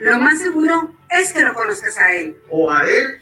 [0.00, 2.36] Lo más seguro es que lo conozcas a él.
[2.50, 3.20] O a él.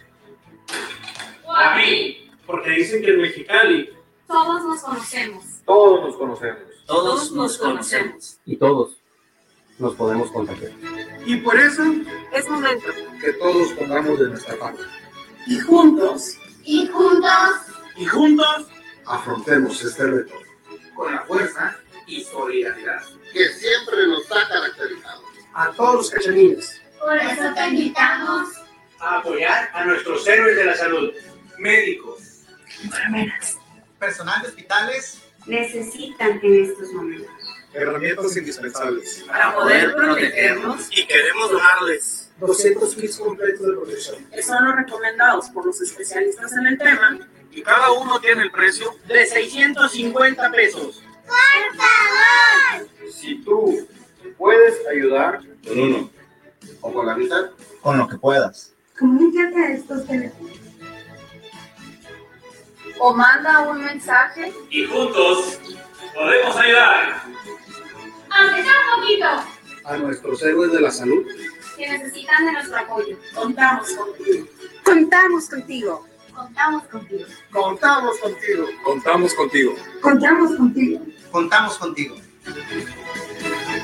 [1.45, 2.30] O a mí.
[2.47, 3.91] Porque dicen que en Mexicali.
[4.27, 5.45] Todos nos conocemos.
[5.65, 6.62] Todos nos conocemos.
[6.87, 8.38] Todos nos conocemos.
[8.45, 8.97] Y todos
[9.78, 10.73] nos podemos contagiar.
[11.25, 11.83] Y por eso
[12.33, 12.87] Es momento.
[13.20, 14.83] que todos pongamos de nuestra parte.
[15.47, 17.55] Y juntos, Y juntos.
[17.97, 18.66] Y juntos.
[19.06, 20.34] Afrontemos este reto
[20.95, 25.23] con la fuerza y solidaridad que siempre nos ha caracterizado.
[25.55, 26.80] A todos los cachanines.
[26.98, 28.48] Por eso te invitamos.
[29.00, 31.12] A apoyar a nuestros héroes de la salud.
[31.59, 32.20] Médicos.
[32.84, 33.59] enfermeras,
[33.98, 35.22] Personal de hospitales.
[35.47, 37.31] necesitan en estos momentos.
[37.72, 39.25] Herramientas indispensables.
[39.27, 44.25] Para poder protegernos, Y queremos donarles 200 kits completos de protección.
[44.27, 47.19] que son los recomendados por los especialistas en el tema,
[47.50, 51.03] Y cada uno tiene el precio de 650 pesos.
[53.11, 53.87] Si tú
[54.36, 56.11] puedes ayudar con uno
[56.80, 57.50] o con la mitad,
[57.83, 58.72] Con lo que puedas.
[58.98, 60.52] Comunícate a estos teléfonos.
[62.98, 64.53] O manda un mensaje.
[64.70, 65.58] y juntos
[66.14, 67.22] podemos ayudar.
[68.30, 69.27] Aunque sea un poquito.
[69.84, 71.27] a nuestros héroes de la salud,
[71.77, 73.16] Que necesitan de nuestro apoyo.
[73.34, 74.47] Contamos contigo.
[74.84, 76.06] Contamos contigo.
[76.34, 77.27] Contamos contigo.
[77.53, 78.66] contamos contigo.
[78.84, 79.75] Contamos contigo.
[80.00, 81.00] Contamos contigo.
[81.30, 82.16] Contamos contigo.
[83.73, 83.78] ¿Qué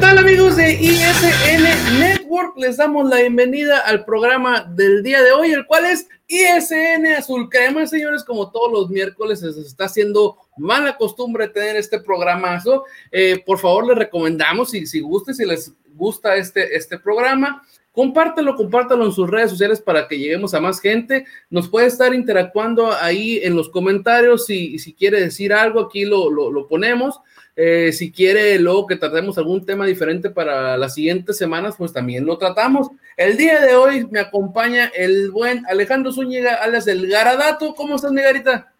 [0.00, 2.56] tal amigos de ISN Network?
[2.56, 7.50] Les damos la bienvenida al programa del día de hoy, el cual es ISN Azul
[7.50, 12.84] Crema, señores, como todos los miércoles se está haciendo mala costumbre tener este programazo.
[13.12, 18.54] Eh, por favor, les recomendamos, si, si guste, si les gusta este, este programa, compártelo,
[18.56, 21.24] compártelo en sus redes sociales para que lleguemos a más gente.
[21.48, 26.30] Nos puede estar interactuando ahí en los comentarios, si, si quiere decir algo, aquí lo,
[26.30, 27.20] lo, ponemos.
[27.56, 32.24] Eh, si quiere luego que tratemos algún tema diferente para las siguientes semanas, pues también
[32.24, 32.88] lo tratamos.
[33.16, 37.74] El día de hoy me acompaña el buen Alejandro Zúñiga, alias el Garadato.
[37.74, 38.72] ¿Cómo estás, mi garita?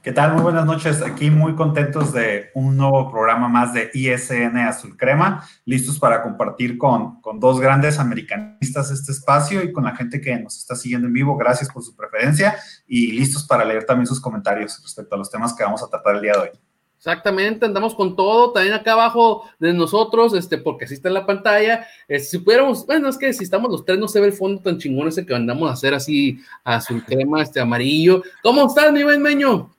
[0.00, 0.32] ¿Qué tal?
[0.34, 1.02] Muy buenas noches.
[1.02, 6.78] Aquí muy contentos de un nuevo programa más de ISN Azul Crema, listos para compartir
[6.78, 11.08] con, con dos grandes americanistas este espacio y con la gente que nos está siguiendo
[11.08, 11.36] en vivo.
[11.36, 15.52] Gracias por su preferencia y listos para leer también sus comentarios respecto a los temas
[15.52, 16.50] que vamos a tratar el día de hoy.
[16.96, 21.26] Exactamente, andamos con todo, también acá abajo de nosotros, este, porque así está en la
[21.26, 21.86] pantalla.
[22.06, 24.62] Eh, si pudiéramos, bueno, es que si estamos los tres, no se ve el fondo
[24.62, 28.22] tan chingón ese que andamos a hacer así azul crema, este amarillo.
[28.42, 29.70] ¿Cómo estás, mi buen meño?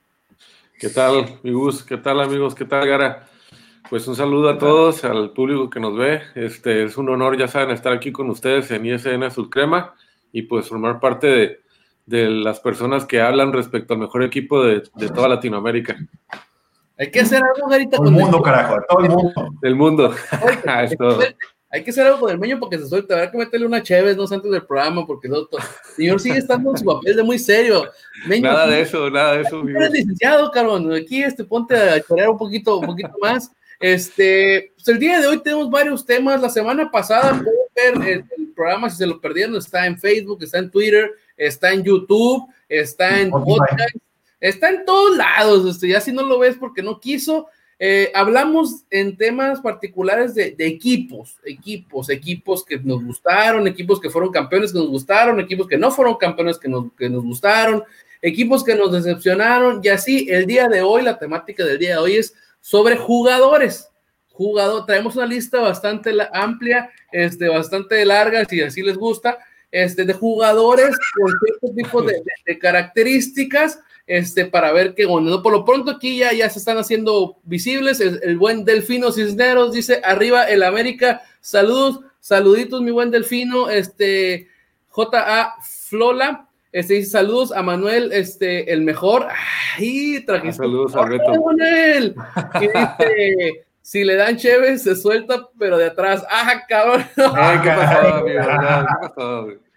[0.80, 1.84] ¿Qué tal, mi Gus?
[1.84, 2.56] ¿Qué tal, amigos?
[2.56, 3.28] ¿Qué tal, Gara?
[3.90, 6.22] Pues un saludo a todos, al público que nos ve.
[6.36, 9.94] Este es un honor, ya saben, estar aquí con ustedes en ISN Azul Crema
[10.32, 11.62] y pues formar parte de,
[12.06, 15.98] de las personas que hablan respecto al mejor equipo de, de toda Latinoamérica,
[16.98, 19.50] Hay que hacer algo, Garita, Todo el mundo, carajo, todo el mundo.
[19.62, 20.14] del mundo.
[20.44, 21.20] Oye, Es todo.
[21.72, 23.14] Hay que hacer algo con el meño porque se suelta.
[23.14, 25.60] Habrá que meterle una chévez, no sé, antes del programa, porque el otro
[25.96, 27.88] señor sigue estando en su papel de muy serio.
[28.26, 30.92] Meño, Nada de eso, nada de eso, Eres licenciado, cabrón.
[30.94, 33.52] Aquí este, ponte a chorear un poquito, un poquito más.
[33.80, 36.42] Este, pues el día de hoy tenemos varios temas.
[36.42, 37.40] La semana pasada
[37.74, 39.56] pueden ver el, el programa si se lo perdieron.
[39.56, 43.96] Está en Facebook, está en Twitter, está en YouTube, está en podcast,
[44.40, 45.76] está en todos lados.
[45.76, 47.48] Este, ya si no lo ves porque no quiso.
[47.82, 54.34] Eh, hablamos en temas particulares de, equipos, equipos, equipos que nos gustaron, equipos que fueron
[54.34, 57.82] campeones que nos gustaron, equipos que no fueron campeones que nos, que nos gustaron,
[58.22, 61.98] equipos que nos decepcionaron y así el día de hoy, la temática del día de
[62.00, 63.90] hoy es sobre jugadores.
[64.28, 69.38] Jugador, traemos una lista bastante amplia, este, bastante larga, si así les gusta,
[69.72, 75.44] este, de jugadores con cierto tipo de características, este, para ver qué bueno.
[75.44, 78.02] Por lo pronto aquí ya, ya se están haciendo visibles.
[78.02, 84.48] El, el buen Delfino Cisneros dice, arriba el América, saludos, saluditos, mi buen Delfino, este,
[84.88, 85.54] J.A.
[85.62, 89.28] Flola, este, dice saludos a Manuel, este, el mejor.
[89.78, 90.64] Ay, trajiste.
[90.64, 91.44] Ah, saludos a ¡Hola, Beto.
[91.46, 92.16] Manuel!
[92.56, 96.26] Y dice, si le dan chévere, se suelta, pero de atrás.
[96.32, 97.06] ¡Ah, cabrón!
[97.36, 98.40] Ay, ¿qué pasó, amigo?
[98.42, 99.69] ¿Qué pasó?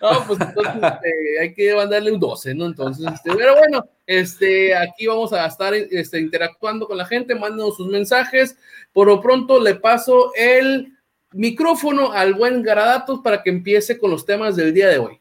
[0.00, 2.66] No, pues entonces este, hay que mandarle un 12, ¿no?
[2.66, 7.76] Entonces, este, pero bueno, este, aquí vamos a estar este, interactuando con la gente, mándanos
[7.76, 8.56] sus mensajes.
[8.92, 10.96] Por lo pronto le paso el
[11.32, 15.20] micrófono al buen Garadatos para que empiece con los temas del día de hoy.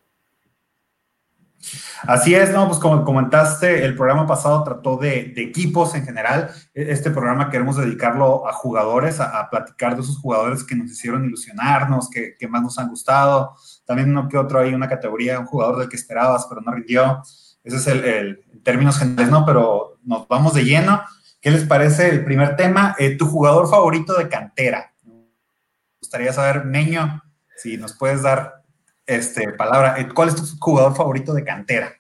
[2.04, 2.66] Así es, ¿no?
[2.68, 6.52] Pues como comentaste, el programa pasado trató de, equipos en general.
[6.74, 10.90] E- Este programa queremos dedicarlo a jugadores, a, a platicar de esos jugadores que nos
[10.90, 13.56] hicieron ilusionarnos, que, que más nos han gustado.
[13.90, 17.24] También uno que otro hay una categoría, un jugador del que esperabas, pero no rindió.
[17.64, 19.44] Ese es el, el términos generales, ¿no?
[19.48, 21.02] Pero nos vamos de lleno.
[21.42, 22.96] ¿Qué les parece el primer tema?
[23.00, 24.94] Eh, tu jugador favorito de cantera.
[25.04, 25.14] Me
[26.00, 27.24] gustaría saber, Meño,
[27.58, 28.62] si nos puedes dar
[29.08, 30.00] este, palabra.
[30.00, 31.92] Eh, ¿Cuál es tu jugador favorito de cantera?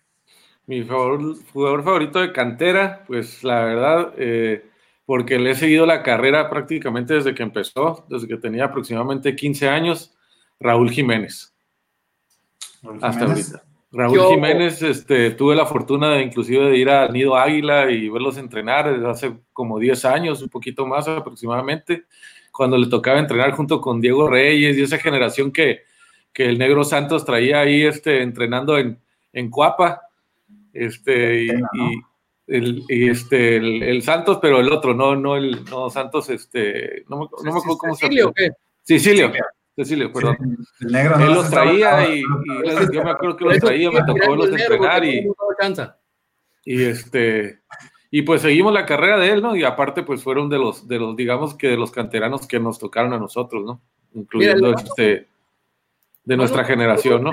[0.67, 4.69] Mi favor- jugador favorito de cantera, pues la verdad, eh,
[5.07, 9.67] porque le he seguido la carrera prácticamente desde que empezó, desde que tenía aproximadamente 15
[9.67, 10.15] años,
[10.59, 11.55] Raúl Jiménez,
[12.83, 13.51] Raúl hasta Jiménez.
[13.53, 13.65] ahorita.
[13.91, 18.07] Raúl Yo- Jiménez, este, tuve la fortuna de inclusive de ir al Nido Águila y
[18.09, 22.03] verlos entrenar desde hace como 10 años, un poquito más aproximadamente,
[22.51, 25.81] cuando le tocaba entrenar junto con Diego Reyes y esa generación que,
[26.33, 28.99] que el Negro Santos traía ahí este, entrenando en,
[29.33, 30.01] en Cuapa.
[30.71, 31.49] Este, y,
[32.47, 37.03] el, y este, el, el Santos, pero el otro, no, no el no Santos, este,
[37.07, 38.33] no me, no me acuerdo cómo se ¿Cecilio o llama.
[38.35, 38.49] qué?
[38.83, 39.31] Cecilio,
[39.79, 40.37] Cecilio, perdón.
[40.81, 44.03] El negro no Él los traía y, y yo me acuerdo que los traía, me
[44.03, 45.31] tocó entrenar porque
[46.65, 47.61] y, y este
[48.11, 49.55] y pues seguimos la carrera de él, ¿no?
[49.55, 52.77] Y aparte pues fueron de los de los digamos que de los canteranos que nos
[52.77, 53.81] tocaron a nosotros, ¿no?
[54.13, 55.29] Incluyendo Mira, este
[56.25, 57.31] de nuestra generación, ¿no?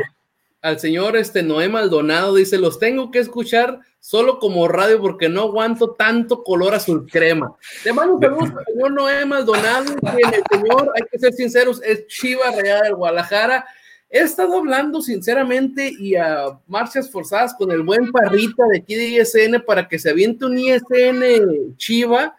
[0.67, 5.43] Al señor este Noé Maldonado dice, los tengo que escuchar solo como radio porque no
[5.43, 7.55] aguanto tanto color azul crema.
[7.85, 12.09] Le mando saludos al señor Noé Maldonado, que el señor, hay que ser sinceros, es
[12.09, 13.65] Chiva Real del Guadalajara.
[14.11, 19.05] He estado hablando sinceramente y a marchas forzadas con el buen Parrita de aquí de
[19.21, 22.37] ISN para que se aviente un ISN Chiva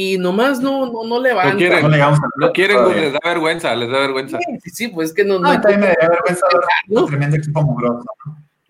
[0.00, 1.52] y nomás no, no, no levanta.
[1.54, 4.38] No quieren, No le llegamos a- no quieren, les da vergüenza, les da vergüenza.
[4.62, 7.00] Sí, sí, pues es que no, no Ah, hay también me daría vergüenza ver ¿no?
[7.02, 8.04] un tremendo equipo mugroso.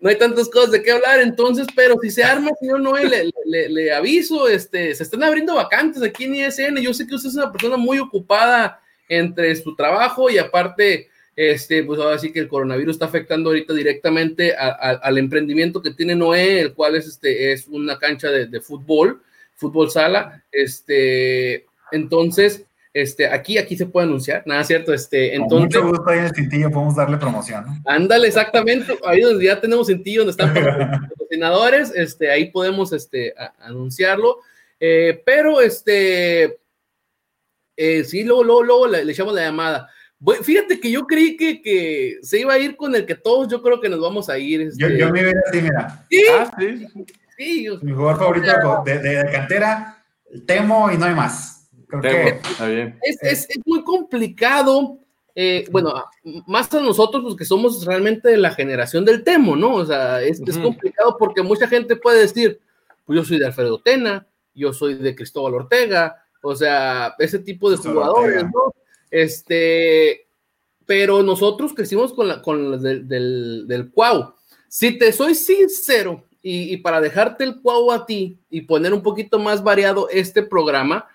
[0.01, 3.29] no hay tantas cosas de qué hablar, entonces, pero si se arma, señor Noel, le,
[3.45, 7.29] le- le aviso, este, se están abriendo vacantes aquí en ISN, yo sé que usted
[7.29, 8.79] es una persona muy ocupada
[9.09, 13.73] entre su trabajo y aparte, este, pues ahora sí que el coronavirus está afectando ahorita
[13.73, 18.29] directamente a- a- al emprendimiento que tiene Noé, el cual es, este, es una cancha
[18.29, 19.21] de, de fútbol,
[19.59, 25.81] fútbol sala, este, entonces, este, aquí, aquí se puede anunciar, nada cierto, este, Con entonces...
[25.81, 27.65] mucho gusto ahí en el cintillo podemos darle promoción.
[27.65, 27.73] ¿no?
[27.85, 33.33] Ándale, exactamente, ahí donde ya tenemos cintillo, donde están los patrocinadores, este, ahí podemos este,
[33.37, 34.37] a- anunciarlo.
[34.79, 36.57] Eh, pero este,
[37.77, 39.89] eh, sí, luego, luego, luego le, le echamos la llamada.
[40.17, 43.47] Bueno, fíjate que yo creí que, que se iba a ir con el que todos
[43.49, 44.61] yo creo que nos vamos a ir.
[44.75, 46.87] Yo, este, yo me iba así, mira, sí, Ah, sí.
[47.39, 51.69] Sí, mi jugador favorito de, de- de cantera, el Temo y no hay más.
[51.87, 52.99] Creo Temo, que está bien.
[53.01, 54.97] es, es- es muy complicado.
[55.35, 55.93] eh, bueno,
[56.47, 59.75] más a nosotros, los que somos realmente de la generación del Temo, ¿no?
[59.75, 62.59] O sea, es, es complicado porque mucha gente puede decir,
[63.05, 67.69] pues yo soy de Alfredo Tena, yo soy de Cristóbal Ortega, o sea, ese tipo
[67.71, 68.51] de Cristóbal jugadores, Ortega.
[68.53, 68.73] ¿no?
[69.09, 70.27] Este,
[70.85, 74.33] pero nosotros crecimos con la con la del, del, del Cuau.
[74.67, 79.03] Si te soy sincero, y, y para dejarte el Cuau a ti y poner un
[79.03, 81.07] poquito más variado este programa,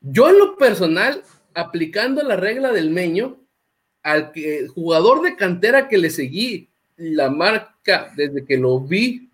[0.00, 1.22] yo en lo personal,
[1.54, 3.36] aplicando la regla del meño,
[4.02, 9.28] al que, jugador de cantera que le seguí la marca desde que lo vi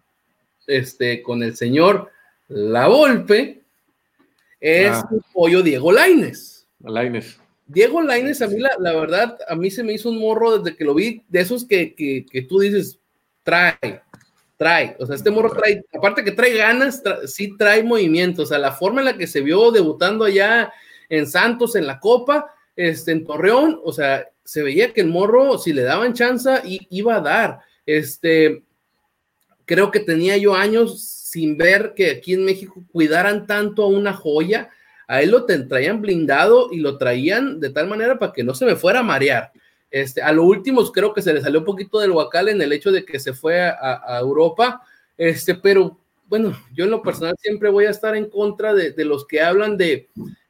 [0.67, 2.11] este, con el señor
[2.49, 3.63] La Volpe,
[4.61, 5.09] es Ah.
[5.13, 6.67] el pollo Diego Laines.
[6.81, 7.39] Laines.
[7.67, 10.77] Diego Laines, a mí la, la verdad, a mí se me hizo un morro desde
[10.77, 12.99] que lo vi, de esos que, que, que tú dices,
[13.43, 14.03] trae,
[14.57, 18.47] trae, o sea, este morro trae, aparte que trae ganas, tra- sí trae movimiento, o
[18.47, 20.73] sea, la forma en la que se vio debutando allá
[21.09, 22.47] en Santos, en la Copa,
[22.77, 27.17] este, en Torreón, o sea, se veía que el morro, si le daban chance, iba
[27.17, 28.63] a dar, este,
[29.65, 34.13] creo que tenía yo años sin ver que aquí en México cuidaran tanto a una
[34.13, 34.71] joya,
[35.07, 38.65] a él lo traían blindado y lo traían de tal manera para que no se
[38.65, 39.53] me fuera a marear.
[39.95, 42.73] Este, a lo último creo que se le salió un poquito del huacal en el
[42.73, 44.83] hecho de que se fue a, a Europa,
[45.17, 45.97] este, pero
[46.27, 49.41] bueno, yo en lo personal siempre voy a estar en contra de, de los que
[49.41, 50.09] hablan de,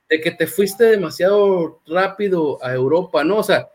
[0.08, 3.36] de que te fuiste demasiado rápido a Europa, ¿no?
[3.36, 3.68] O sea,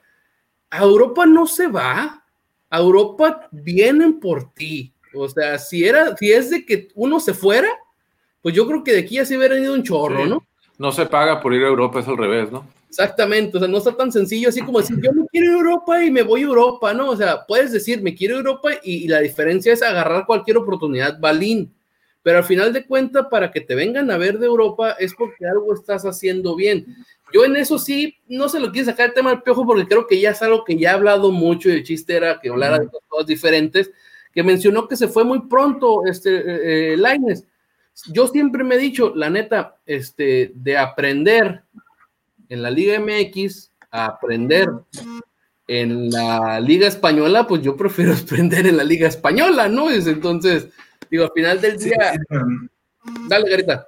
[0.71, 2.23] a Europa no se va,
[2.71, 4.91] a Europa vienen por ti.
[5.13, 7.69] O sea, si era, si es de que uno se fuera,
[8.41, 10.29] pues yo creo que de aquí ya se hubiera ido un chorro, Sí.
[10.31, 10.43] ¿no?
[10.79, 12.65] No se paga por ir a Europa, es al revés, ¿no?
[12.89, 16.10] Exactamente, o sea, no está tan sencillo así como decir, yo me quiero Europa y
[16.10, 17.12] me voy a Europa, ¿no?
[17.12, 21.19] O sea, puedes decir, me quiero Europa y, y la diferencia es agarrar cualquier oportunidad,
[21.19, 21.72] balín.
[22.22, 25.46] Pero al final de cuentas, para que te vengan a ver de Europa es porque
[25.46, 26.86] algo estás haciendo bien.
[27.34, 30.08] Yo en eso sí, no se lo quiero sacar el tema del piojo porque creo
[30.08, 32.79] que ya es algo que ya he hablado mucho y el chiste era que hablara
[32.79, 33.91] de cosas diferentes,
[34.34, 37.46] que mencionó que se fue muy pronto, este, eh, eh, Lainez.
[38.12, 41.63] Yo siempre me he dicho, la neta, este, de aprender
[42.49, 44.69] en la Liga MX a aprender
[45.67, 49.89] en la Liga Española, pues yo prefiero aprender en la Liga Española, ¿no?
[49.89, 50.69] Es entonces,
[51.09, 52.69] digo, al final del día, sí,
[53.27, 53.87] dale, Garita.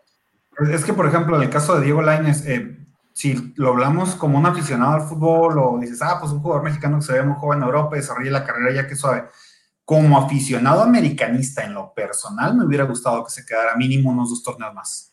[0.72, 2.78] Es que, por ejemplo, en el caso de Diego Lainez, eh,
[3.14, 7.00] si lo hablamos como un aficionado al fútbol o dices, ah, pues un jugador mexicano
[7.00, 9.26] que se ve muy joven en Europa y desarrolla la carrera ya que suave.
[9.84, 14.44] Como aficionado americanista en lo personal, me hubiera gustado que se quedara mínimo unos dos
[14.44, 15.11] torneos más.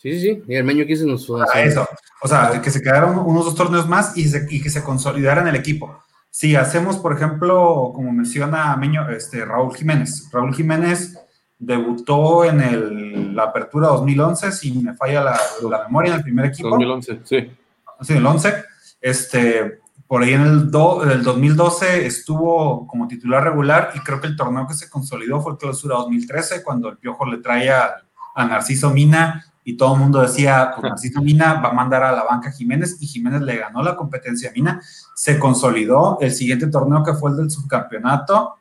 [0.00, 0.42] Sí, sí, sí.
[0.48, 1.86] Y el meño aquí se nos Para eso.
[2.22, 5.42] O sea, que se quedaran unos dos torneos más y, se- y que se consolidara
[5.42, 5.98] en el equipo.
[6.30, 10.28] Si hacemos, por ejemplo, como menciona Meño, este, Raúl Jiménez.
[10.32, 11.18] Raúl Jiménez
[11.58, 16.46] debutó en el- la apertura 2011, si me falla la, la memoria, en el primer
[16.46, 16.70] equipo.
[16.70, 17.50] 2011, sí.
[18.00, 18.54] Sí, el 11.
[19.02, 24.28] Este, por ahí en el, do- el 2012 estuvo como titular regular y creo que
[24.28, 27.96] el torneo que se consolidó fue el clausura 2013, cuando el Piojo le trae a,
[28.34, 32.24] a Narciso Mina y todo el mundo decía, pues Mina va a mandar a la
[32.24, 34.82] banca Jiménez y Jiménez le ganó la competencia a Mina.
[35.14, 38.56] Se consolidó el siguiente torneo que fue el del subcampeonato.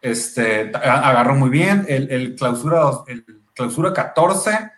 [0.00, 1.84] Este, agarró muy bien.
[1.88, 4.70] El, clausura, el clausura 14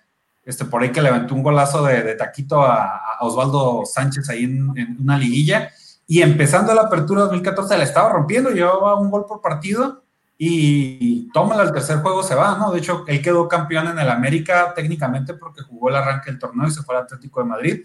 [0.45, 4.29] este, por ahí que le aventó un golazo de, de taquito a, a Osvaldo Sánchez
[4.29, 5.71] ahí en, en una liguilla.
[6.09, 10.06] Y empezando la apertura 2014 la estaba rompiendo, llevaba un gol por partido
[10.39, 12.71] y tómala al tercer juego se va, ¿no?
[12.71, 16.69] De hecho, él quedó campeón en el América técnicamente porque jugó el arranque del torneo
[16.69, 17.85] y se fue al Atlético de Madrid.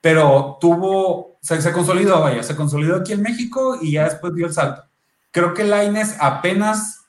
[0.00, 4.46] Pero tuvo, se, se consolidó, vaya, se consolidó aquí en México y ya después dio
[4.46, 4.84] el salto.
[5.30, 7.06] Creo que Laines apenas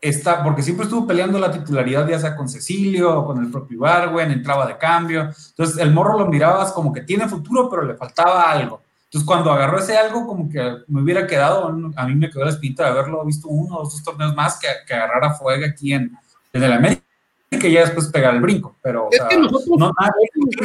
[0.00, 4.30] está, porque siempre estuvo peleando la titularidad, ya sea con Cecilio con el propio Ibarwen,
[4.30, 5.30] entraba de cambio.
[5.50, 8.82] Entonces, el morro lo mirabas como que tiene futuro, pero le faltaba algo.
[9.10, 12.50] Entonces, cuando agarró ese algo, como que me hubiera quedado, a mí me quedó la
[12.50, 16.12] espinita de haberlo visto uno o dos torneos más que, que agarrara fuego aquí en,
[16.52, 17.02] en el América
[17.50, 18.76] y que ya después pegar el brinco.
[18.80, 19.90] Pero, o Es sea, que nosotros no,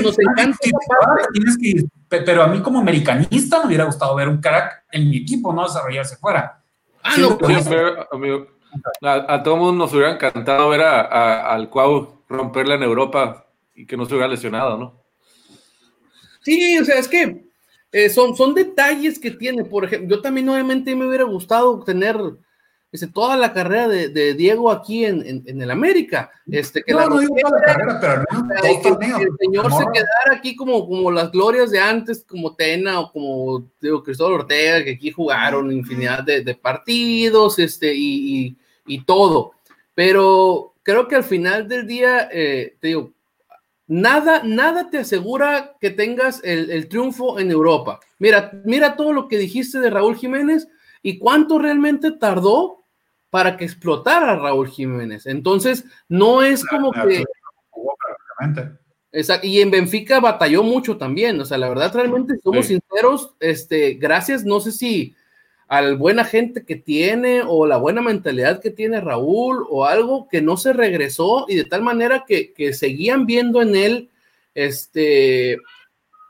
[0.03, 0.59] nos encanta
[2.07, 5.63] pero a mí como americanista me hubiera gustado ver un crack en mi equipo, no
[5.63, 6.61] desarrollarse fuera.
[7.01, 8.47] Ah, Sí, no, pues, Sí, pero, amigo,
[9.01, 13.47] a, a todo mundo nos hubiera encantado ver a, a- al Cuau romperla en Europa
[13.73, 15.01] y que no se hubiera lesionado, ¿no?
[16.41, 17.44] Sí, o sea, es que
[17.97, 19.63] eh, son, son detalles que tiene.
[19.63, 22.17] Por ejemplo, yo también obviamente me hubiera gustado tener
[22.91, 26.29] este, toda la carrera de, de Diego aquí en, en, en el América.
[26.49, 28.23] Este, que la No, no digo toda la carrera, pero
[28.59, 32.55] menos que- que el señor se quedara aquí como, como las glorias de antes, como
[32.55, 38.45] Tena o como digo, Cristóbal Ortega, que aquí jugaron infinidad de, de partidos este, y,
[38.47, 39.53] y- y todo.
[39.93, 43.11] Pero creo que al final del día, eh, te digo,
[43.87, 47.99] nada, nada te asegura que tengas el, el triunfo en Europa.
[48.19, 50.67] Mira, mira todo lo que dijiste de Raúl Jiménez
[51.01, 52.81] y cuánto realmente tardó
[53.29, 55.25] para que explotara Raúl Jiménez.
[55.25, 57.23] Entonces, no es como que...
[59.11, 62.73] Exacto, y en Benfica batalló mucho también, o sea, la verdad realmente somos Sí.
[62.75, 65.15] sinceros, este, gracias, no sé si
[65.67, 70.41] al buena gente que tiene o la buena mentalidad que tiene Raúl o algo que
[70.41, 74.09] no se regresó y de tal manera que, que seguían viendo en él,
[74.53, 75.57] este,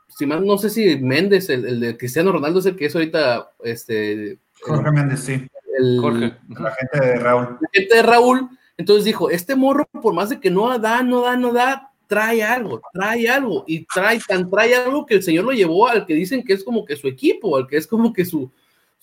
[0.08, 2.94] si más no sé si Méndez, el, el de Cristiano Ronaldo es el que es
[2.94, 5.46] ahorita, este, Jorge Méndez, sí.
[5.78, 6.34] el, Jorge.
[6.48, 7.58] La gente de Raúl.
[7.60, 11.20] la gente de Raúl, entonces dijo, este morro, por más de que no da, no
[11.20, 15.44] da, no da, trae algo, trae algo, y trae, tan trae algo que el señor
[15.44, 18.14] lo llevó al que dicen que es como que su equipo, al que es como
[18.14, 18.50] que su,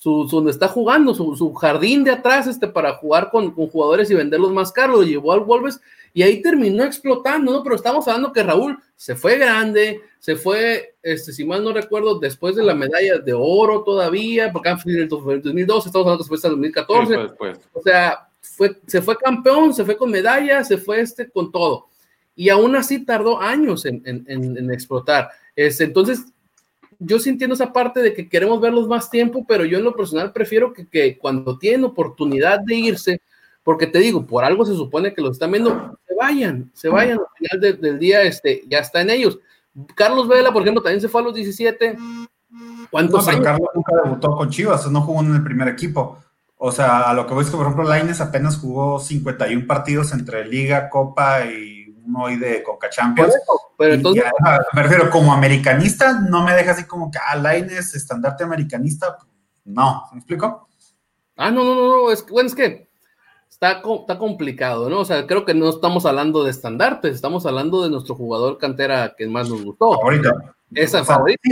[0.04, 3.68] su, su- donde está jugando, su, su jardín de atrás, este, para jugar con, con
[3.68, 5.80] jugadores y venderlos más caros, lo llevó al Wolves,
[6.14, 7.64] y ahí terminó explotando, ¿no?
[7.64, 12.20] Pero estamos hablando que Raúl se fue grande, se fue, este, si mal no recuerdo,
[12.20, 16.36] después de la medalla de oro todavía, porque en el 2012, estamos hablando que fue
[16.36, 17.60] hasta el 2014, Sí, pues, pues.
[17.74, 21.88] o sea, fue, se fue campeón, se fue con medalla, se fue este con todo.
[22.36, 25.30] Y aún así tardó años en, en- en- en explotar.
[25.56, 26.26] Este, entonces,
[27.06, 29.96] yo sí entiendo esa parte de que queremos verlos más tiempo, pero yo en lo
[29.96, 33.22] personal prefiero que, que cuando tienen oportunidad de irse,
[33.64, 37.20] porque te digo, por algo se supone que los están viendo, se vayan, se vayan
[37.20, 39.40] al final de- del día, este, ya está en ellos.
[39.96, 41.96] Carlos Vela, por ejemplo, también se fue a los 17.
[41.98, 42.28] No,
[42.92, 43.46] ¿Cuántos pero años?
[43.48, 46.20] Carlos nunca debutó con Chivas, no jugó en el primer equipo.
[46.58, 50.14] O sea, a lo que voy es que, por ejemplo, Laines apenas jugó 51 partidos
[50.14, 51.73] entre Liga, Copa y
[52.06, 53.36] uno hoy de Coca Champions.
[53.36, 57.36] eso, Pero entonces, ya, me refiero, como americanista, no me deja así como que, ah,
[57.36, 59.18] Laines, estandarte americanista.
[59.66, 60.68] No, ¿me explico?
[61.36, 62.88] Ah, no, no, no, no, es que, bueno, es que
[63.50, 65.00] está, está complicado, ¿no?
[65.00, 69.16] O sea, creo que no estamos hablando de estandartes, estamos hablando de nuestro jugador cantera
[69.18, 69.94] que más nos gustó.
[69.94, 70.32] Ahorita.
[70.74, 71.40] Esa O sea, favorita.
[71.44, 71.52] sí,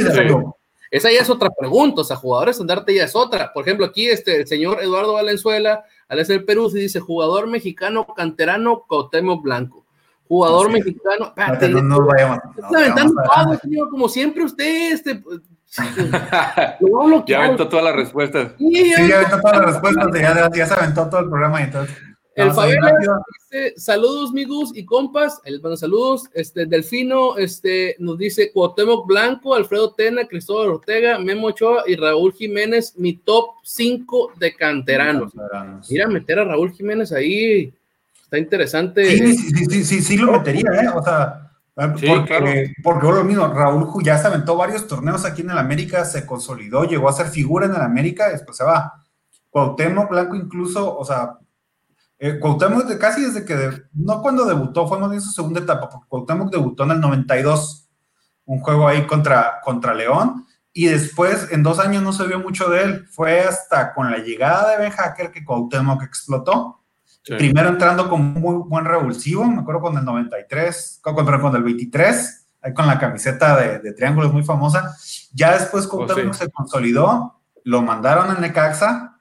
[0.91, 3.53] esa ya es otra pregunta, o sea, jugador estandarte ya es otra.
[3.53, 8.05] Por ejemplo, aquí este, el señor Eduardo Valenzuela, al el Perú, se dice jugador mexicano
[8.13, 9.80] canterano Cuauhtémoc Blanco.
[10.31, 11.33] Jugador mexicano.
[11.35, 12.39] No, espérate, no, no vayamos-
[12.71, 12.77] no
[13.33, 15.41] a- señor, como siempre usted, este, pues,
[15.77, 16.77] a
[17.27, 18.53] ya aventó todas las respuestas.
[18.57, 21.59] Sí, ya Sí, ya aventó todas las respuestas, ya, ya se aventó todo el programa
[21.59, 21.97] y entonces.
[22.33, 22.93] El a ir Fabiola
[23.51, 25.41] dice, saludos, migus y compas.
[25.43, 26.29] El, bueno, saludos.
[26.33, 32.31] Este, Delfino este, nos dice Cuauhtémoc Blanco, Alfredo Tena, Cristóbal Ortega, Memo Ochoa y Raúl
[32.31, 35.33] Jiménez, mi top 5 de canteranos.
[35.89, 37.73] Mira, meter a Raúl Jiménez ahí
[38.31, 39.05] está interesante.
[39.05, 40.87] Sí, sí, sí, sí, sí, sí lo metería, ¿eh?
[40.95, 41.47] O sea,
[41.97, 42.45] Sí, porque, claro.
[42.83, 46.25] porque lo mismo, Raúl Ju- ya se aventó varios torneos aquí en el América, se
[46.25, 48.93] consolidó, llegó a ser figura en el América, después se va.
[49.49, 51.37] Cuauhtémoc Blanco incluso, o sea,
[52.19, 55.59] eh, Cuauhtémoc de- casi desde que, de- no cuando debutó, fue más bien su segunda
[55.61, 57.89] etapa, porque Cuauhtémoc debutó en el 92,
[58.45, 62.69] un juego ahí contra, contra León, y después en dos años no se vio mucho
[62.69, 66.80] de él, fue hasta con la llegada de Ben Hacker que Cuauhtémoc explotó,
[67.23, 67.35] Sí.
[67.35, 72.47] Primero entrando con muy buen revulsivo, me acuerdo con el 93, con, con, el 23,
[72.61, 74.95] ahí con la camiseta de, de triángulos muy famosa.
[75.33, 76.45] Ya después Cuauhtémoc sí.
[76.45, 79.19] se consolidó, lo mandaron a Necaxa.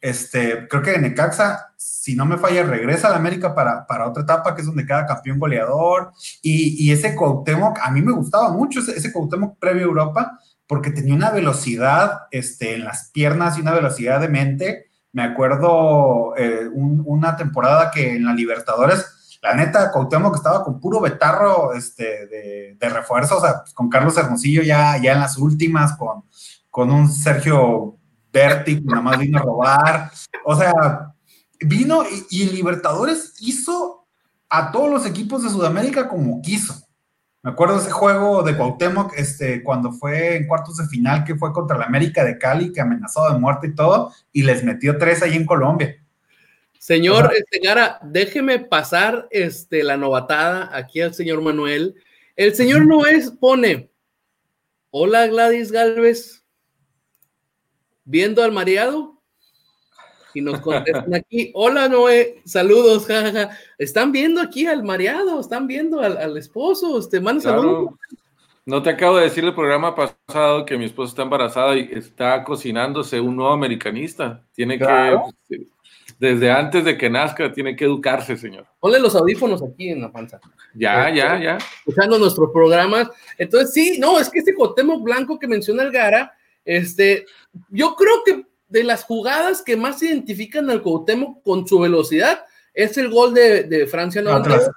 [0.00, 4.08] Este, creo que de Necaxa, si no me falla, regresa a la América para, para
[4.08, 6.12] otra etapa, que es donde queda campeón goleador.
[6.42, 10.38] Y, y ese Cuauhtémoc, a mí me gustaba mucho ese, ese Cuauhtémoc previo a Europa,
[10.66, 14.90] porque tenía una velocidad este, en las piernas y una velocidad de mente.
[15.14, 20.80] Me acuerdo eh, un- una temporada que en la Libertadores, la neta, Cuauhtémoc estaba con
[20.80, 25.38] puro betarro este, de, de refuerzo, o sea, con Carlos Hermosillo ya, ya en las
[25.38, 26.24] últimas, con,
[26.68, 27.96] con un Sergio
[28.32, 30.10] Berti, que nada más vino a robar.
[30.44, 31.14] O sea,
[31.60, 34.06] vino y, y Libertadores hizo
[34.50, 36.83] a todos los equipos de Sudamérica como quiso.
[37.44, 41.52] Me acuerdo ese juego de Cuauhtémoc, este, cuando fue en cuartos de final, que fue
[41.52, 45.22] contra la América de Cali, que amenazó de muerte y todo, y les metió tres
[45.22, 45.94] ahí en Colombia.
[46.78, 51.94] Señor este, Gara, déjeme pasar este, la novatada aquí al señor Manuel.
[52.34, 53.90] El señor Noé pone,
[54.88, 56.46] hola Gladys Galvez,
[58.06, 59.13] viendo al mareado.
[60.34, 63.50] Y nos contestan aquí, hola Noé, saludos, jajaja.
[63.78, 67.94] Están viendo aquí al mareado, están viendo al, al esposo, este, manda saludos.
[67.94, 67.98] Claro.
[68.66, 72.42] No te acabo de decir el programa pasado que mi esposa está embarazada y está
[72.44, 74.42] cocinándose un nuevo americanista.
[74.54, 75.24] Tiene Claro.
[75.48, 75.66] que,
[76.18, 78.66] desde antes de que nazca, tiene que educarse, señor.
[78.80, 80.40] Ponle los audífonos aquí en la panza.
[80.74, 81.58] Ya, ya, ya.
[81.78, 83.08] escuchando nuestros programas.
[83.36, 86.32] Entonces, sí, no, es que este Cuauhtémoc Blanco que menciona el Gara,
[86.64, 87.26] este,
[87.68, 92.98] yo creo que de las jugadas que más identifican al Cuauhtémoc con su velocidad es
[92.98, 94.50] el gol de, de Francia 90.
[94.54, 94.70] Atlas.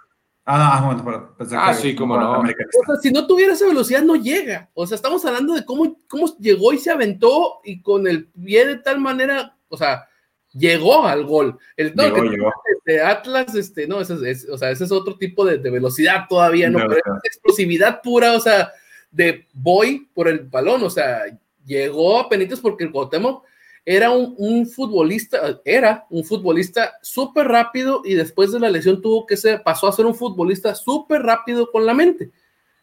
[0.46, 2.40] Ah, no, ah, bueno, Ah, que- sí, cómo no.
[2.40, 4.70] O sea, si no tuviera esa velocidad, no llega.
[4.76, 8.66] O sea, estamos hablando de cómo, cómo llegó y se aventó y con el pie
[8.68, 10.06] de tal manera, o sea,
[10.54, 11.58] llegó al gol.
[11.76, 12.54] El no, Llegó, que llegó.
[12.86, 15.70] de Atlas, este, no, ese es, es- o sea, ese es otro tipo de, de
[15.72, 16.80] velocidad todavía, ¿no?
[16.88, 18.72] Pero es explosividad pura, o sea,
[19.12, 21.24] de voy por el balón, o sea,
[21.66, 23.44] llegó a penitas porque el Cuauhtémoc
[23.89, 29.26] era un, un futbolista, era un futbolista súper rápido y después de la lesión tuvo
[29.26, 32.30] que ser, pasó a ser un futbolista súper rápido con la mente.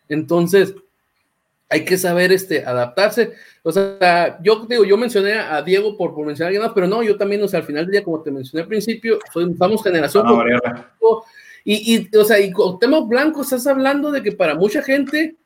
[0.08, 0.74] Entonces,
[1.68, 3.34] hay que saber este, adaptarse.
[3.62, 6.86] O sea, yo digo, yo mencioné a Diego por, por mencionar a alguien más, pero
[6.86, 9.52] no, yo también, o sea, al final del día, como te mencioné al principio, soy,
[9.52, 10.24] estamos generación.
[10.24, 11.22] No.
[11.66, 15.36] Y, y, o sea, y con tema blanco, estás hablando de que para mucha gente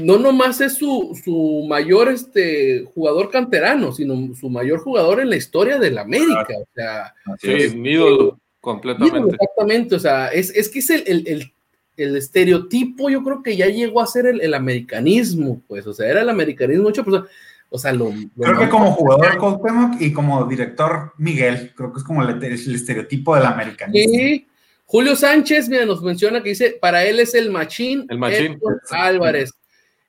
[0.00, 5.36] no nomás es su, su mayor este, jugador canterano, sino su mayor jugador en la
[5.36, 6.46] historia del América.
[6.60, 7.72] O sea, es.
[7.72, 9.34] Sí, un ídolo ídolo, completamente.
[9.34, 9.94] exactamente.
[9.94, 11.52] O sea, es, es que es el, el, el,
[11.96, 16.08] el estereotipo, yo creo que ya llegó a ser el, el americanismo, pues, o sea,
[16.08, 17.22] era el americanismo hecho, pues,
[17.70, 21.98] o sea, lo, lo Creo que como jugador Cuauhtémoc y como director Miguel, creo que
[21.98, 24.10] es como el, el estereotipo del americanista.
[24.10, 24.46] Sí.
[24.86, 28.58] Julio Sánchez, mira, nos menciona que dice, para él es el machín, El machín.
[28.90, 29.52] Álvarez.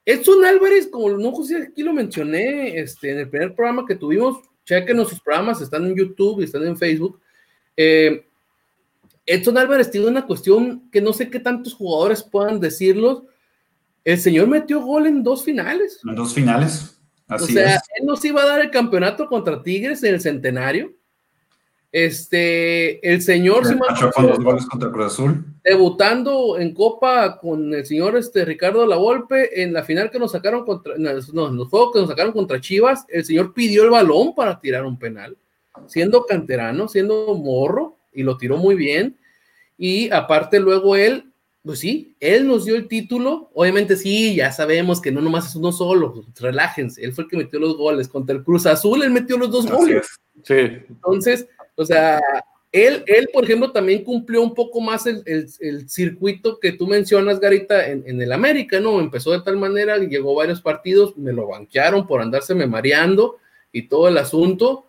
[0.06, 3.96] Edson Álvarez, como no sé si aquí lo mencioné este, en el primer programa que
[3.96, 7.20] tuvimos, chequen nuestros programas, están en YouTube y están en Facebook.
[7.78, 8.26] Eh,
[9.26, 13.28] Edson Álvarez tiene una cuestión que no sé qué tantos jugadores puedan decirlo.
[14.04, 16.00] El señor metió gol en dos finales.
[16.04, 17.00] En dos finales.
[17.28, 17.82] Así o sea, es.
[18.00, 20.94] él nos iba a dar el campeonato contra Tigres en el centenario.
[21.92, 25.46] Este, el señor, no Despachó con dos goles contra Cruz Azul.
[25.64, 30.66] Debutando en Copa con el señor este, Ricardo Lavolpe en la final que nos sacaron
[30.66, 31.10] contra, no,
[31.48, 34.86] en los juegos que nos sacaron contra Chivas, el señor pidió el balón para tirar
[34.86, 35.38] un penal,
[35.88, 39.18] siendo canterano, siendo morro, y lo tiró muy bien.
[39.78, 41.26] Y aparte luego él
[41.62, 43.52] Pues sí, él nos dio el título.
[43.54, 46.26] Obviamente sí, ya sabemos que no nomás es uno solo.
[46.40, 47.04] Relájense.
[47.04, 48.08] Él fue el que metió los goles.
[48.08, 50.06] Contra el Cruz Azul, él metió los dos Así goles.
[50.06, 50.20] es.
[50.44, 52.20] Sí, Entonces, o sea,
[52.72, 56.86] él, él, por ejemplo, también cumplió un poco más el, el- el circuito que tú
[56.88, 59.00] mencionas, Garita, en, en el América, ¿no?
[59.00, 63.38] Empezó de tal manera, llegó varios partidos, me lo banquearon por andárseme mareando
[63.72, 64.86] y todo el asunto.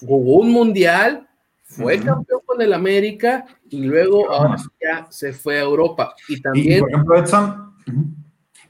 [0.00, 1.26] Jugó un mundial,
[1.64, 6.14] fue campeón con el América y luego ahora ya se fue a Europa.
[6.28, 7.74] Y Y, y, también, por ejemplo, Edson.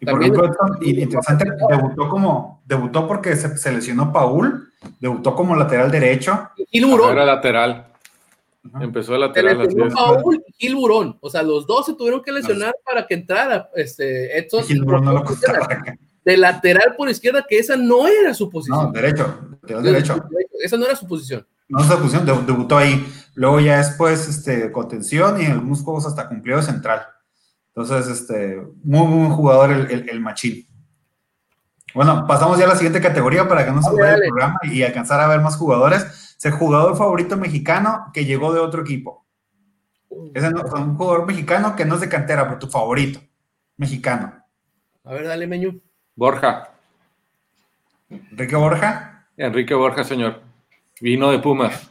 [0.01, 4.69] Y por También- ejemplo, Edson, y- interesante, debutó como, debutó porque se, se lesionó Paul,
[5.01, 6.51] debutó como lateral derecho.
[6.71, 7.13] Gil Burón.
[7.13, 7.87] era lateral.
[8.81, 9.61] Empezó de Se lateral.
[9.63, 9.77] así.
[9.95, 11.17] Paul y Gil Burón.
[11.21, 14.65] O sea, los dos se tuvieron que lesionar para que entrara este, Edson.
[15.03, 15.25] No lo
[16.25, 18.87] de lateral por izquierda, que esa no era su posición.
[18.87, 20.25] No, derecho, lateral derecho.
[20.63, 21.47] Esa no era su posición.
[21.69, 23.07] No se pusieron, deb- debutó ahí.
[23.35, 27.03] Luego ya después, este, contención y en algunos juegos hasta cumplió de central.
[27.69, 30.67] Entonces, este, muy, buen jugador el, el, el machín.
[31.95, 34.83] Bueno, pasamos ya a la siguiente categoría para que no se vaya el programa y
[34.83, 36.28] alcanzar a ver más jugadores.
[36.39, 39.27] Es el jugador favorito mexicano que llegó de otro equipo.
[40.35, 43.21] Ese no- o sea, un jugador mexicano que no es de cantera, pero tu favorito.
[43.77, 44.33] Mexicano.
[45.05, 45.81] A ver, dale, Meñu.
[46.15, 46.71] Borja.
[48.09, 49.27] Enrique Borja.
[49.37, 50.41] Enrique Borja, señor.
[51.01, 51.91] Vino de Pumas.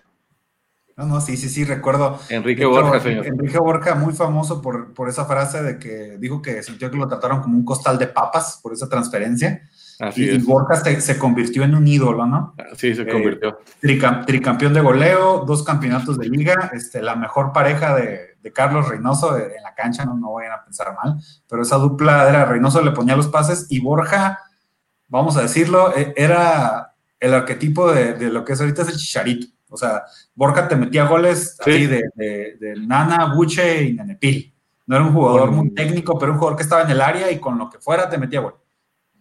[0.96, 2.20] No, no, sí, sí, sí, recuerdo.
[2.30, 3.26] Enrique hecho, Borja, señor.
[3.28, 7.08] Enrique Borja, muy famoso por, por esa frase de que dijo que sintió que lo
[7.08, 9.70] trataron como un costal de papas por esa transferencia.
[10.00, 10.38] Así y.
[10.40, 12.54] Borja se, se convirtió en un ídolo, ¿no?
[12.76, 13.60] Sí, se Eh, convirtió.
[13.82, 18.88] Tricam- tricampeón de goleo, dos campeonatos de liga, este, la mejor pareja de, de Carlos
[18.88, 21.16] Reynoso en la cancha, no, no vayan a pensar mal,
[21.50, 24.40] pero esa dupla era Reynoso le ponía los pases y Borja,
[25.08, 28.98] vamos a decirlo, e- era el arquetipo de, de lo que es ahorita es el
[28.98, 29.48] chicharito.
[29.70, 30.04] O sea,
[30.36, 31.72] Borja te metía goles Sí.
[31.72, 34.54] así de, de- de Nana, Buche y Nenepil.
[34.86, 37.40] No era un jugador muy técnico, pero un jugador que estaba en el área y
[37.40, 38.56] con lo que fuera te metía gol.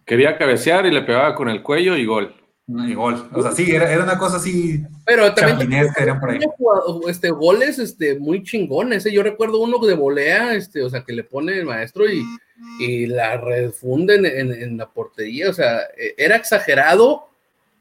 [0.07, 2.35] Quería cabecear y le pegaba con el cuello y gol.
[2.69, 3.29] Y gol.
[3.33, 5.87] O sea, sí, era, era una cosa así Pero también
[6.21, 6.41] por ahí.
[6.57, 9.07] jugado- este, goles este, muy chingones.
[9.07, 9.13] ¿eh?
[9.13, 12.25] Yo recuerdo uno de volea, este, o sea, que le pone el maestro y,
[12.81, 15.51] y la refunde en, en- en la portería.
[15.51, 17.29] O sea, eh, era exagerado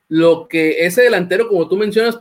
[0.07, 2.19] lo que ese delantero, como tú mencionas,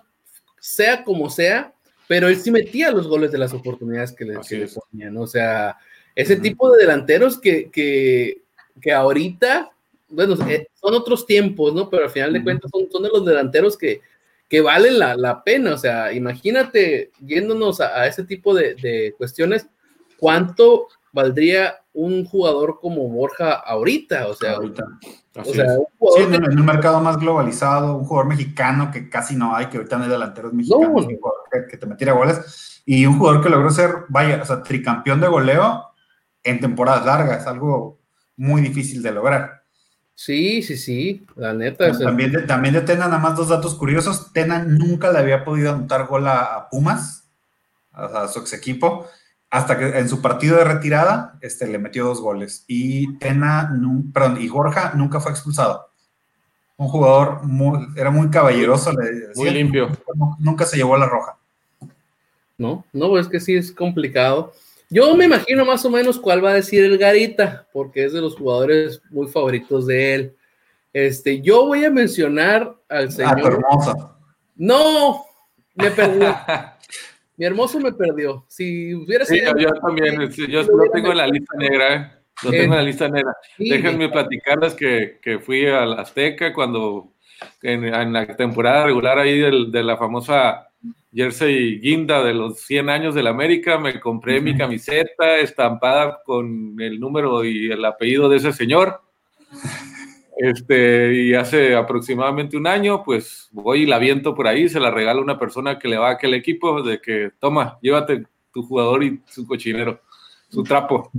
[0.59, 1.75] sea como sea,
[2.09, 5.17] pero él sí metía los goles de las oportunidades que le, que ponían.
[5.19, 5.77] O sea,
[6.15, 8.39] ese tipo de delanteros que, que,
[8.81, 9.71] que ahorita,
[10.15, 11.91] bueno, eh, son otros tiempos, ¿no?
[11.91, 14.01] Pero al final de cuentas son, son de los delanteros que,
[14.49, 15.75] que valen la, la pena.
[15.75, 19.67] O sea, imagínate yéndonos a, a ese tipo de, de cuestiones,
[20.19, 24.27] ¿cuánto valdría un jugador como Borja ahorita?
[24.29, 24.85] O sea, Ahorita.
[25.37, 28.91] O sea un Sí, jugador en, que- en un mercado más globalizado, un jugador mexicano
[28.93, 31.09] que casi no hay, que ahorita no hay delanteros mexicanos, No.
[31.09, 34.45] un jugador que, que te metiera goles, y un jugador que logró ser, vaya, o
[34.45, 35.87] sea, tricampeón de goleo
[36.45, 37.99] en temporadas largas, algo
[38.37, 39.64] muy difícil de lograr.
[40.17, 41.91] Sí, sí, sí, la neta.
[41.99, 45.73] También de, también de Tena, nada más dos datos curiosos, Tena nunca le había podido
[45.73, 47.25] anotar gol a, a Pumas,
[47.93, 49.09] a, a su ex equipo,
[49.51, 52.65] hasta que en su partido de retirada este, le metió dos goles.
[52.69, 55.89] Y Tena, nun- perdón, y Borja nunca fue expulsado.
[56.77, 59.89] Un jugador muy, era muy caballeroso, le Muy limpio.
[60.15, 61.37] nunca, nunca se llevó a la roja.
[62.57, 64.53] No, no, es que sí es complicado.
[64.91, 68.21] Yo me imagino más o menos cuál va a decir el Garita, porque es de
[68.21, 70.37] los jugadores muy favoritos de él.
[70.93, 73.53] Este, yo voy a mencionar al Ah, tu señor.
[73.55, 74.17] hermoso.
[74.57, 75.25] No,
[75.75, 76.37] me perdió.
[77.37, 78.45] Mi hermoso me perdió.
[78.49, 79.57] Si hubiera Sí, sido.
[79.57, 80.31] yo, yo también.
[80.33, 82.11] sí, Yo lo tengo en la lista negra, ¿eh?
[82.45, 83.37] Lo Eh, tengo en la lista negra.
[83.57, 87.13] Sí, Déjenme platicarles que, que fui al Azteca cuando
[87.63, 90.69] en, en la temporada regular ahí del- de la famosa
[91.15, 96.99] Jersey Guinda de los 100 años del América, me compré mi camiseta estampada con el
[96.99, 99.01] número y el apellido de ese señor.
[100.37, 104.91] Este, y hace aproximadamente un año, pues voy y la viento por ahí, se la
[104.91, 108.65] regalo a una persona que le va a aquel equipo, de que toma, llévate tu
[108.65, 110.01] jugador y su cochinero,
[110.49, 111.11] su trapo.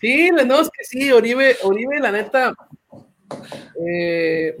[0.00, 2.54] Sí, no, es que sí, Oribe, Oribe, la neta.
[3.84, 4.56] eh,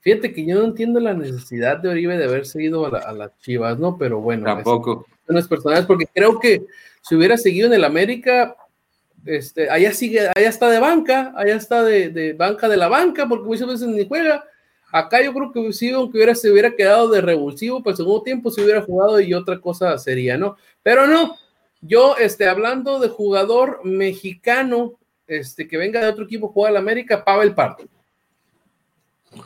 [0.00, 3.12] fíjate que yo no entiendo la necesidad de Oribe de haberse ido a, la- a
[3.12, 3.96] las Chivas, ¿no?
[3.98, 5.04] Pero bueno, Tampoco.
[5.06, 6.64] cuestiones personales, porque creo que
[7.02, 8.56] si hubiera seguido en el América,
[9.26, 13.28] este, allá sigue, allá está de banca, allá está de, de banca de la banca,
[13.28, 14.44] porque muchas veces ni juega.
[14.92, 18.22] Acá yo creo que sí, aunque hubiera, se hubiera quedado de revulsivo, para el segundo
[18.22, 20.56] tiempo se hubiera jugado y otra cosa sería, ¿no?
[20.82, 21.36] Pero no,
[21.80, 24.94] yo, este, hablando de jugador mexicano,
[25.28, 27.84] este, que venga de otro equipo a jugar al América, Pavel Pardo.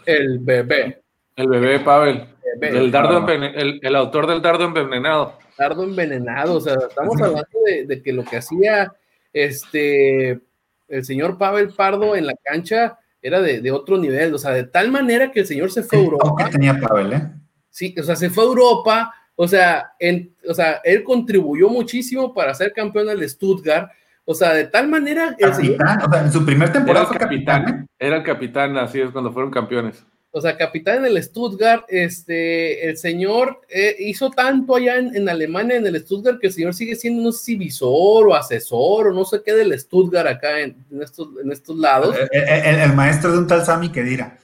[0.07, 1.03] El bebé.
[1.37, 2.27] El bebé Pavel,
[2.61, 2.79] bebé.
[2.79, 5.37] el, dardo envene- el, el autor del dardo envenenado.
[5.45, 6.55] bastardo envenenado.
[6.57, 8.93] O sea, estamos hablando de, de que lo que hacía
[9.33, 10.41] este
[10.89, 14.35] el señor Pavel Pardo en la cancha era de, de otro nivel.
[14.35, 16.45] O sea, de tal manera que el señor se fue a Europa.
[16.45, 17.23] que tenía Pavel, ¿eh?
[17.71, 19.15] Sí, o sea, se fue a Europa.
[19.37, 23.91] O sea, en, o sea, él contribuyó muchísimo para ser campeón del Stuttgart.
[24.27, 25.37] O sea, de tal manera.
[25.39, 27.63] el señor- Capitán, o sea, en su primer Era temporada el fue capitán.
[27.63, 27.65] ¿eh?
[27.65, 30.05] capitán, era el capitán, así es, cuando fueron campeones.
[30.37, 35.29] o sea, capitán en el Stuttgart, este, el señor eh, hizo tanto allá en, en
[35.29, 39.09] Alemania, en el Stuttgart, que el señor sigue siendo, no sé si visor o asesor
[39.09, 42.17] o no sé qué del Stuttgart acá en, en estos, en estos lados.
[42.33, 44.39] El, el- el maestro de un tal Sami Kedira.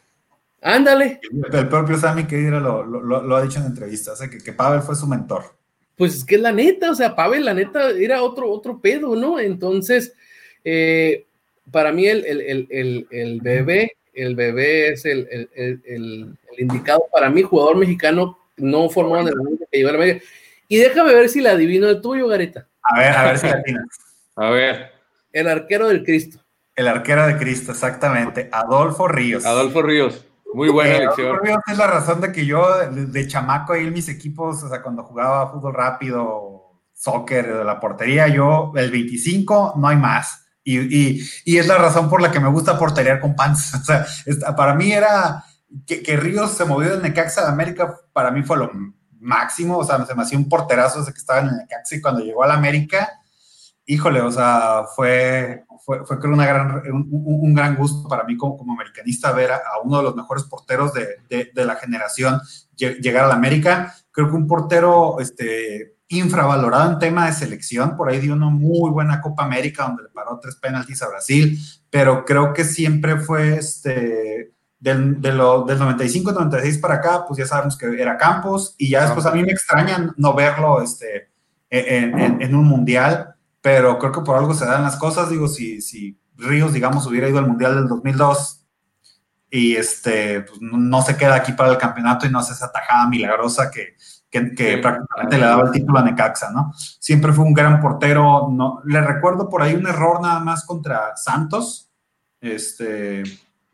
[0.62, 1.20] Ándale,
[1.52, 4.28] El propio Sami Kedira lo, lo- lo- lo ha dicho en entrevistas, ¿eh?
[4.30, 5.58] que, que Pavel fue su mentor.
[6.00, 9.38] Pues es que la neta, o sea, Pavel, la neta, era otro, otro pedo, ¿no?
[9.38, 10.14] Entonces,
[10.64, 11.26] eh,
[11.70, 16.38] para mí el, el, el, el, el bebé, el bebé es el, el, el, el-
[16.56, 20.24] el indicado para mí, jugador mexicano no formado en el que llegó a la América.
[20.68, 22.66] Y déjame ver si la adivino el tuyo, Garita.
[22.82, 23.84] A ver, a ver si la tienes.
[24.36, 24.92] A ver,
[25.34, 26.42] El arquero del Cristo.
[26.76, 28.48] El arquero de Cristo, exactamente.
[28.52, 29.44] Adolfo Ríos.
[29.44, 31.38] Adolfo Ríos, muy buena Eh, elección.
[31.70, 34.82] Es la razón de que yo, de, de chamaco, ahí en mis equipos, o sea,
[34.82, 40.44] cuando jugaba fútbol rápido, soccer, de la portería, yo, el 25, no hay más.
[40.62, 43.74] Y, y, y es la razón por la que me gusta porterear con pants.
[43.80, 45.44] O sea, esta- para mí era
[45.86, 48.70] que, que Ríos se movió del Necaxa de América, para mí fue lo
[49.20, 49.78] máximo.
[49.78, 52.20] O sea, se me hacía un porterazo desde que estaba en el Necaxa y cuando
[52.22, 53.19] llegó a la América,
[53.92, 58.56] híjole, o sea, fue, fue, fue creo una gran, un, gran gusto para mí como,
[58.56, 62.40] como americanista ver a, a uno de los mejores porteros de, de- de la generación
[62.76, 63.94] lle- llegar a la América.
[64.12, 68.90] Creo que un portero este, infravalorado en tema de selección, por ahí dio una muy
[68.90, 73.56] buena Copa América donde le paró tres penaltis a Brasil, pero creo que siempre fue
[73.56, 78.90] este, del, de lo- del 95-96 para acá, pues ya sabemos que era Campos y
[78.90, 81.30] ya después a mí me extraña no verlo este,
[81.70, 85.30] en, en- en un mundial, pero creo que por algo se dan las cosas.
[85.30, 88.64] Digo, si, si Ríos, digamos, hubiera ido al mundial del 2002
[89.50, 93.08] y este, pues, no, se queda aquí para el campeonato y no hace esa tajada
[93.08, 93.96] milagrosa que,
[94.30, 94.80] que, que Sí.
[94.80, 96.72] prácticamente le daba el título a Necaxa, ¿no?
[96.76, 98.48] Siempre fue un gran portero.
[98.50, 101.90] No, le recuerdo por ahí un error nada más contra Santos,
[102.40, 103.24] este,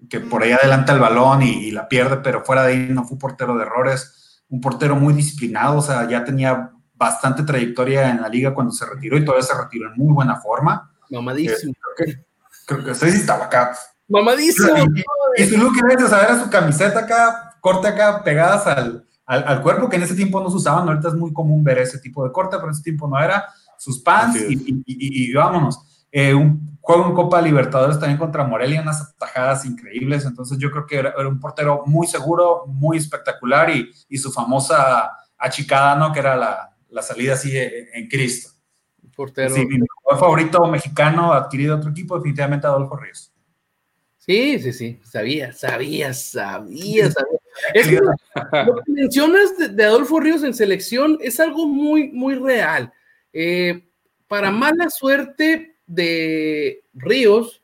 [0.09, 3.05] que por ahí adelanta el balón y, y la pierde, pero fuera de ahí no
[3.05, 4.42] fue portero de errores.
[4.49, 8.87] Un portero muy disciplinado, o sea, ya tenía bastante trayectoria en la liga cuando se
[8.87, 10.91] retiró y todavía se retiró en muy buena forma.
[11.11, 11.75] Mamadísimo.
[11.97, 12.25] Creo que,
[12.67, 13.77] creo que sí estaba acá.
[14.09, 14.77] Mamadísimo.
[15.37, 19.07] Y, y su look era, o sea, era su camiseta acá, corte acá, pegadas al,
[19.27, 20.89] al, al cuerpo, que en ese tiempo no se usaban.
[20.89, 23.45] Ahorita es muy común ver ese tipo de corte, pero en ese tiempo no era.
[23.79, 24.61] Sus pants y, es.
[24.63, 26.07] y- y- y vámonos.
[26.11, 30.25] Eh, un juego en Copa Libertadores también contra Morelia, unas atajadas increíbles.
[30.25, 34.33] Entonces yo creo que era, era un portero muy seguro, muy espectacular y, y su
[34.33, 36.13] famosa achicada, ¿no?
[36.13, 38.51] Que era la, la salida así en, Cristo.
[39.15, 39.55] Portero.
[39.55, 39.79] Sí, mi
[40.19, 43.33] favorito mexicano adquirido otro equipo, definitivamente Adolfo Ríos.
[44.19, 47.39] Sí, sí, sí, sabía, sabía, sabía, sabía.
[47.75, 52.35] Es que lo que mencionas de, de Adolfo Ríos en selección es algo muy, muy
[52.35, 52.93] real.
[53.33, 53.87] Eh,
[54.27, 57.63] para mala suerte de Ríos,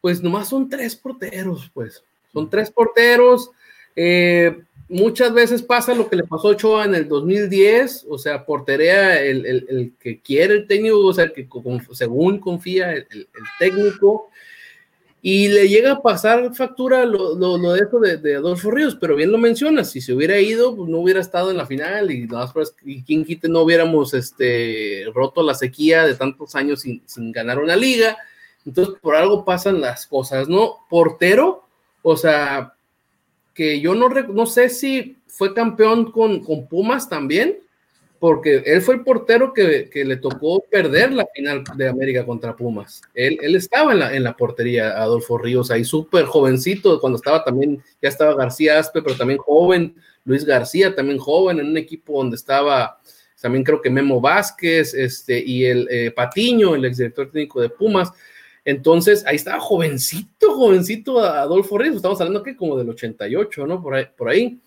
[0.00, 2.02] pues nomás son tres porteros, pues.
[2.32, 3.50] Son tres porteros.
[3.94, 8.44] Eh, muchas veces pasa lo que le pasó a Ochoa en el 2010, o sea,
[8.44, 13.06] porterea el, el- el que quiere el técnico, o sea, que con- según confía el,
[13.58, 14.28] técnico,
[15.22, 19.32] y le llega a pasar factura lo, lo- de eso de, Adolfo Ríos, pero bien
[19.32, 22.68] lo mencionas, si se hubiera ido, pues no hubiera estado en la final y por-
[22.84, 27.58] y quien quite no hubiéramos este, roto la sequía de tantos años sin, sin ganar
[27.58, 28.16] una liga,
[28.64, 30.86] entonces por algo pasan las cosas, ¿no?
[30.88, 31.64] Portero,
[32.02, 32.74] o sea,
[33.56, 37.56] que yo no, no sé si fue campeón con, con Pumas también,
[38.18, 42.54] porque él fue el portero que, que le tocó perder la final de América contra
[42.54, 43.02] Pumas.
[43.14, 47.42] Él, él estaba en la, en la portería, Adolfo Ríos, ahí súper jovencito, cuando estaba
[47.42, 52.18] también, ya estaba García Aspe, pero también joven, Luis García también joven, en un equipo
[52.18, 53.00] donde estaba
[53.40, 58.12] también creo que Memo Vázquez este, y el eh, Patiño, el exdirector técnico de Pumas.
[58.66, 63.80] Entonces, ahí estaba jovencito, jovencito Adolfo Ríos, estamos hablando que como del 88, ¿no?
[63.80, 64.06] Por ahí.
[64.18, 64.60] Por ahí.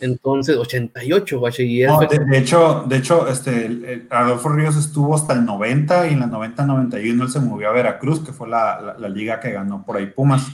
[0.00, 4.76] Entonces, 88, guache, y No, de, de hecho, de hecho este, el- el Adolfo Ríos
[4.76, 8.48] estuvo hasta el 90 y en la 90-91 él se movió a Veracruz, que fue
[8.48, 10.46] la, la- la liga que ganó por ahí Pumas.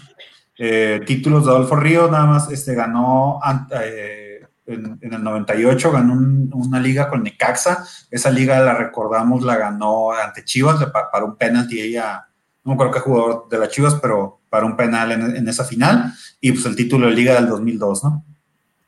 [0.56, 3.40] Eh, títulos de Adolfo Ríos, nada más este, ganó
[3.82, 7.84] eh, en, en el 98, ganó un- una liga con Necaxa.
[8.10, 12.28] Esa liga la recordamos, la ganó ante Chivas le pa- para un penalti ella,
[12.64, 15.64] no me acuerdo qué jugador de las Chivas, pero para un penal en, en esa
[15.64, 16.12] final.
[16.40, 18.24] Y pues el título de liga del 2002, ¿no?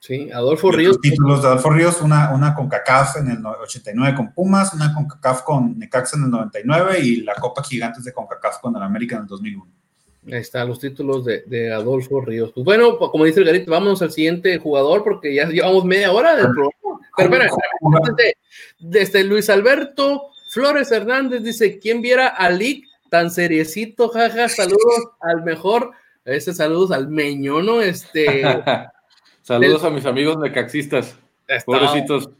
[0.00, 1.00] Sí, Adolfo Y Ríos.
[1.00, 4.94] títulos de Adolfo Ríos, una, una con CACAF en el no- 89 con Pumas, una
[4.94, 8.82] con CACAF con Necaxa en el 99 y la Copa Gigantes de CONCACAF con el
[8.82, 9.66] América en el 2001.
[10.28, 12.52] Ahí están los títulos de, de Adolfo Ríos.
[12.54, 16.34] Pues bueno, como dice el Garito, vámonos al siguiente jugador porque ya llevamos media hora
[16.36, 16.72] del programa.
[17.16, 18.36] Pero espera, espera, antes de-
[18.78, 24.08] desde Luis Alberto Flores Hernández dice: ¿Quién viera a Lick tan seriecito?
[24.08, 25.90] Jaja, saludos al mejor.
[26.24, 27.80] Este saludos al meño, ¿no?
[27.82, 28.42] Este.
[29.42, 31.16] Saludos a mis amigos necaxistas.
[31.46, 32.30] está- Pobrecitos.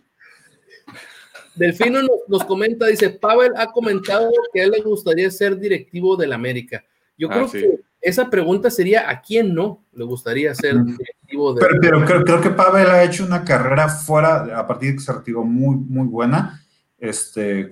[1.55, 6.16] Delfino nos, nos comenta, dice, Pavel ha comentado que a él le gustaría ser directivo
[6.16, 6.85] del América.
[7.16, 7.61] Yo Ah, creo sí.
[7.61, 12.24] que esa pregunta sería, ¿a quién no le gustaría ser directivo del Pero, pero creo,
[12.24, 15.76] creo que Pavel ha hecho una carrera fuera, a partir de que se retiró, muy,
[15.76, 16.62] muy buena.
[16.98, 17.68] Este,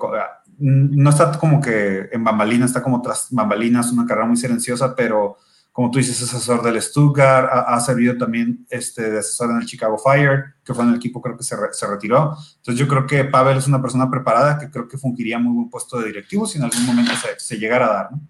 [0.58, 5.36] no está como que en bambalinas, está como tras bambalinas, una carrera muy silenciosa, pero
[5.72, 9.56] como tú dices, es asesor del Stuttgart, ha, ha servido también este, de asesor en
[9.56, 12.36] el Chicago Fire, que fue en el equipo creo que se, re- se retiró.
[12.58, 15.70] Entonces yo creo que Pavel es una persona preparada que creo que fungiría muy buen
[15.70, 18.12] puesto de directivo si en algún momento se, se llegara a dar.
[18.12, 18.20] ¿no?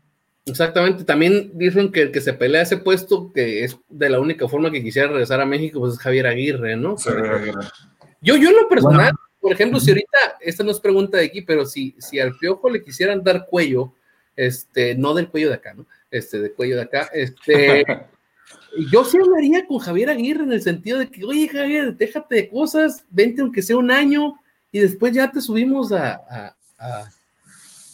[0.46, 4.48] Exactamente, también dicen que el que se pelea ese puesto, que es de la única
[4.48, 6.96] forma que quisiera regresar a México, pues es Javier Aguirre, ¿no?
[8.22, 9.18] Yo, yo en lo personal, Bueno.
[9.44, 12.70] Por ejemplo, si ahorita, esta no es pregunta de aquí, pero si, si al piojo
[12.70, 13.92] le quisieran dar cuello,
[14.34, 15.84] este, no del cuello de acá, ¿no?
[16.10, 17.84] Este, de cuello de acá, este,
[18.90, 22.48] yo sí hablaría con Javier Aguirre en el sentido de que, oye, Javier, déjate de
[22.48, 24.34] cosas, vente aunque sea un año
[24.72, 27.10] y después ya te subimos a, a, a-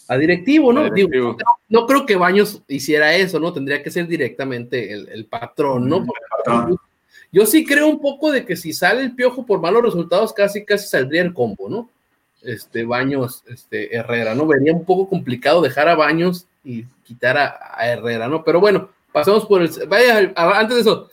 [0.06, 0.88] a directivo, ¿no?
[0.90, 1.36] Digo,
[1.68, 3.52] no creo que Baños hiciera eso, ¿no?
[3.52, 6.04] Tendría que ser directamente el, el patrón, ¿no?
[6.04, 6.76] Porque Patrón.
[7.32, 10.64] Yo sí creo un poco de que si sale el piojo por malos resultados, casi
[10.64, 11.90] casi saldría el combo, ¿no?
[12.42, 14.46] Este Baños, este Herrera, ¿no?
[14.46, 18.42] Vería un poco complicado dejar a Baños y quitar a, a Herrera, ¿no?
[18.42, 19.70] Pero bueno, pasamos por el.
[19.86, 21.10] Vaya, antes de eso,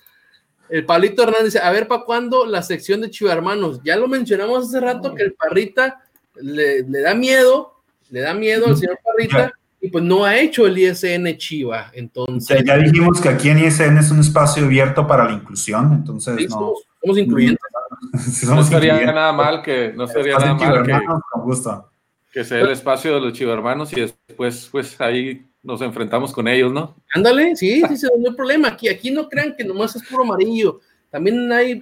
[0.70, 3.82] el Palito Hernández dice: A ver, ¿para cuándo la sección de Chivarmanos?
[3.84, 6.02] Ya lo mencionamos hace rato que el Parrita
[6.36, 7.74] le, le da miedo,
[8.10, 11.92] le da miedo al señor Parrita y pues no ha hecho el ISN Chiva.
[11.94, 15.94] Entonces, Ya, ya dijimos que aquí en ISN es un espacio abierto para la inclusión,
[15.94, 16.50] entonces sí, no.
[16.52, 17.60] somos, somos incluyentes.
[18.20, 19.06] Sí, No incluyentes.
[19.08, 21.90] nada mal que no Espacio nada mal que, chivermanos, con gusto.
[22.32, 26.72] que sea el espacio de los chivermanos y después pues ahí nos enfrentamos con ellos,
[26.72, 26.96] ¿no?
[27.13, 28.68] Ándale, sí, sí, sí, no hay problema.
[28.70, 30.80] Aquí, aquí no crean que nomás es puro amarillo.
[31.10, 31.80] También hay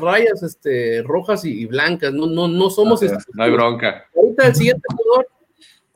[0.00, 2.12] rayas este, rojas y, y blancas.
[2.14, 3.02] No, no, no somos.
[3.02, 4.04] Es, este- No hay bronca.
[4.16, 5.26] Ahorita el siguiente jugador.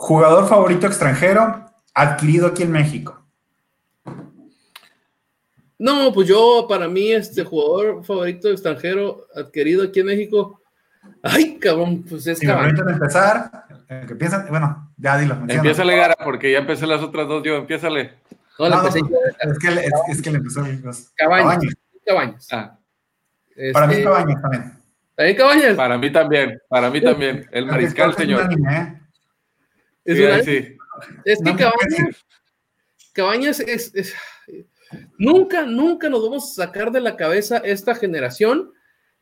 [0.05, 3.25] Jugador favorito extranjero adquirido aquí en México.
[5.79, 10.61] No, pues yo, para mí, este jugador favorito extranjero adquirido aquí en México.
[11.23, 12.75] Ay, cabrón, pues es Si me cabrón.
[12.75, 13.65] permiten empezar,
[14.09, 15.37] que piensan, bueno, ya dilo.
[15.47, 18.15] Empiézale, Gara, porque ya empecé las otras dos yo, empiézale.
[18.59, 21.63] No, yo, es, que, le- es, es que le empezó los- Cabañas.
[22.05, 22.49] Cabañas.
[22.53, 22.77] Ah,
[23.73, 24.73] Para mí Este, Cabañas también.
[25.15, 25.75] ¿También Cabañas?
[25.77, 27.47] para mí también, para mí también.
[27.53, 28.43] El mariscal, señor.
[28.43, 28.99] anime, ¿eh?
[30.05, 30.77] Es, Sí, una- ahí sí.
[31.25, 32.27] es que No, Cabañas,
[33.13, 34.15] Cabañas es, es-
[35.17, 38.73] Nunca, nunca nos vamos a sacar de la cabeza esta generación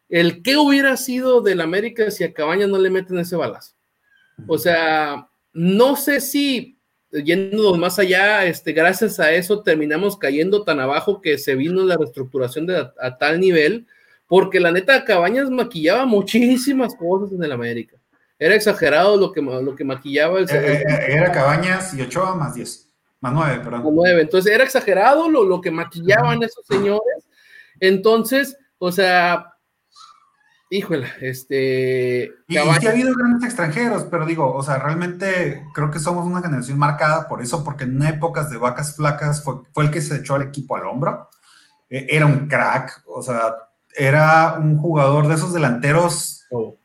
[0.08, 3.74] el qué hubiera sido del América si a Cabañas no le meten ese balazo.
[4.48, 6.76] O sea, no sé si
[7.12, 11.96] yéndonos más allá, este, gracias a eso terminamos cayendo tan abajo que se vino la
[11.96, 13.86] reestructuración de a, a tal nivel,
[14.26, 17.96] porque la neta Cabañas maquillaba muchísimas cosas en el América.
[18.42, 22.54] Era exagerado lo que, lo que maquillaba el, Eh, eh, Era Cabañas y Ochoa más
[22.54, 23.82] 10, más 9, perdón.
[23.82, 24.22] como nueve.
[24.22, 27.26] Entonces era exagerado lo, lo que maquillaban esos señores.
[27.78, 29.52] Entonces, o sea,
[30.70, 32.32] híjole, este.
[32.48, 35.98] Y, y Cabañas- sí ha habido grandes extranjeros, pero digo, o sea, realmente creo que
[35.98, 39.90] somos una generación marcada por eso, porque en épocas de vacas flacas fue, fue el
[39.90, 41.28] que se echó al equipo al hombro.
[41.90, 43.54] Eh, era un crack, o sea,
[43.94, 46.76] era un jugador de esos delanteros Oh,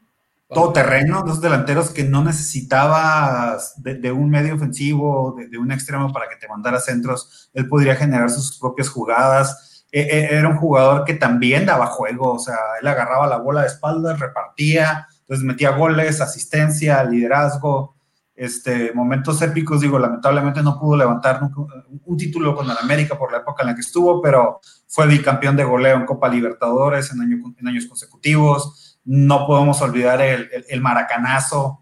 [0.54, 5.72] todoterreno, de esos delanteros que no necesitabas de, de un medio ofensivo, de, de un
[5.72, 9.86] extremo para que te mandara centros, él podría generar sus propias jugadas.
[9.92, 13.62] Eh, eh, era un jugador que también daba juego, o sea, él agarraba la bola
[13.62, 17.96] de espaldas, repartía, entonces metía goles, asistencia, liderazgo,
[18.36, 21.68] este, momentos épicos, digo, lamentablemente no pudo levantar un,
[22.04, 25.56] un título con el América por la época en la que estuvo, pero fue bicampeón
[25.56, 28.85] de goleo en Copa Libertadores en, año- en años consecutivos.
[29.06, 31.82] No podemos olvidar el, el- el maracanazo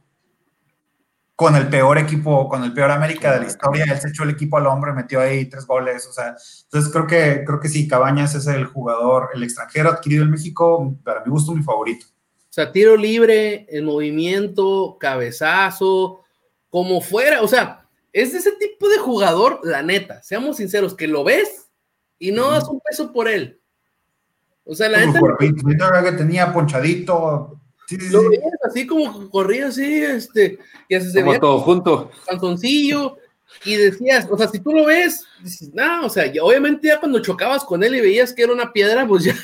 [1.36, 3.86] con el peor equipo, con el peor América de la historia.
[3.89, 6.05] Él se echó el equipo al hombro y metió ahí tres goles.
[6.07, 10.24] O sea, entonces creo que, creo que sí, Cabañas es el jugador, el extranjero adquirido
[10.24, 12.05] en México, para mi gusto, mi favorito.
[12.07, 16.21] O sea, tiro libre, el movimiento, cabezazo,
[16.69, 17.41] como fuera.
[17.41, 21.67] O sea, es ese tipo de jugador, la neta, seamos sinceros, que lo ves
[22.19, 23.59] y no das un peso por él.
[24.66, 25.20] O sea, la ahorita
[26.03, 27.59] que tenía ponchadito.
[27.88, 28.70] Sí, sí, lo veías cuerpito, ahorita que tenía ponchadito.
[28.70, 28.70] Sí, sí, sí.
[28.70, 30.57] así como corría así, este,
[30.88, 32.11] y así se Como veía todo junto.
[32.28, 33.18] panzoncillo,
[33.66, 36.99] y decías, o sea, si tú lo ves, dices, no, o sea, ya- obviamente ya
[36.99, 39.36] cuando chocabas con él y veías que era una piedra, pues ya,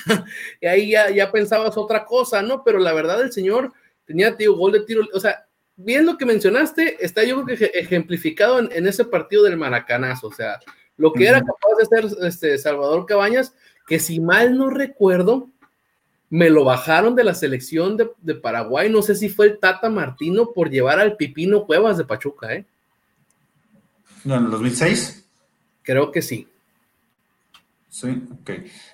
[0.61, 2.63] y ahí ya, ya pensabas otra cosa, ¿no?
[2.63, 3.73] Pero la verdad, el señor
[4.05, 5.45] tenía, tío, gol de tiro, o sea,
[5.75, 9.57] bien lo que mencionaste, está yo creo que eje- ejemplificado en, en ese partido del
[9.57, 10.59] Maracanazo, o sea,
[10.97, 13.53] lo que era capaz de hacer este, Salvador Cabañas,
[13.89, 15.49] que si mal no recuerdo,
[16.29, 19.89] me lo bajaron de la selección de, de Paraguay, no sé si fue el Tata
[19.89, 22.65] Martino por llevar al Pipino Cuevas de Pachuca, ¿eh?
[24.23, 25.25] No, en el 2006.
[25.81, 26.47] Creo que sí.
[27.89, 28.49] Sí, ok.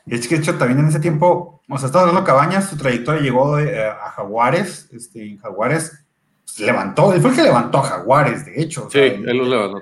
[0.08, 2.78] Es que de hecho también en ese tiempo, o sea, estaba hablando de Cabañas, su
[2.78, 6.06] trayectoria llegó de, eh, a Jaguares, este, en Jaguares
[6.46, 8.86] pues, levantó, él fue el que levantó a Jaguares, de hecho.
[8.86, 9.82] o Sí, sea, él los levantó.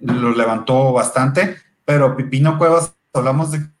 [0.00, 3.73] los levantó bastante, pero Pipino Cuevas, hablamos de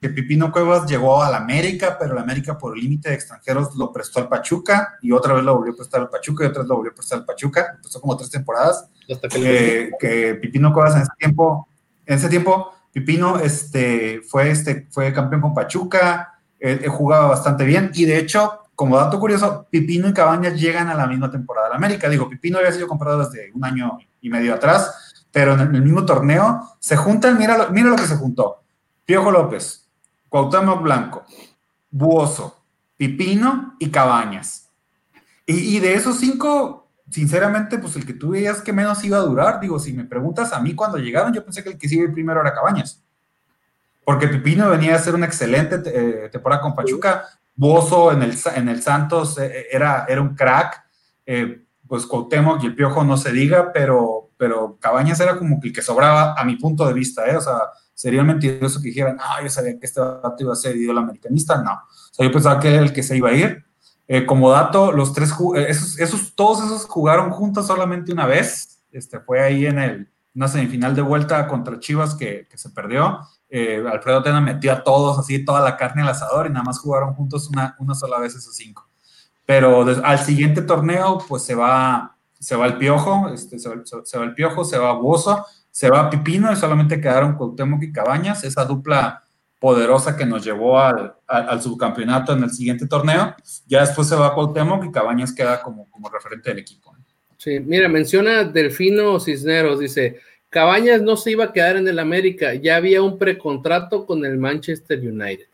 [0.00, 3.92] que Pipino Cuevas llegó al América, pero el América por el límite de extranjeros lo
[3.92, 6.68] prestó al Pachuca y otra vez lo volvió a prestar al Pachuca y otra vez
[6.68, 10.94] lo volvió a prestar al Pachuca, empezó como tres temporadas Hasta que que Pipino Cuevas
[10.94, 11.68] en ese tiempo,
[12.06, 17.64] en ese tiempo, Pipino este, fue, este, fue campeón con Pachuca, eh, eh, jugaba bastante
[17.64, 21.66] bien, y de hecho, como dato curioso, Pipino y Cabañas llegan a la misma temporada
[21.66, 22.08] de la América.
[22.08, 25.74] Digo, Pipino había sido comprado desde un año y medio atrás, pero en el, en
[25.76, 28.62] el mismo torneo se juntan, mira lo, mira lo que se juntó.
[29.04, 29.87] Piojo López,
[30.28, 31.24] Cuauhtémoc Blanco,
[31.90, 32.62] Buoso,
[32.96, 34.68] Pipino y Cabañas.
[35.46, 39.60] Y, de esos cinco, sinceramente, pues el que tú veías que menos iba a durar,
[39.60, 42.08] digo, si me preguntas a mí cuando llegaron, yo pensé que el que iba a
[42.08, 43.02] ir primero era Cabañas.
[44.04, 47.24] Porque Pipino venía a hacer una excelente eh, temporada con Pachuca,
[47.54, 50.84] Bozo en el, en el Santos eh, era, era un crack,
[51.26, 55.72] eh, pues Cuauhtémoc y el Piojo no se diga, pero, pero Cabañas era como el
[55.72, 57.36] que sobraba a mi punto de vista, ¿eh?
[57.36, 57.58] o sea,
[57.98, 61.60] sería mentiroso que dijeran, no, yo sabía que este dato iba a ser ídolo americanista,
[61.60, 63.64] no, o sea, yo pensaba que era el que se iba a ir,
[64.06, 68.80] eh, como dato, los tres, eh, esos, todos esos jugaron juntos solamente una vez.
[68.90, 73.18] Este, fue ahí en el, una semifinal de vuelta contra Chivas que, se perdió.
[73.50, 76.78] Eh, Alfredo Tena metió a todos así toda la carne al asador y nada más
[76.78, 78.88] jugaron juntos una, sola vez esos cinco.
[79.44, 84.18] Pero al siguiente torneo, pues se va, se va el Piojo, este, se, va, se-
[84.18, 85.44] el Piojo, se va Buoso,
[85.78, 89.22] se va Pipino y solamente quedaron Cuauhtémoc y Cabañas, esa dupla
[89.60, 93.36] poderosa que nos llevó al, al, al subcampeonato en el siguiente torneo.
[93.68, 96.96] Ya después se va Cuauhtémoc y Cabañas queda como, como referente del equipo.
[97.36, 100.18] Sí, mira, menciona Delfino Cisneros, dice,
[100.50, 104.36] Cabañas no se iba a quedar en el América, ya había un precontrato con el
[104.36, 105.46] Manchester United.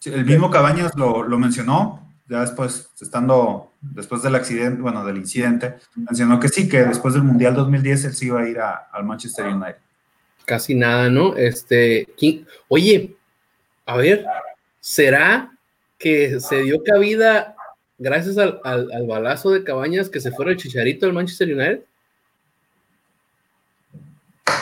[0.00, 5.16] Sí, el mismo Cabañas lo, lo mencionó, ya después, estando, después del accidente, bueno, del
[5.16, 8.88] incidente, mencionó que sí, que después del Mundial 2010 él sí iba a ir a-
[8.92, 9.76] al Manchester United.
[10.46, 11.36] Casi nada, ¿no?
[11.36, 13.16] Este, ¿quién- oye,
[13.84, 14.24] a ver,
[14.78, 15.50] ¿será
[15.98, 17.56] que se dio cabida
[17.98, 21.80] gracias al, al- al balazo de Cabañas que se fuera el Chicharito al Manchester United?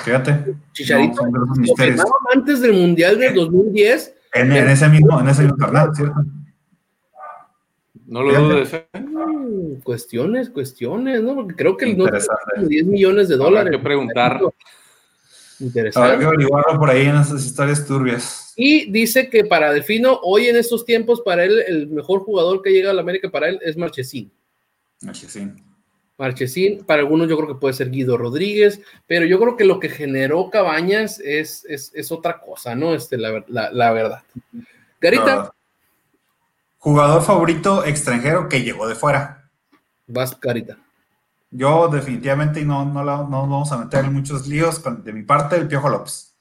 [0.04, 0.54] Fíjate.
[0.72, 1.44] Chicharito, No,
[2.34, 4.14] antes del Mundial del 2010.
[4.32, 6.14] En, en ese mismo, en ese mismo torneo, ¿cierto?
[8.08, 8.86] No lo dudes, ¿eh?
[8.98, 11.34] Mm, cuestiones, cuestiones, ¿no?
[11.34, 12.42] Porque creo que no Interesante.
[12.56, 13.70] como 10 millones de Habrá dólares.
[13.72, 14.32] que preguntar.
[14.36, 14.48] Habrá
[15.60, 16.18] Interesante.
[16.18, 18.52] que averiguarlo por ahí en esas historias turbias.
[18.56, 22.70] Y dice que para Delfino, hoy en estos tiempos, para él, el mejor jugador que
[22.72, 24.32] llega a la América para él es Marchesín.
[25.12, 25.52] Sí.
[26.16, 29.78] Marchesín, para algunos yo creo que puede ser Guido Rodríguez, pero yo creo que lo
[29.78, 32.94] que generó Cabañas es, es, es otra cosa, ¿no?
[32.94, 34.22] Este, la, la- la verdad.
[35.00, 35.52] Garita,
[36.78, 39.34] Jugador favorito extranjero que llegó de fuera.
[40.06, 40.76] vas, Garita.
[41.50, 45.12] Yo definitivamente, y no, no, la- no vamos a meter en muchos líos, con- de
[45.12, 46.34] mi parte, el Piojo López.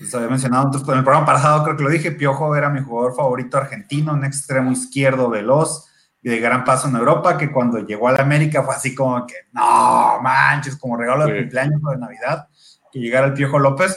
[0.00, 2.80] Les había mencionado antes, en el programa pasado creo que lo dije, Piojo era mi
[2.80, 5.86] jugador favorito argentino, un extremo izquierdo veloz
[6.22, 9.26] y de gran paso en Europa, que cuando llegó a la América fue así como
[9.26, 11.38] que, no manches, como regalo de Sí.
[11.42, 12.48] cumpleaños o de Navidad,
[12.92, 13.96] que llegara el Piojo López.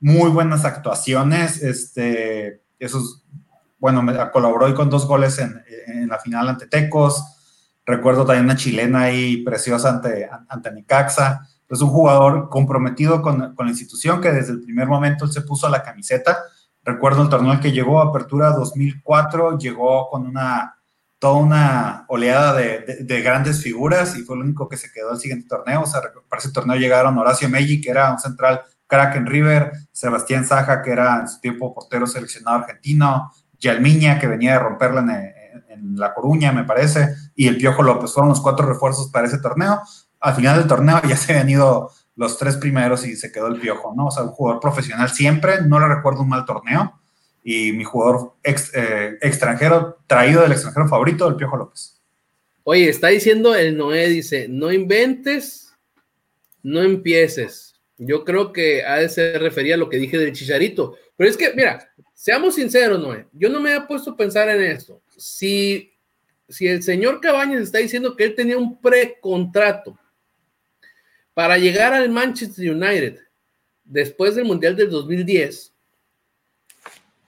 [0.00, 3.22] Muy buenas actuaciones, este, esos,
[3.78, 7.22] bueno, me, colaboró hoy con dos goles en, en la final ante Tecos.
[7.86, 11.48] Recuerdo también una chilena ahí preciosa ante, ante Necaxa.
[11.68, 15.42] Es un jugador comprometido con, con la institución que desde el primer momento él se
[15.42, 16.38] puso a la camiseta.
[16.82, 20.74] Recuerdo el torneo que llegó, Apertura 2004, llegó con una
[21.18, 25.10] toda una oleada de, de- de grandes figuras y fue el único que se quedó
[25.10, 25.82] al siguiente torneo.
[25.82, 29.72] O sea, para ese torneo llegaron Horacio Meggi, que era un central crack en River,
[29.90, 35.00] Sebastián Saja, que era en su tiempo portero seleccionado argentino, Yalmiña, que venía de romperla
[35.00, 38.12] en, en- La Coruña, me parece, y el Piojo López.
[38.12, 39.80] Fueron los cuatro refuerzos para ese torneo.
[40.20, 43.60] Al final del torneo ya se habían ido los tres primeros y se quedó el
[43.60, 44.06] Piojo, ¿no?
[44.06, 46.94] O sea, un jugador profesional siempre, no le recuerdo un mal torneo.
[47.44, 51.98] y mi jugador ex- eh, extranjero, traído del extranjero favorito, el Piojo López.
[52.64, 55.72] Oye, está diciendo el Noé, dice, no inventes,
[56.62, 57.74] no empieces.
[57.96, 60.96] Yo creo que a se refería a lo que dije del Chicharito.
[61.16, 61.88] Pero es que, mira,
[62.18, 65.00] seamos sinceros, Noé, yo no me había puesto a pensar en esto.
[65.16, 65.92] Si,
[66.48, 69.96] si el señor Cabañas está diciendo que él tenía un precontrato
[71.32, 73.20] para llegar al Manchester United
[73.84, 75.72] después del Mundial del 2010,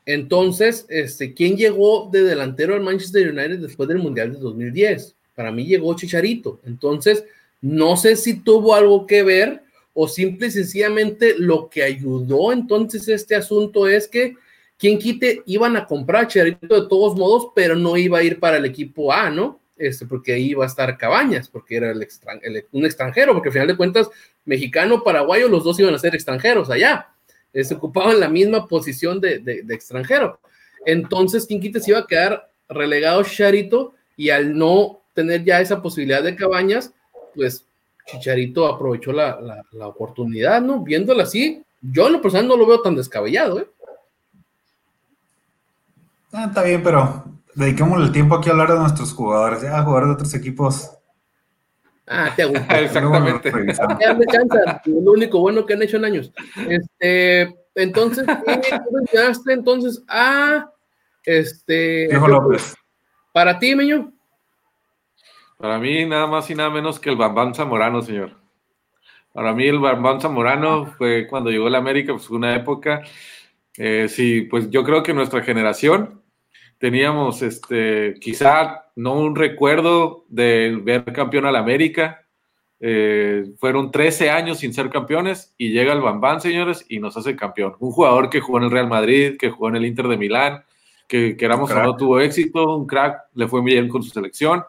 [0.06, 5.14] entonces, este, ¿quién llegó de delantero al Manchester United después del Mundial de 2010?
[5.36, 6.58] Para mí llegó Chicharito.
[6.66, 7.24] Entonces,
[7.60, 9.62] no sé si tuvo algo que ver
[9.94, 14.36] o simple y sencillamente lo que ayudó entonces este asunto es que
[14.80, 18.40] quien quite iban a comprar a Chicharito de todos modos, pero no iba a ir
[18.40, 19.60] para el equipo A, ¿no?
[19.76, 21.92] Este, porque ahí iba a estar Cabañas, porque era
[22.72, 24.10] un extranjero, porque al final de cuentas,
[24.44, 27.06] mexicano, paraguayo, los dos iban a ser extranjeros allá
[27.52, 30.38] se ocupaban la misma posición de, extranjero.
[30.86, 36.22] Entonces, Quinquite se iba a quedar relegado Chicharito y al no tener ya esa posibilidad
[36.22, 36.92] de cabañas,
[37.34, 37.64] pues
[38.06, 40.80] Chicharito aprovechó la, la- la oportunidad, ¿no?
[40.80, 43.66] Viéndola así, yo en lo personal no lo veo tan descabellado, ¿eh?
[46.32, 47.24] Ah, está bien, pero
[47.54, 50.90] dediquémosle el tiempo aquí a hablar de nuestros jugadores, ya jugadores de otros equipos.
[52.06, 52.80] Ah, te gusta.
[52.80, 53.50] Exactamente.
[53.50, 53.98] revisamos.
[53.98, 56.32] Dame chance, es lo único bueno que han hecho en años.
[56.68, 58.26] Este, entonces,
[58.62, 60.70] ¿qué entonces a
[61.24, 62.74] este Piojo López.
[63.32, 64.12] para ti, Meño?
[65.56, 68.32] Para mí, nada más y nada menos que el Bambán Zamorano, señor.
[69.32, 73.02] Para mí, el Bambán Zamorano fue cuando llegó a la América, pues fue una época.
[73.76, 76.19] eh, sí, pues yo creo que nuestra generación
[76.80, 82.26] teníamos, este, quizá no un recuerdo de ver campeón a la América.
[82.82, 87.36] eh, fueron 13 años sin ser campeones y llega el Bambán, señores, y nos hace
[87.36, 87.74] campeón.
[87.80, 90.64] Un jugador que jugó en el Real Madrid, que jugó en el Inter de Milán,
[91.06, 94.64] que queramos o no tuvo éxito, un crack, le fue bien con su selección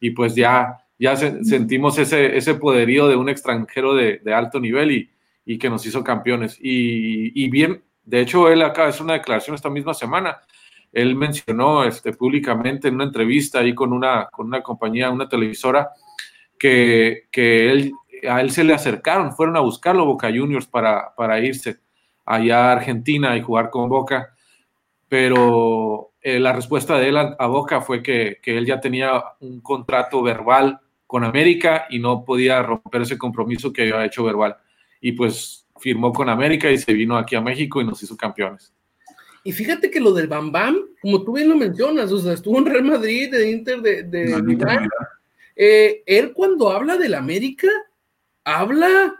[0.00, 4.60] y pues ya, ya se- sentimos ese, ese poderío de un extranjero de, de alto
[4.60, 5.10] nivel y,
[5.46, 6.58] y que nos hizo campeones.
[6.60, 10.36] Y, y bien, de hecho, él acaba de hacer una declaración esta misma semana.
[10.94, 15.90] Él mencionó este, públicamente en una entrevista ahí con una, con una compañía, una televisora,
[16.58, 17.92] que, que él,
[18.28, 21.78] a él se le acercaron, fueron a buscarlo Boca Juniors para, para irse
[22.24, 24.34] allá a Argentina y jugar con Boca
[25.14, 29.22] pero eh, la respuesta de él a, a Boca fue que, que él ya tenía
[29.38, 34.56] un contrato verbal con América y no podía romper ese compromiso que había hecho verbal.
[35.00, 38.74] Y pues firmó con América y se vino aquí a México y nos hizo campeones.
[39.44, 42.58] Y fíjate que lo del Bam Bam, como tú bien lo mencionas, o sea, estuvo
[42.58, 44.88] en Real Madrid, de Inter, de, de No, Milán.
[45.54, 47.68] Eh, él cuando habla del América,
[48.42, 49.14] habla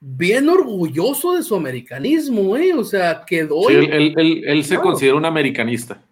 [0.00, 2.72] bien orgulloso de su americanismo, ¿eh?
[2.74, 3.68] O sea, quedó...
[3.68, 4.82] Sí, él, él- él- él se Claro.
[4.82, 6.02] considera un americanista.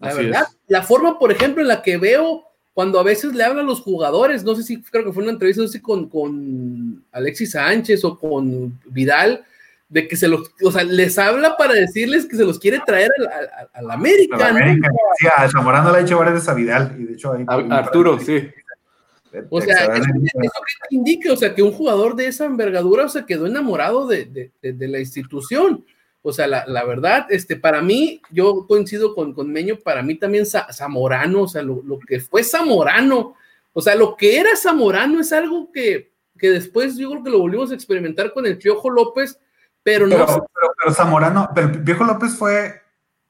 [0.00, 0.58] La verdad, es.
[0.68, 2.44] la forma, por ejemplo, en la que veo
[2.74, 5.32] cuando a veces le hablan a los jugadores, no sé si creo que fue una
[5.32, 9.44] entrevista no sé con, con Alexis Sánchez o con Vidal,
[9.92, 13.10] de que se los, o sea, les habla para decirles que se los quiere traer
[13.74, 14.58] al, América, A la ¿no?
[14.64, 14.90] América.
[15.18, 16.96] Sí, a Zamorano le ha hecho varias veces a Vidal.
[16.98, 17.44] Y de hecho ahí.
[17.46, 18.48] A- Arturo, sí.
[19.50, 23.08] O sea, eso, eso que indica, o sea, que un jugador de esa envergadura, o
[23.10, 25.84] sea, quedó enamorado de, de- de- de la institución.
[26.22, 30.14] O sea, la, la verdad, este, para mí, yo coincido con, con Meño, para mí
[30.14, 33.34] también Za- Zamorano, o sea, lo, lo que fue Zamorano,
[33.74, 37.40] o sea, lo que era Zamorano es algo que, que después yo creo que lo
[37.40, 39.38] volvimos a experimentar con el Piojo López,
[39.82, 42.80] pero no Pero, pero, pero Zamorano, pero Piojo López fue,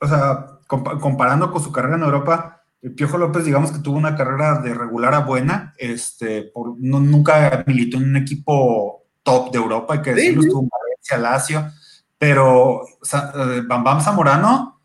[0.01, 3.97] o sea, compa- comparando con su carrera en Europa, el Piojo López, digamos que tuvo
[3.97, 9.53] una carrera de regular a buena, este, por, no- nunca militó en un equipo top
[9.53, 10.49] de Europa, hay que Sí, decirlo, sí.
[10.49, 11.73] estuvo en Valencia, Lazio,
[12.19, 14.81] pero eh, Bam Bam Zamorano,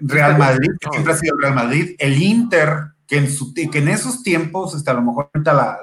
[0.00, 3.78] Real Madrid, que siempre ha sido el Real Madrid, el Inter, que en, su, que
[3.78, 5.78] en esos tiempos, este, a lo mejor ahorita la,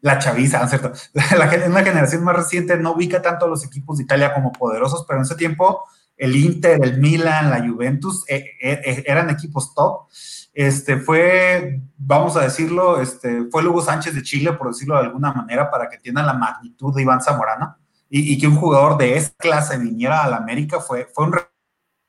[0.00, 0.92] la chaviza, ¿no es ¿cierto?
[1.36, 4.52] La, gen- una generación más reciente no ubica tanto a los equipos de Italia como
[4.52, 5.84] poderosos, pero en ese tiempo
[6.16, 10.06] el Inter, el Milan, la Juventus eh, eh, eh, eran equipos top.
[10.52, 15.32] Este fue, vamos a decirlo, este, fue Lugo Sánchez de Chile, por decirlo de alguna
[15.32, 17.76] manera, para que entiendan la magnitud de Iván Zamorano
[18.10, 21.36] y, y que un jugador de esa clase viniera a la América fue, fue un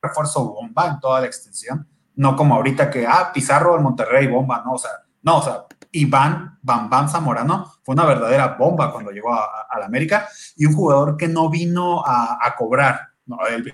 [0.01, 4.63] refuerzo bomba en toda la extensión, no como ahorita que, ah, Pizarro al Monterrey, bomba,
[4.65, 9.11] no, o sea, no, o sea, Iván Bam Bam Zamorano fue una verdadera bomba cuando
[9.11, 13.73] llegó a, la América y un jugador que no vino a, cobrar, no, él,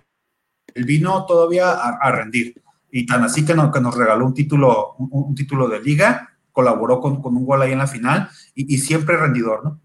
[0.75, 2.61] vino todavía a, rendir
[2.91, 6.99] y tan así que, no- que nos regaló un título, un, título de liga, colaboró
[6.99, 9.81] con, con un gol ahí en la final y, y siempre rendidor, ¿no?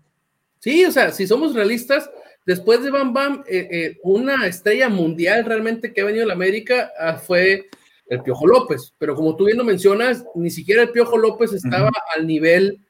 [0.60, 2.10] Sí, o sea, si somos realistas,
[2.44, 6.34] después de Bam Bam, eh, eh, una estrella mundial realmente que ha venido a la
[6.34, 7.70] América ah, fue
[8.10, 11.90] el Piojo López, pero como tú bien lo mencionas, ni siquiera el Piojo López estaba
[12.14, 12.80] al nivel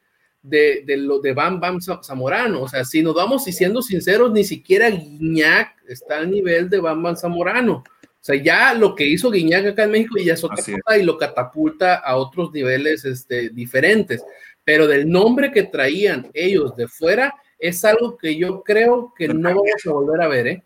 [0.41, 3.81] de, de lo de Bam Bam Za- Zamorano, o sea, si nos vamos y siendo
[3.81, 7.83] sinceros, ni siquiera Guiñac está al nivel de Bam Bam Zamorano.
[7.83, 11.03] O sea, ya lo que hizo Guiñac acá en México ya es otra cosa y
[11.03, 14.23] lo catapulta a otros niveles este, diferentes.
[14.63, 19.49] Pero del nombre que traían ellos de fuera es algo que yo creo que no
[19.49, 20.63] vamos a volver a ver, ¿eh?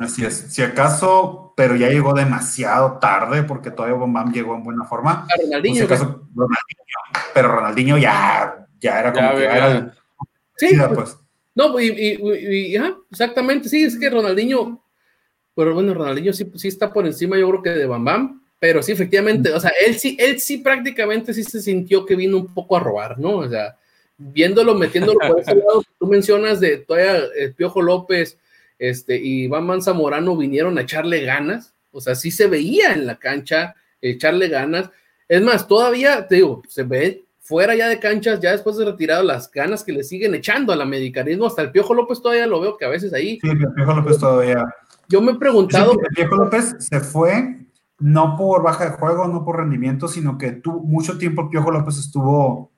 [0.00, 0.34] Así es.
[0.48, 5.10] Si acaso, pero ya llegó demasiado tarde porque todavía Bam Bam llegó en buena forma.
[5.12, 5.84] A Pues, si Ronaldinho.
[5.84, 6.84] acaso, Ronaldinho,
[7.34, 9.56] pero Ronaldinho ya, ya era como Ya, que ya.
[9.56, 9.94] era
[10.56, 11.16] sí, pues, pues.
[11.54, 14.82] no, y, y- y- ajá, exactamente, sí, es que Ronaldinho,
[15.54, 18.82] pero bueno, Ronaldinho sí, sí está por encima, yo creo que de Bam Bam, pero
[18.82, 22.52] sí, efectivamente, o sea, él sí, él sí prácticamente sí se sintió que vino un
[22.54, 23.36] poco a robar, ¿no?
[23.36, 23.76] O sea,
[24.16, 28.38] viéndolo, metiéndolo por ese lado que tú mencionas de todavía el Piojo López
[28.80, 33.18] este, y Bam Zamorano vinieron a echarle ganas, o sea, sí se veía en la
[33.18, 34.90] cancha echarle ganas.
[35.28, 39.22] Es más, todavía, te digo, se ve fuera ya de canchas, ya después de retirado,
[39.22, 42.78] las ganas que le siguen echando al americanismo, hasta el Piojo López todavía lo veo
[42.78, 44.64] que a veces ahí, Sí, el Piojo López todavía.
[45.08, 47.66] yo me he preguntado, El Piojo López se fue
[47.98, 51.70] no por baja de juego, no por rendimiento, sino que tú, mucho tiempo el Piojo
[51.70, 52.70] López estuvo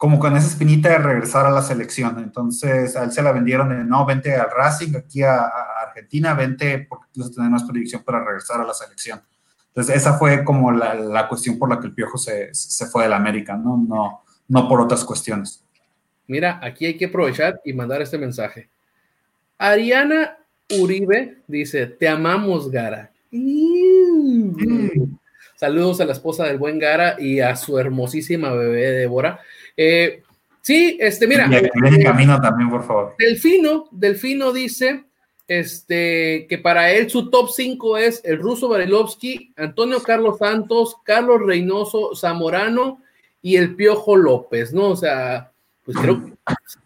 [0.00, 2.18] como con esa espinita de regresar a la selección.
[2.20, 6.32] Entonces, a él se la vendieron de no, vente al Racing, aquí a, a Argentina,
[6.32, 9.20] vente porque tú vas a tener más proyección para regresar a la selección.
[9.66, 13.02] Entonces, esa fue como la, la cuestión por la que el Piojo se, se fue
[13.02, 13.76] del América, ¿no?
[13.76, 15.62] No, no por otras cuestiones.
[16.26, 18.70] mira, aquí hay que aprovechar y mandar este mensaje.
[19.58, 20.38] Ariana
[20.80, 23.10] Uribe dice, te amamos, Gara.
[25.56, 29.40] Saludos a la esposa del buen Gara y a su hermosísima bebé Débora.
[29.82, 30.22] Eh,
[30.60, 33.14] sí, este, mira, y camino también, por favor.
[33.18, 35.04] Delfino, Delfino dice
[35.48, 41.40] este, que para él su top 5 es el ruso Barilovsky, Antonio Carlos Santos, Carlos
[41.46, 43.00] Reynoso, Zamorano
[43.40, 44.88] y el Piojo López, ¿no?
[44.88, 45.50] O sea,
[45.82, 46.34] pues creo que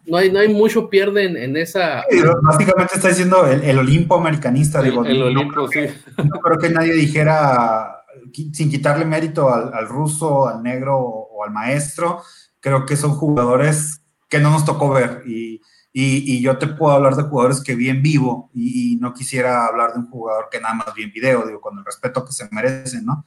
[0.05, 2.05] no hay, no hay mucho pierde en, en esa.
[2.09, 4.79] Sí, Básicamente está diciendo el, el Olimpo americanista.
[4.79, 5.81] El, digo, el no Olimpo, sí.
[6.17, 8.05] no creo que nadie dijera,
[8.53, 12.23] sin quitarle mérito al, al ruso, al negro o al maestro,
[12.65, 15.21] creo que son jugadores que no nos tocó ver.
[15.27, 15.61] Y,
[15.93, 19.13] y- y yo te puedo hablar de jugadores que vi en vivo y, y no
[19.13, 22.25] quisiera hablar de un jugador que nada más vi en video, digo, con el respeto
[22.25, 23.25] que se merecen, ¿no?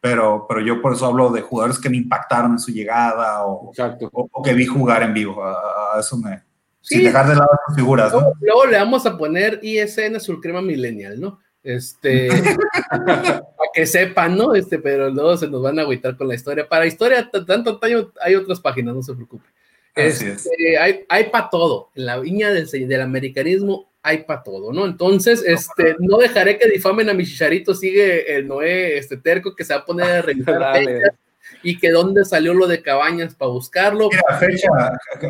[0.00, 3.70] Pero, pero yo por eso hablo de jugadores que me impactaron en su llegada o,
[4.12, 5.44] o- o que vi jugar en vivo.
[5.44, 5.52] A,
[5.96, 6.42] a eso me...
[6.82, 6.96] Sí.
[6.96, 8.20] Sin dejar de lado sus figuras, ¿no?
[8.20, 11.38] Luego, luego le vamos a poner ISN Azul Crema Millennial, ¿no?
[11.62, 12.28] Este,
[13.72, 14.54] que sepan, ¿no?
[14.54, 16.68] Este, pero luego se nos van a agüitar con la historia.
[16.68, 19.46] Para historia, tanto taño, hay otras páginas, no se preocupe.
[19.94, 21.90] Este, hay hay para todo.
[21.94, 24.86] En la viña del, del americanismo hay para todo, ¿no?
[24.86, 27.74] Entonces, este, no dejaré que difamen a mi chicharito.
[27.74, 31.14] Sigue el Noé, este terco, que se va a poner a revisar fechas
[31.62, 34.08] y que dónde salió lo de Cabañas para buscarlo.
[34.10, 34.68] Mira, fecha,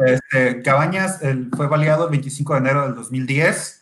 [0.07, 1.21] este, Cabañas
[1.57, 3.80] fue baleado el 25 de enero del 2010.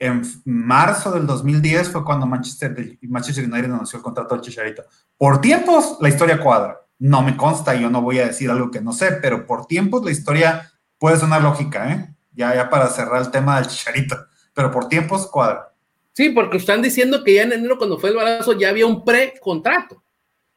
[0.00, 4.82] En marzo del 2010 fue cuando Manchester, Manchester United anunció el contrato del Chicharito.
[5.16, 6.80] Por tiempos, la historia cuadra.
[6.98, 10.04] No me consta, yo no voy a decir algo que no sé, pero por tiempos
[10.04, 12.14] la historia puede sonar lógica, ¿eh?
[12.32, 14.16] Ya, ya para cerrar el tema del Chicharito.
[14.54, 15.72] Pero por tiempos cuadra.
[16.12, 19.04] Sí, porque están diciendo que ya en enero, cuando fue el balazo, ya había un
[19.04, 20.02] pre-contrato.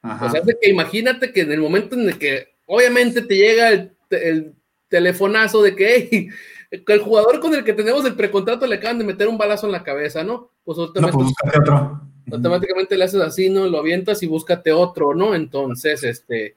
[0.02, 3.96] O sea, que imagínate que en el momento en el que obviamente te llega el,
[4.10, 4.56] te- el
[4.90, 6.30] telefonazo de que, hey, que
[6.74, 9.74] el jugador con el que tenemos el precontrato le acaban de meter un balazo en
[9.74, 10.50] la cabeza, ¿no?
[10.64, 12.02] Pues no, automáticamente, pues búscate otro.
[12.32, 13.68] automáticamente le haces así, ¿no?
[13.68, 15.36] Lo avientas y búscate otro, ¿no?
[15.36, 16.56] Entonces, este,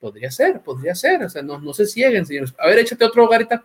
[0.00, 2.54] podría ser, podría ser, o sea, no, no se cieguen, señores.
[2.58, 3.64] A ver, échate otro, Garita.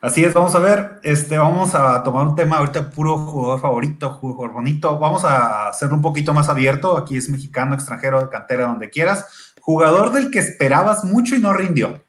[0.00, 4.10] Así es, vamos a ver, este, vamos a tomar un tema ahorita puro jugador favorito,
[4.10, 8.66] jugador bonito, vamos a hacerlo un poquito más abierto, aquí es mexicano, extranjero, de cantera,
[8.66, 12.02] donde quieras, jugador del que esperabas mucho y no rindió.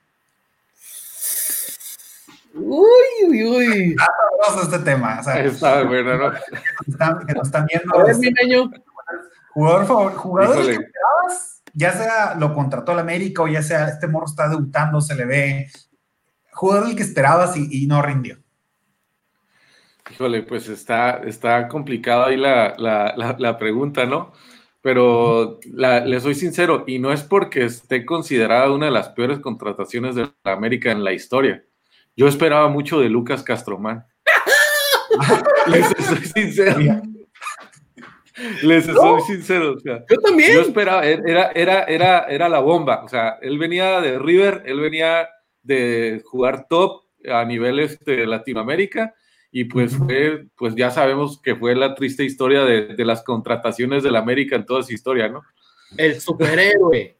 [2.53, 3.95] Uy, uy, uy.
[4.45, 6.31] Vamos a este tema, o sea, Está bueno, ¿no?
[6.31, 8.69] que están, que nos están viendo, A ver, mi niño.
[9.51, 14.07] jugador favor, jugador que esperabas, ya sea lo contrató el América o ya sea este
[14.07, 15.67] morro está debutando, se le ve,
[16.51, 18.37] jugador del que esperabas y, y no rindió.
[20.11, 24.33] Híjole, pues está, está complicado ahí la, la, la, la pregunta, ¿no?
[24.81, 29.39] Pero la- le soy sincero, y no es porque esté considerada una de las peores
[29.39, 31.63] contrataciones de la América en la historia.
[32.15, 34.05] Yo esperaba mucho de Lucas Castromán.
[35.67, 37.01] Les soy sincero.
[38.63, 39.73] Les soy sincero.
[39.73, 40.53] o sea, Yo también.
[40.53, 43.03] yo esperaba, era, era, era, era la bomba.
[43.03, 45.29] O sea, él venía de River, él venía
[45.63, 49.13] de jugar top, a nivel este, Latinoamérica
[49.51, 54.01] y pues fue, pues ya sabemos que fue la triste historia de, de las contrataciones
[54.01, 55.41] del América en toda su historia, ¿no?
[55.97, 57.17] El superhéroe.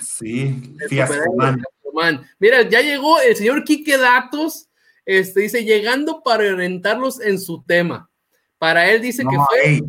[0.00, 1.56] Sí, El fiasco, superhéroe
[1.94, 2.26] man.
[2.38, 4.68] Mira, ya llegó el señor Quique Datos,
[5.06, 8.10] este, dice, llegando para orientarlos en su tema.
[8.58, 9.82] Para él dice que fue ey,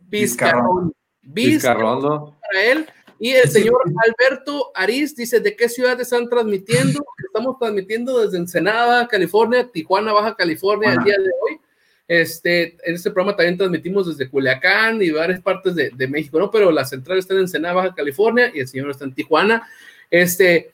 [0.00, 0.92] Vizcarrón.
[1.22, 2.38] Vizcarrón Vizcarrondo.
[2.40, 2.86] para él.
[3.20, 7.04] Y el señor Alberto Ariz dice, ¿de qué ciudad están transmitiendo?
[7.26, 11.60] Estamos transmitiendo desde Ensenada, California, Tijuana, Baja California, el día de hoy.
[12.06, 16.50] Este, en este programa también transmitimos desde Culiacán y varias partes de, de México, ¿no?
[16.50, 19.68] Pero la central está en Ensenada, Baja California, y el señor está en Tijuana.
[20.10, 20.72] Este,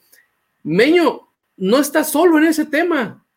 [0.64, 3.24] Meño, no está solo en ese tema.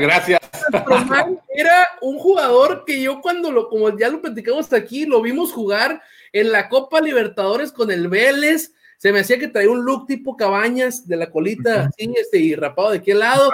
[0.00, 0.38] Gracias.
[0.86, 5.22] Román era un jugador que yo cuando lo, como ya lo platicamos hasta aquí, lo
[5.22, 6.00] vimos jugar
[6.32, 10.36] en la Copa Libertadores con el Vélez, se me hacía que traía un look tipo
[10.36, 13.50] cabañas de la colita así, este, y rapado de al lado.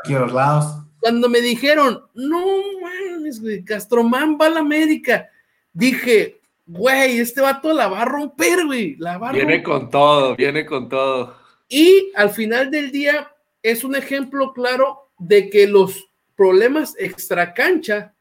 [0.00, 0.84] Aquí a los lados.
[1.00, 2.46] Cuando me dijeron, no
[2.80, 5.28] mames, güey, Castromán va a la América,
[5.72, 9.62] dije, güey, este vato la va a romper, güey, la va a Viene romper.
[9.64, 11.43] con todo, viene con todo.
[11.68, 13.30] Y al final del día
[13.62, 18.14] es un ejemplo claro de que los problemas extracancha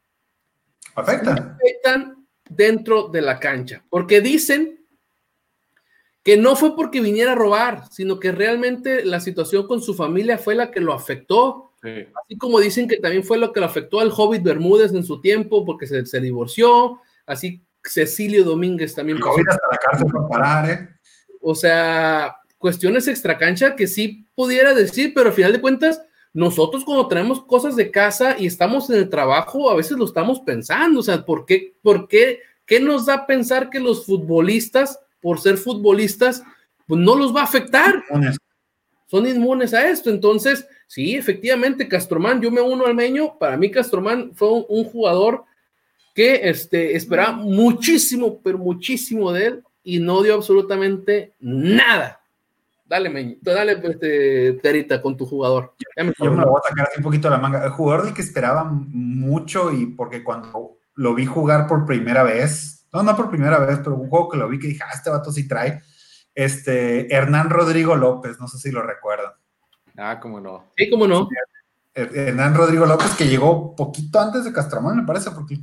[0.96, 1.58] Afecta.
[1.60, 4.80] afectan dentro de la cancha, porque dicen
[6.24, 10.38] que no fue porque viniera a robar, sino que realmente la situación con su familia
[10.38, 12.08] fue la que lo afectó, Sí.
[12.24, 15.20] así como dicen que también fue lo que lo afectó al Hobbit Bermúdez en su
[15.20, 19.18] tiempo, porque se, se divorció, así Cecilio Domínguez también.
[19.18, 20.90] El pasó COVID hasta la cárcel para parar, ¿eh?
[21.42, 26.02] o sea, cuestiones extracancha que sí pudiera decir, pero al final de cuentas,
[26.32, 30.40] nosotros cuando tenemos cosas de casa y estamos en el trabajo, a veces lo estamos
[30.40, 35.42] pensando, o sea, ¿por qué, por qué, qué nos da pensar que los futbolistas, por
[35.42, 36.42] ser futbolistas,
[36.88, 38.02] pues no los va a afectar?
[38.10, 38.38] Lunes.
[39.08, 43.70] Son inmunes a esto, entonces, sí, efectivamente, Castromán, yo me uno al meño, para mí
[43.70, 45.44] Castromán fue un, un jugador
[46.16, 52.23] que este, esperaba muchísimo, pero muchísimo de él y no dio absolutamente nada.
[52.94, 55.74] Dale, Meño, dale, este, Terita, con tu jugador.
[55.98, 57.66] Ya me Yo me lo voy a sacar así un poquito de la manga.
[57.66, 62.86] El jugador del que esperaba mucho y porque cuando lo vi jugar por primera vez,
[62.94, 65.10] no, no por primera vez, pero un juego que lo vi que dije, ah, este
[65.10, 65.82] vato sí trae,
[66.36, 69.32] este, Hernán Rodrigo López, no sé si lo recuerdan.
[69.98, 70.66] Ah, cómo no.
[70.78, 71.28] Sí, cómo no.
[71.96, 75.58] Her- Hernán Rodrigo López, que llegó poquito antes de Castromán, me parece, porque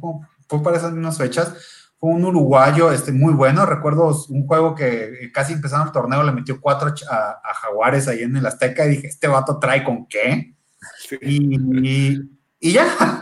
[0.49, 1.80] fue para esas mismas fechas.
[2.01, 3.67] Fue un uruguayo este, muy bueno.
[3.67, 8.23] Recuerdo un juego que casi empezando el torneo le metió cuatro a, a Jaguares ahí
[8.23, 10.55] en el Azteca y dije, ¿este vato trae con qué?
[11.07, 11.19] Sí.
[11.21, 11.57] Y,
[12.17, 12.31] y-
[12.63, 12.87] y ya.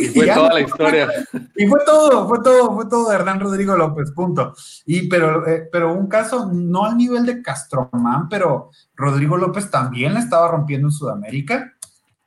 [0.00, 0.34] Y fue ya.
[0.34, 1.08] toda la historia.
[1.56, 4.54] Y fue todo, fue todo, fue todo de Hernán Rodrigo López, punto.
[4.86, 10.14] Y pero, eh, pero un caso no al nivel de Castromán, pero Rodrigo López también
[10.14, 11.72] la estaba rompiendo en Sudamérica.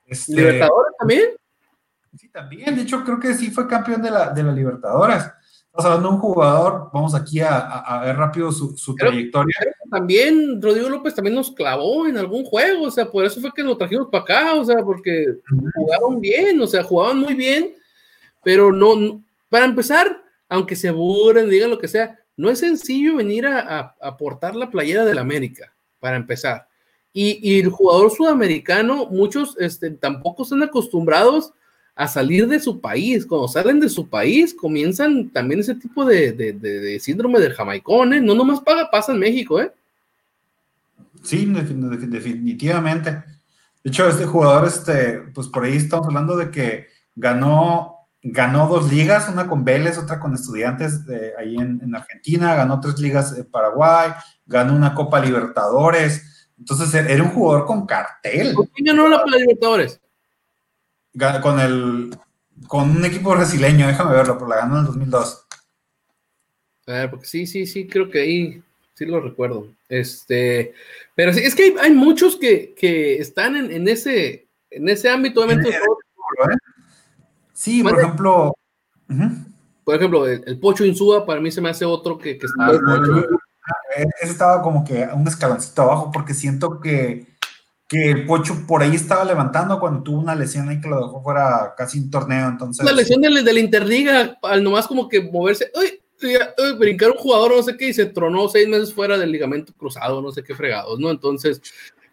[0.05, 1.21] Este, Libertadores también.
[2.35, 2.75] También.
[2.75, 5.23] De hecho, creo que sí fue campeón de la, de la Libertadores.
[5.63, 9.11] Estamos hablando de un jugador, vamos aquí a, a- a ver rápido su, su Creo-
[9.11, 9.55] trayectoria.
[9.89, 13.63] También Rodrigo López también nos clavó en algún juego, o sea, por eso fue que
[13.63, 15.37] lo trajimos para acá, o sea, porque
[15.75, 17.73] jugaron bien, o sea, jugaban muy bien,
[18.43, 23.15] pero no, no- para empezar, aunque se aburren, digan lo que sea, no es sencillo
[23.17, 26.67] venir a, a, a portar la playera del América, para empezar.
[27.13, 31.53] Y, y el jugador sudamericano, muchos este, tampoco están acostumbrados
[31.95, 33.25] a salir de su país.
[33.25, 37.53] Cuando salen de su país, comienzan también ese tipo de, de- de- de síndrome del
[37.53, 38.21] jamaicón, ¿eh?
[38.21, 39.71] No nomás paga, pasa en México, ¿eh?
[41.23, 43.11] Sí, defin- defin- definitivamente.
[43.11, 48.91] De hecho, este jugador, este, pues por ahí estamos hablando de que ganó, ganó dos
[48.91, 53.37] ligas, una con Vélez, otra con Estudiantes de ahí en, en Argentina, ganó tres ligas
[53.37, 54.11] en Paraguay,
[54.45, 56.49] ganó una Copa Libertadores.
[56.57, 58.53] Entonces era un jugador con cartel.
[58.53, 59.99] ¿Por quién ganó la Libertadores?
[61.41, 62.17] Con el
[62.67, 65.45] con un equipo brasileño, déjame verlo, pero la ganó en el 2002.
[66.87, 68.63] A ver, porque sí, sí, sí, creo que ahí
[68.93, 69.67] sí lo recuerdo.
[69.89, 70.73] Este,
[71.15, 75.09] pero sí, es que hay, hay muchos que, que están en, en ese, en ese
[75.09, 75.69] ámbito, obviamente.
[75.69, 76.59] En- en-
[77.53, 78.53] Sí, por ejemplo.
[79.83, 82.71] Por ejemplo, el, el Pocho Insúa para mí se me hace otro que, que está.
[83.95, 87.25] Eh, Ese estaba como que un escaloncito abajo porque siento que,
[87.87, 91.73] que Pocho por ahí estaba levantando cuando tuvo una lesión ahí que lo dejó fuera
[91.77, 92.47] casi un torneo.
[92.47, 96.01] Entonces, la lesión de, la- Interliga, al nomás como que moverse, uy,
[96.79, 100.21] brincar un jugador, no sé qué, y se tronó seis meses fuera del ligamento cruzado,
[100.21, 101.11] no sé qué fregados, ¿no?
[101.11, 101.61] Entonces,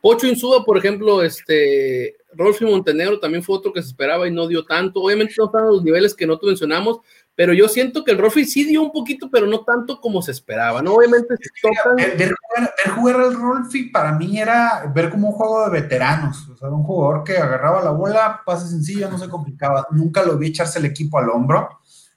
[0.02, 4.48] Pocho Insúa, por ejemplo, este, Rolfi Montenegro también fue otro que se esperaba y no
[4.48, 5.00] dio tanto.
[5.00, 6.98] Obviamente no están los niveles que nosotros mencionamos,
[7.34, 10.32] pero yo siento que el Rolfi sí dio un poquito, pero no tanto como se
[10.32, 10.94] esperaba, ¿no?
[10.94, 11.96] Obviamente se tocan.
[11.96, 15.80] Ver, ver jugar, ver jugar al Rolfi para mí era ver como un juego de
[15.80, 20.22] veteranos, o sea, un jugador que agarraba la bola, pase sencillo, no se complicaba, nunca
[20.22, 21.68] lo vi echarse el equipo al hombro,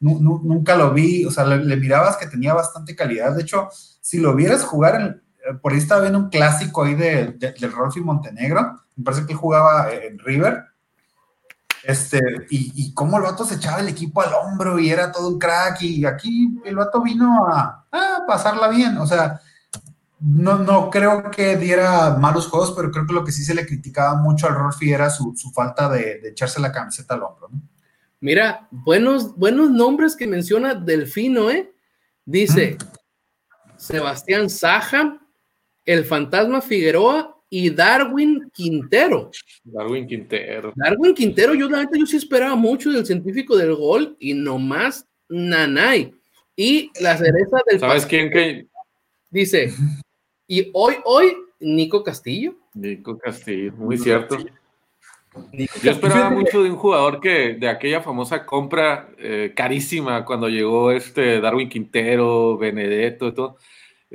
[0.01, 3.41] nu- nu- nunca lo vi, o sea, le, le mirabas que tenía bastante calidad, de
[3.43, 7.27] hecho, si lo vieras jugar, en- eh, por ahí estaba viendo un clásico ahí de,
[7.37, 10.63] de- del Rolfi Montenegro, me parece que él jugaba en River,
[11.87, 12.19] este,
[12.49, 15.39] y, y cómo el vato se echaba el equipo al hombro y era todo un
[15.39, 19.39] crack, y aquí el vato vino a, a pasarla bien, o sea,
[20.19, 23.65] no, no creo que diera malos juegos, pero creo que lo que sí se le
[23.65, 27.49] criticaba mucho al Rolfi era su, su falta de, de echarse la camiseta al hombro,
[27.51, 27.61] ¿no?
[28.21, 31.71] Mira, buenos, buenos nombres que menciona Delfino, ¿eh?
[32.23, 32.77] Dice
[33.77, 35.19] Sebastián Saja,
[35.85, 39.31] el fantasma Figueroa y Darwin Quintero.
[39.63, 40.73] Darwin Quintero.
[40.75, 45.07] Darwin Quintero, yo la neta, yo sí esperaba mucho del científico del gol y nomás
[45.29, 46.13] Nanay.
[46.57, 48.67] Y la cereza del ¿Sabes quién que?
[49.29, 49.73] dice,
[50.49, 51.31] y hoy, hoy,
[51.61, 52.55] Nico Castillo.
[52.73, 54.37] Nico Castillo, muy cierto.
[55.81, 60.91] Yo esperaba mucho de un jugador que de aquella famosa compra eh, carísima cuando llegó
[60.91, 63.55] este Darwin Quintero, Benedetto y todo,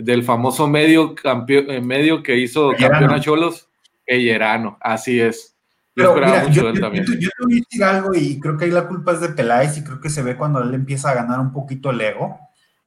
[0.03, 3.69] del famoso medio campeón, eh, medio que hizo campeón a Cholos,
[4.07, 5.55] Pellerano, así es.
[5.97, 7.05] Yo Pero esperaba mira, mucho yo, yo- también.
[7.07, 9.29] yo- yo te voy a decir algo y creo que ahí la culpa es de
[9.31, 12.39] Peláez y creo que se ve cuando él empieza a ganar un poquito el ego.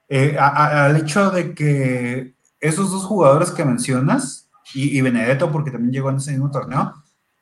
[0.10, 5.52] Eh, a- a- al hecho de que esos dos jugadores que mencionas y, y Benedetto,
[5.52, 6.94] porque también llegó en ese mismo torneo,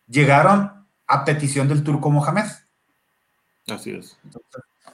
[0.07, 0.71] llegaron
[1.07, 2.45] a petición del turco Mohamed.
[3.67, 4.17] Así es.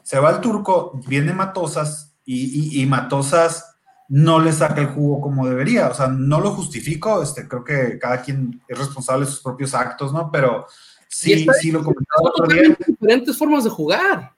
[0.03, 3.76] Se va el turco, viene Matosas y, y- y Matosas
[4.09, 5.87] no le saca el jugo como debería.
[5.89, 9.73] O sea, no lo justifico, este, creo que cada quien es responsable de sus propios
[9.73, 10.31] actos, ¿no?
[10.31, 10.65] Pero
[11.07, 12.77] sí, está- sí lo comentaba otro día.
[12.87, 14.31] diferentes formas de jugar.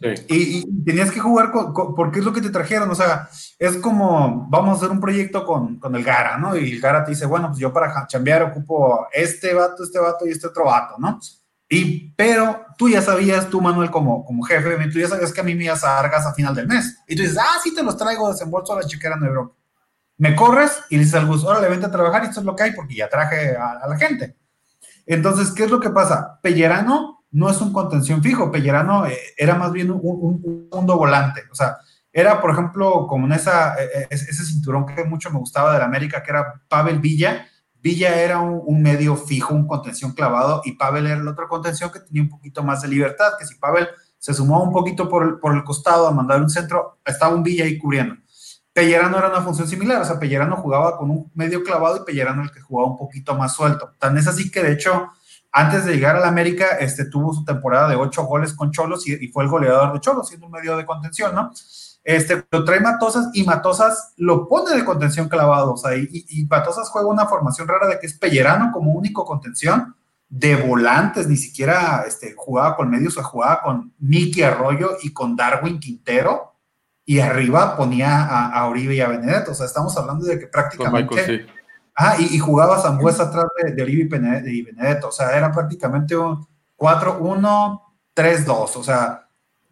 [0.00, 0.08] Sí.
[0.28, 3.28] Y, y tenías que jugar con, con- porque es lo que te trajeron, o sea,
[3.58, 6.56] es como, vamos a hacer un proyecto con, con el Gara, ¿no?
[6.56, 10.26] Y el Gara te dice, bueno, pues yo para chambear ocupo este vato, este vato
[10.26, 11.18] y este otro vato, ¿no?
[11.68, 15.44] Y, pero tú ya sabías, tú Manuel como, como jefe, tú ya sabías que a
[15.44, 16.98] mí me ibas a dar gas a final del mes.
[17.06, 19.54] Y tú dices, ah, sí te los traigo desembolso a la chiquera en Europa.
[20.16, 22.56] Me corres y le dices al bus, órale, vente a trabajar y esto es lo
[22.56, 24.36] que hay porque ya traje a, la gente.
[25.06, 26.40] Entonces, ¿qué es lo que pasa?
[26.42, 30.96] Pellerano no es un contención fijo, Pellerano eh, era más bien un, un, un segundo
[30.96, 31.76] volante, o sea,
[32.12, 35.82] era, por ejemplo, como en esa, eh, eh, ese cinturón que mucho me gustaba del
[35.82, 37.46] América, que era Pavel Villa.
[37.80, 42.00] Villa era un, medio fijo, un contención clavado, y Pavel era el otro contención que
[42.00, 45.38] tenía un poquito más de libertad, que si Pavel se sumó un poquito por el,
[45.38, 48.16] por el costado a mandar un centro, estaba un Villa ahí cubriendo.
[48.72, 52.42] Pellerano era una función similar, o sea, Pellerano jugaba con un medio clavado y Pellerano
[52.42, 53.94] el que jugaba un poquito más suelto.
[53.98, 55.08] Tan es así que, de hecho,
[55.50, 59.24] antes de llegar al América, este, tuvo su temporada de ocho goles con Cholos y,
[59.24, 61.50] y fue el goleador de Cholos, siendo un medio de contención, ¿no?
[62.08, 66.46] Este, lo trae Matosas y Matosas lo pone de contención clavado, o sea, y, y
[66.46, 69.94] Matosas juega una formación rara de que es Pellerano como único contención,
[70.30, 75.12] de volantes, ni siquiera este, jugaba con medios, o sea, jugaba con Miki Arroyo y
[75.12, 76.54] con Darwin Quintero,
[77.04, 80.46] y arriba ponía a, a Oribe y a Benedetto, o sea, estamos hablando de que
[80.46, 81.14] prácticamente...
[81.14, 81.52] Michael, sí.
[81.94, 84.08] Ah, y, y jugaba Zambuesa atrás de, de Oribe
[84.46, 85.08] y Benedetto.
[85.08, 86.46] O sea, era prácticamente un
[86.76, 87.82] 4-1,
[88.14, 88.76] 3-2.
[88.76, 89.27] O sea,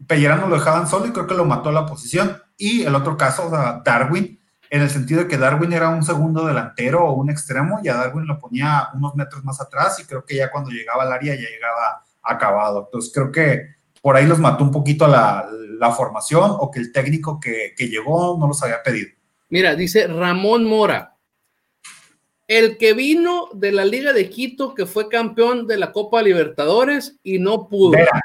[0.07, 2.43] Pellerano lo dejaban solo y creo que lo mató la posición.
[2.57, 4.41] Y el otro caso, o sea, Darwin,
[4.71, 7.95] en el sentido de que Darwin era un segundo delantero o un extremo, y a
[7.95, 11.35] Darwin lo ponía unos metros más atrás, y creo que ya cuando llegaba al área
[11.35, 12.85] ya llegaba acabado.
[12.87, 15.47] Entonces creo que por ahí los mató un poquito la,
[15.79, 19.11] la formación, o que el técnico que, que llegó no los había pedido.
[19.49, 21.15] Mira, dice Ramón Mora.
[22.49, 27.19] El que vino de la Liga de Quito, que fue campeón de la Copa Libertadores
[27.25, 27.91] y no pudo.
[27.93, 28.21] Vera,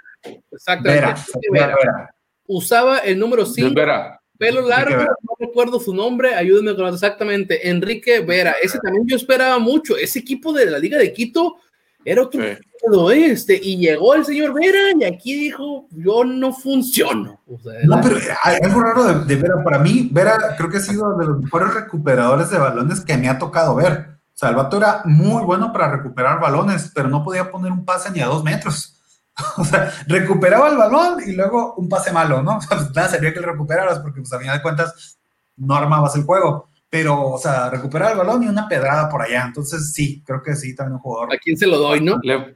[0.51, 1.01] Exactamente.
[1.01, 1.15] Vera,
[1.51, 1.75] Vera.
[1.75, 2.15] Vera.
[2.47, 4.19] Usaba el número De 5, Vera.
[4.37, 7.69] pelo largo, no recuerdo su nombre, ayúdenme con exactamente.
[7.69, 8.55] Enrique Vera.
[8.61, 9.95] Ese también yo esperaba mucho.
[9.97, 11.55] Ese equipo de la Liga de Quito
[12.03, 12.57] era otro Sí.
[12.83, 13.25] pedo, ¿eh?
[13.27, 17.39] este, y llegó el señor Vera y aquí dijo, yo no funciono.
[17.47, 19.63] O sea, No, pero hay algo raro de, de Vera.
[19.63, 23.29] Para mí, Vera creo que ha sido de los mejores recuperadores de balones que me
[23.29, 24.07] ha tocado ver.
[24.33, 27.85] O sea, el vato era muy bueno para recuperar balones, pero no podía poner un
[27.85, 28.97] pase ni a dos metros.
[29.57, 32.57] O sea, recuperaba el balón y luego un pase malo, ¿no?
[32.57, 35.19] O sea, pues, nada sería que lo recuperaras porque, pues, a final de cuentas,
[35.57, 36.69] no armabas el juego.
[36.89, 39.45] Pero, o sea, recuperar el balón y una pedrada por allá.
[39.47, 41.33] Entonces, sí, creo que sí, también un jugador.
[41.33, 42.19] ¿A quién se lo doy, no?
[42.21, 42.55] Le-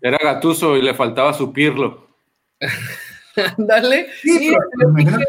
[0.00, 2.06] era Gatuso y le faltaba su Pirlo.
[3.58, 4.06] Dale.
[4.22, 5.24] Sí, Sí, pero dije,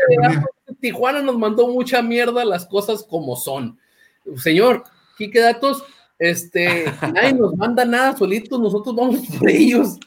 [0.79, 3.79] Tijuana nos mandó mucha mierda las cosas como son.
[4.37, 4.83] Señor,
[5.17, 5.83] Quique Datos,
[6.19, 9.97] este, nadie nos manda nada solitos, nosotros vamos por ellos.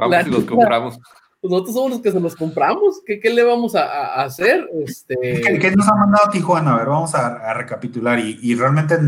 [0.00, 0.98] Vamos La y los compramos.
[1.40, 3.00] Pues nosotros somos los que se los compramos.
[3.06, 4.68] ¿Qué, qué le vamos a, a hacer?
[4.84, 5.16] Este...
[5.20, 6.74] ¿Qué, qué nos ha mandado Tijuana?
[6.74, 8.18] A ver, vamos a, a recapitular.
[8.18, 8.98] Y, y, realmente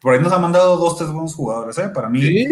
[0.00, 1.88] por ahí nos ha mandado dos, tres buenos jugadores, ¿eh?
[1.88, 2.22] Para mí.
[2.22, 2.46] Sí.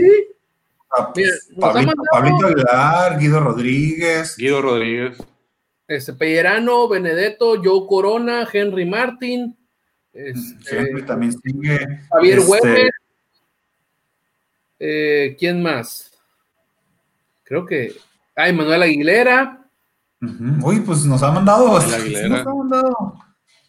[0.96, 4.36] A, Mira, Pablito, Aguilar, Guido Rodríguez.
[4.36, 5.18] Guido Rodríguez.
[5.86, 9.56] Este, Pellerano, Benedetto, Joe Corona, Henry Martin.
[10.12, 11.78] Este, Henry también sigue.
[12.10, 12.90] Javier este...
[14.80, 16.07] Eh, ¿Quién más?
[17.48, 17.94] Creo que.
[18.36, 19.64] Ay, Manuel Aguilera.
[20.20, 20.64] Uh -huh.
[20.64, 21.66] Uy, pues nos ha mandado.
[21.80, 23.14] Nos ha mandado.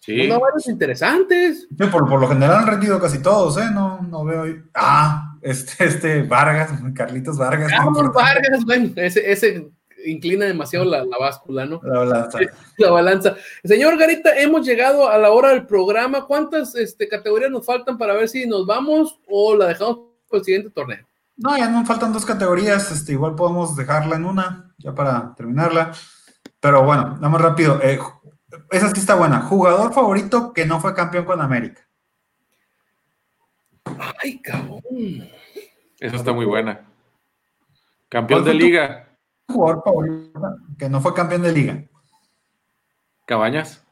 [0.01, 0.25] Sí.
[0.25, 1.67] Unos varios interesantes.
[1.69, 3.69] Sí, por, por, lo general han rendido casi todos, ¿eh?
[3.73, 4.63] No, no veo.
[4.73, 7.71] Ah, este, este Vargas, Carlitos Vargas.
[7.71, 9.69] Carlos Vargas, bueno, ese, ese
[10.05, 11.79] inclina demasiado la, la, báscula, ¿no?
[11.83, 12.39] La balanza.
[12.77, 13.35] La balanza.
[13.63, 16.25] Señor Garita, hemos llegado a la hora del programa.
[16.25, 19.99] ¿Cuántas este, categorías nos faltan para ver si nos vamos o la dejamos
[20.29, 21.08] para el siguiente torneo?
[21.39, 22.91] No, ya nos faltan dos categorías.
[22.91, 25.93] Este, igual podemos dejarla en una, ya para terminarla.
[26.59, 27.79] Pero bueno, vamos rápido.
[27.81, 27.97] Eh,
[28.71, 29.41] esa sí está buena.
[29.41, 31.81] Jugador favorito que no fue campeón con América.
[34.21, 34.81] Ay, cabrón.
[35.99, 36.85] Esa está muy buena.
[38.09, 39.07] Campeón de liga.
[39.47, 40.41] Jugador favorito
[40.77, 41.83] que no fue campeón de liga.
[43.25, 43.85] Cabañas.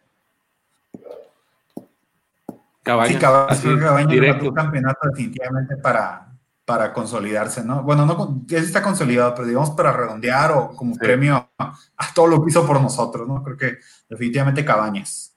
[2.83, 3.13] Cabañas.
[3.13, 6.36] Sí, Cabañas, Cabañas un campeonato definitivamente para,
[6.67, 7.81] para consolidarse, ¿no?
[7.81, 10.99] Bueno, no ya está consolidado, pero digamos para redondear o como sí.
[10.99, 13.41] premio a, a, todo lo que hizo por nosotros, ¿no?
[13.41, 13.77] Creo que
[14.09, 15.33] definitivamente Cabañas.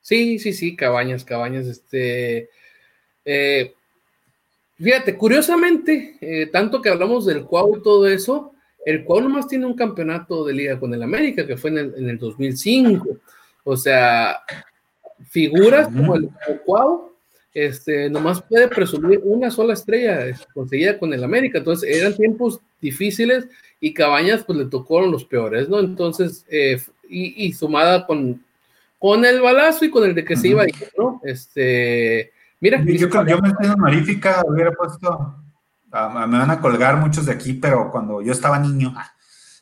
[0.00, 2.48] Sí, sí, sí, Cabañas, Cabañas, este.
[3.22, 3.74] Eh,
[4.78, 8.54] fíjate, curiosamente, eh, tanto que hablamos del Cuau y todo eso,
[8.86, 11.94] el Cuau nomás tiene un campeonato de liga con el América, que fue en el,
[11.98, 13.08] en el 2005.
[13.64, 14.40] O sea,
[15.28, 15.96] figuras uh -huh.
[15.98, 16.30] como el
[16.64, 17.11] Cuau
[17.54, 21.58] este, nomás puede presumir una sola estrella conseguida con el América.
[21.58, 23.46] Entonces, eran tiempos difíciles
[23.80, 25.80] y Cabañas, pues le tocaron los peores, ¿no?
[25.80, 28.42] Entonces, eh, y, y, sumada con,
[28.98, 30.40] con el balazo y con el de que uh -huh.
[30.40, 31.20] se iba a ir, ¿no?
[31.24, 32.82] Este, mira.
[32.84, 35.36] Yo, yo, yo me entiendo honorífica, hubiera puesto,
[35.92, 38.94] uh, me van a colgar muchos de aquí, pero cuando yo estaba niño,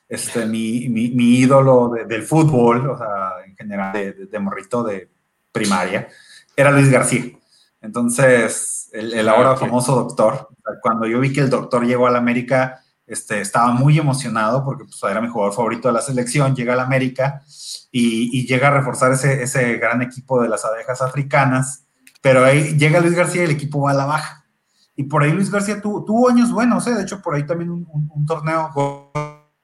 [0.09, 4.39] este, mi, mi, mi ídolo de, del fútbol, o sea, en general, de, de, de
[4.39, 5.09] morrito de
[5.51, 6.09] primaria,
[6.55, 7.40] era Luis García.
[7.81, 10.49] Entonces, el, el ahora famoso doctor,
[10.83, 14.85] cuando yo vi que el doctor llegó a la América, este, estaba muy emocionado porque
[14.85, 17.43] pues, era mi jugador favorito de la selección, llega a la América
[17.91, 21.87] y, y, llega a reforzar ese, ese gran equipo de las abejas africanas,
[22.23, 24.47] pero ahí llega Luis García y el equipo va a la baja.
[24.95, 26.95] Y por ahí Luis García tuvo, tuvo años buenos, ¿eh?
[26.95, 28.71] de hecho por ahí también un, un, un torneo,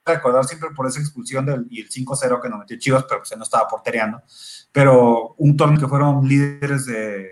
[0.05, 3.31] recordar siempre por esa expulsión del, y el 5-0 que nos metió Chivas, pero pues
[3.31, 4.23] él no estaba portereando,
[4.73, 7.29] pero un torneo que fueron líderes de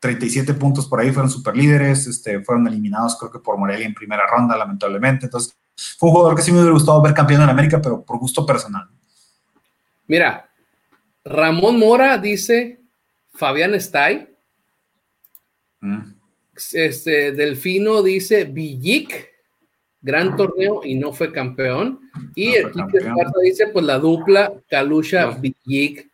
[0.00, 3.94] 37 puntos por ahí, fueron super líderes, este, fueron eliminados creo que por Morelia en
[3.94, 5.26] primera ronda, lamentablemente.
[5.26, 5.54] Entonces,
[5.98, 8.44] fue un jugador que sí me hubiera gustado ver campeón en América, pero por gusto
[8.46, 8.88] personal.
[10.06, 10.50] Mira,
[11.24, 12.80] Ramón Mora dice
[13.34, 14.28] Fabián Stay.
[15.80, 16.12] Mm.
[16.72, 19.28] Este, Delfino dice Villic,
[20.00, 22.00] gran torneo y no fue campeón.
[22.34, 25.40] Y no el Quique dice, pues la dupla Calusha no.
[25.40, 26.09] Villic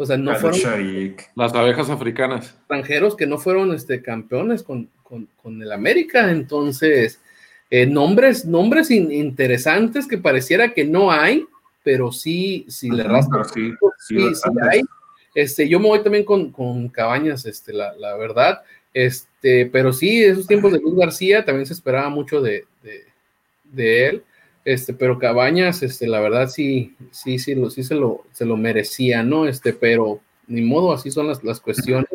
[0.00, 2.54] o sea, no fueron las abejas africanas.
[2.58, 6.30] Extranjeros que no fueron este, campeones con, con, con el América.
[6.30, 7.20] Entonces,
[7.68, 11.44] eh, nombres, nombres in, interesantes que pareciera que no hay,
[11.84, 13.44] pero sí, sí le raspa.
[13.44, 14.80] Sí, sí, sí, sí hay.
[15.34, 18.62] Este, yo me voy también con, con Cabañas, este, la, la, verdad.
[18.94, 23.04] Este, pero sí, esos tiempos de Luis García también se esperaba mucho de, de,
[23.64, 24.24] de él.
[24.64, 28.56] Este, pero Cabañas, este, la verdad sí, sí, sí, lo, sí se lo, se lo
[28.56, 29.46] merecía, ¿no?
[29.46, 32.10] Este, pero ni modo, así son las, las cuestiones.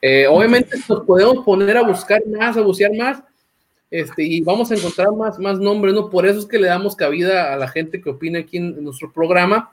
[0.00, 3.22] Eh, obviamente nos podemos poner a buscar más, a bucear más,
[3.90, 6.08] este, y vamos a encontrar más, más nombres, ¿no?
[6.08, 9.12] Por eso es que le damos cabida a la gente que opina aquí en, nuestro
[9.12, 9.70] programa.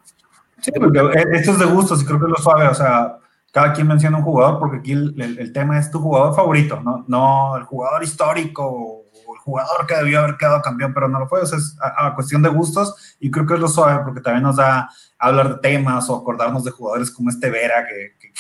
[0.62, 1.00] Sí, porque
[1.32, 3.18] esto es de gustos y creo que es lo suave, o sea,
[3.52, 6.82] cada quien menciona un jugador porque aquí el, el, el tema es tu jugador favorito,
[6.82, 7.06] ¿no?
[7.08, 9.06] No el jugador histórico
[9.38, 11.42] jugador que debió haber quedado campeón, pero no lo fue.
[11.42, 14.22] O sea, es a, a, cuestión de gustos y creo que es lo suave porque
[14.22, 18.34] también nos da hablar de temas o acordarnos de jugadores como este Vera que, que,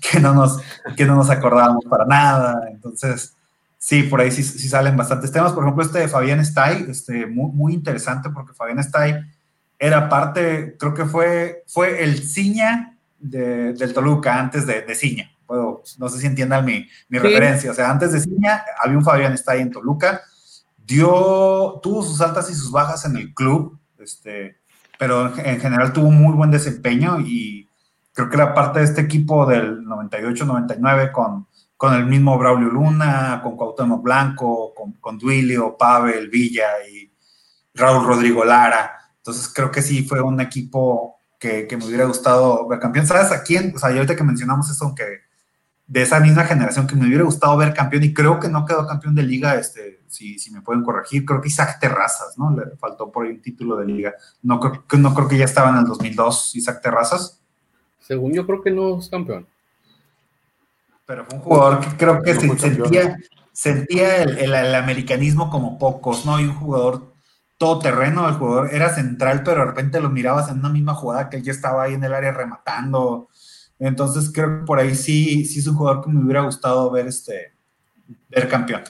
[0.10, 0.60] que no, nos,
[0.96, 2.68] que no nos acordábamos para nada.
[2.70, 3.34] Entonces,
[3.78, 5.52] sí, por ahí sí, sí, salen bastantes temas.
[5.52, 9.14] Por ejemplo, este de Fabián Stay, este, muy, muy interesante porque Fabián Stay
[9.78, 15.30] era parte, creo que fue, fue el ciña de, del Toluca antes de, de Ciña.
[15.46, 17.24] Puedo, no sé si entiendan mi, mi sí.
[17.24, 17.70] referencia.
[17.70, 20.22] O sea, antes de Ciña había un Fabián Stay en Toluca
[20.86, 24.58] dio, tuvo sus altas y sus bajas en el club, este,
[24.98, 27.68] pero en, en general tuvo muy buen desempeño y
[28.12, 33.40] creo que era parte de este equipo del 98-99 con, con el mismo Braulio Luna,
[33.42, 37.12] con Cuauhtémoc Blanco, con, Duilio, Pavel, Villa y
[37.74, 38.92] Raúl Rodrigo Lara.
[39.18, 43.06] Entonces creo que sí fue un equipo que, que me hubiera gustado ver campeón.
[43.06, 43.74] ¿Sabes a quién?
[43.76, 45.04] O sea, ahorita que mencionamos eso, aunque
[45.86, 48.86] de esa misma generación que me hubiera gustado ver campeón y creo que no quedó
[48.86, 52.50] campeón de liga, este, si, si me pueden corregir, creo que Isaac Terrazas, ¿no?
[52.56, 54.14] Le faltó por ahí un título de liga.
[54.42, 57.40] No creo, no creo que ya estaba en el 2002 Isaac Terrazas,
[58.00, 59.46] Según yo creo que no es campeón.
[61.04, 63.18] pero fue un jugador que creo que No se- sentía,
[63.52, 66.38] sentía el, el- el americanismo como pocos, ¿no?
[66.40, 67.12] Y un jugador
[67.58, 71.38] todoterreno, el jugador era central, pero de repente lo mirabas en una misma jugada que
[71.38, 73.28] él ya estaba ahí en el área rematando.
[73.78, 77.06] Entonces creo que por ahí sí, sí es un jugador que me hubiera gustado ver
[77.06, 77.52] este
[78.28, 78.82] ver campeón.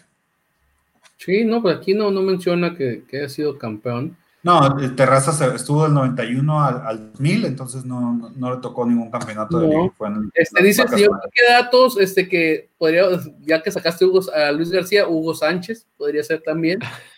[1.27, 4.17] Sí, no, pues aquí no, no menciona que, que haya sido campeón.
[4.43, 8.87] No, el Terrazas estuvo del 91 al, al 2000, entonces no, no, no le tocó
[8.87, 9.73] ningún campeonato de No.
[9.83, 9.95] liga.
[9.99, 13.07] Fue en Este, dice el señor qué datos, este que podría,
[13.41, 16.79] ya que sacaste Hugo- a Luis García, Hugo Sánchez, podría ser también.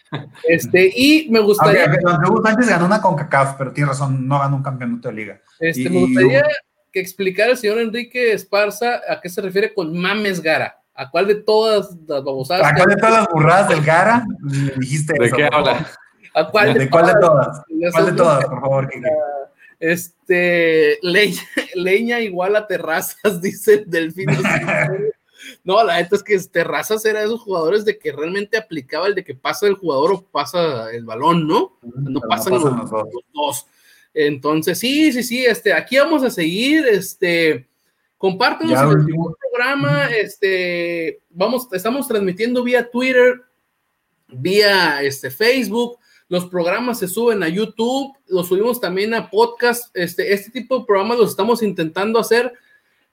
[0.49, 4.39] Este, y me gustaría, Aunque- aunque Hugo Sánchez ganó una CONCACAF, pero tiene razón, no
[4.39, 5.41] ganó un campeonato de liga.
[5.61, 6.45] este, y- me gustaría
[6.91, 10.78] que explicara el señor Enrique Esparza a qué se refiere con mames Gara.
[10.99, 12.67] ¿A cuál de todas las babosadas?
[12.67, 15.87] ¿A cuál de todas las burradas del Gara le dijiste ¿De eso, qué habla?
[16.35, 17.63] ¿A cuál ¿De cuál de todas?
[17.93, 18.91] ¿Cuál de todas, por favor?
[19.79, 21.41] Este, leña,
[21.77, 24.29] leña igual a terrazas, dice Delfín.
[25.63, 29.15] No, la neta es que Terrazas era de esos jugadores de que realmente aplicaba el
[29.15, 31.79] de que pasa el jugador o pasa el balón, ¿no?
[31.83, 32.91] No pasan, los, los
[33.33, 33.67] dos.
[34.13, 37.68] Entonces, sí, sí, sí, este, aquí vamos a seguir, este,
[38.65, 39.37] en el último.
[39.41, 43.43] programa, este, vamos, estamos transmitiendo vía Twitter,
[44.29, 45.99] vía este, Facebook,
[46.29, 50.85] los programas se suben a YouTube, los subimos también a podcast, este, este tipo de
[50.85, 52.53] programas los estamos intentando hacer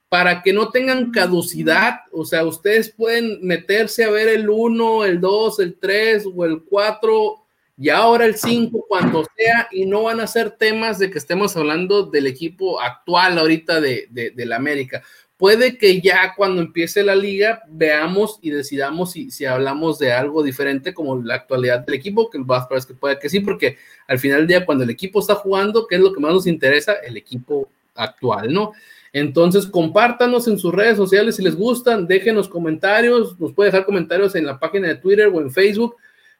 [0.08, 5.20] para que no tengan caducidad, o sea, ustedes pueden meterse a ver el 1, el
[5.20, 7.45] 2, el 3 o el 4
[7.78, 11.56] y ahora el 5 cuando sea y no van a ser temas de que estemos
[11.56, 15.02] hablando del equipo actual ahorita de, de, la América.
[15.36, 20.42] Puede que ya cuando empiece la liga veamos y decidamos si, si hablamos de algo
[20.42, 23.76] diferente como la actualidad del equipo, que va parece que puede que sí, porque
[24.08, 26.46] al final del día cuando el equipo está jugando, ¿qué es lo que más nos
[26.46, 26.94] interesa?
[26.94, 28.72] El equipo actual, ¿no?
[29.12, 34.34] Entonces, compártanos en sus redes sociales si les gustan, déjenos comentarios, nos puede dejar comentarios
[34.34, 35.96] en la página de Twitter o en Facebook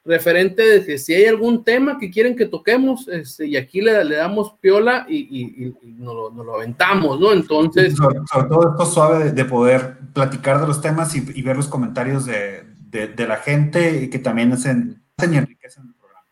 [0.06, 4.04] referente de que si hay algún tema que quieren que toquemos, este, y aquí le,
[4.04, 7.32] le damos piola y, y, nos, lo, nos lo aventamos, ¿no?
[7.32, 11.42] Entonces, sobre, sobre todo esto suave de, de poder platicar de los temas y, y
[11.42, 15.84] ver los comentarios de, de- de la gente y que también hacen, hacen y enriquecen
[15.88, 16.24] el programa.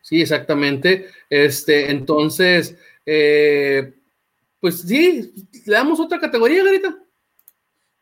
[0.00, 1.06] sí, exactamente.
[1.28, 3.94] Este, entonces, eh,
[4.60, 5.32] pues sí,
[5.66, 6.96] le damos otra categoría, Garita.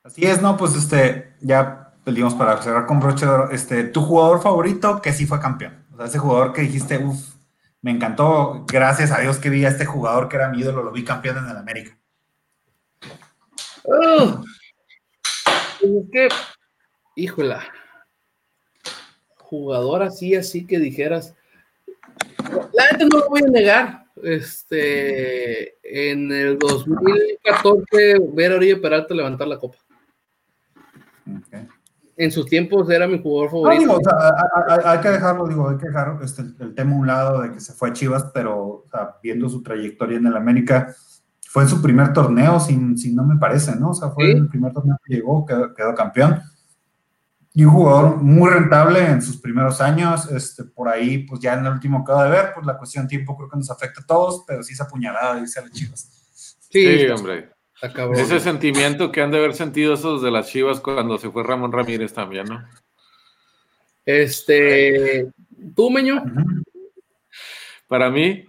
[0.03, 0.57] Así es, ¿no?
[0.57, 5.41] Pues este, ya digamos para cerrar con broche este, tu jugador favorito que sí fue
[5.41, 5.85] campeón.
[5.93, 7.35] O sea, ese jugador que dijiste, uff,
[7.83, 10.93] me encantó, gracias a Dios que vi a este jugador que era mi ídolo, lo
[10.93, 11.97] vi campeón en el América.
[15.81, 16.29] Pues es que,
[17.17, 17.65] híjola,
[19.39, 21.35] jugador así, así que dijeras,
[22.73, 24.05] la gente no lo voy a negar.
[24.23, 29.79] Este, en el 2014, ver a Oribe Peralta levantar la copa.
[31.27, 31.70] Ok.
[32.23, 33.81] En sus tiempos era mi jugador No, favorito.
[33.81, 34.15] digo, o sea,
[34.69, 37.41] hay, hay- hay que dejarlo, digo, hay que dejar este, el tema a un lado
[37.43, 40.95] de que se fue a Chivas, pero o sea, viendo su trayectoria en el América,
[41.49, 43.91] fue en su primer torneo, si, si no me parece, ¿no?
[43.91, 44.31] O sea, fue Sí.
[44.33, 46.41] el primer torneo que llegó, quedó, quedó campeón.
[47.53, 51.67] Y un jugador muy rentable en sus primeros años, este, por ahí, pues ya en
[51.67, 54.07] el último quedó de ver, pues la cuestión de tiempo creo que nos afecta a
[54.07, 56.29] todos, pero sí esa puñalada dice a las Chivas.
[56.71, 57.51] Sí, hombre.
[58.15, 61.73] Ese sentimiento que han de haber sentido esos de las Chivas cuando se fue Ramón
[61.73, 62.63] Ramírez también, ¿no?
[64.05, 65.31] Este,
[65.75, 66.23] tú, Meño.
[67.87, 68.47] Para mí,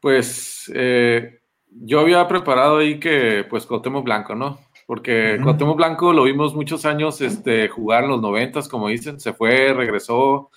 [0.00, 1.40] pues eh,
[1.70, 4.60] yo había preparado ahí que, pues, Cuauhtémoc Blanco, ¿no?
[4.86, 5.38] Porque.
[5.42, 9.72] Cuauhtémoc Blanco lo vimos muchos años este, jugar en los noventas, como dicen, se fue,
[9.74, 10.50] regresó,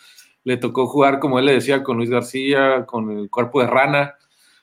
[0.44, 4.16] le tocó jugar, como él le decía, con Luis García, con el cuerpo de rana,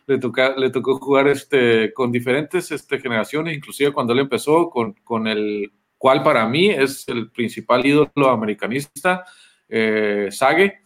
[0.06, 4.92] le, toca, le tocó jugar este, con diferentes este, generaciones, inclusive cuando él empezó, con,
[5.04, 9.24] con el cual para mí es el principal ídolo americanista,
[9.68, 10.80] eh, Sage,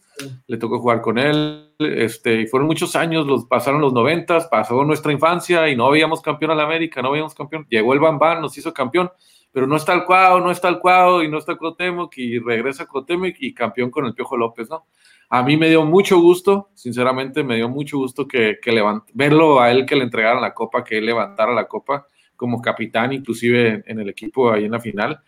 [0.47, 4.83] le tocó jugar con él, este, y fueron muchos años, los, pasaron los noventas, pasó
[4.83, 8.41] nuestra infancia y no veíamos campeón a la América, no veíamos campeón, llegó el Bambán,
[8.41, 9.11] nos hizo campeón,
[9.51, 12.85] pero no está el Cuau, no está el Cuau, y no está Cuauhtémoc, y regresa
[12.85, 14.85] Cuauhtémoc y campeón con el Piojo López, ¿no?
[15.29, 19.61] A mí me dio mucho gusto, sinceramente me dio mucho gusto que, que levant- verlo
[19.61, 22.05] a él que le entregaran la copa, que él levantara la copa
[22.35, 25.19] como capitán, inclusive en, en el equipo ahí en la final,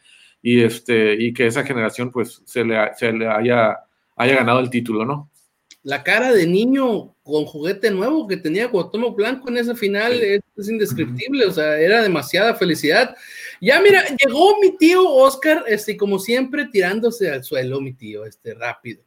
[0.41, 3.79] y, este, y que esa generación pues se le, se le haya,
[4.17, 5.29] haya ganado el título, ¿no?
[5.83, 10.39] la cara de niño con juguete nuevo que tenía Cuauhtémoc Blanco en esa final es,
[10.55, 13.15] es indescriptible, o sea, era demasiada felicidad.
[13.63, 18.53] Ya mira, llegó mi tío Oscar, este, como siempre, tirándose al suelo, mi tío, este,
[18.53, 19.01] rápido.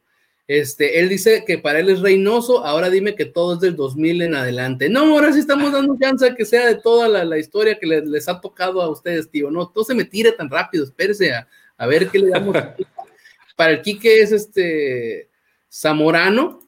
[0.47, 4.23] Este, él dice que para él es Reynoso, ahora dime que todo es del 2000
[4.23, 4.89] en adelante.
[4.89, 7.85] No, ahora sí estamos dando chance a que sea de toda la, la historia que
[7.85, 9.51] les, les, ha tocado a ustedes, tío.
[9.51, 11.47] No, todo se me tire tan rápido, espérese a,
[11.77, 12.57] a ver qué le damos.
[13.55, 15.29] para el Quique es este
[15.71, 16.67] Zamorano,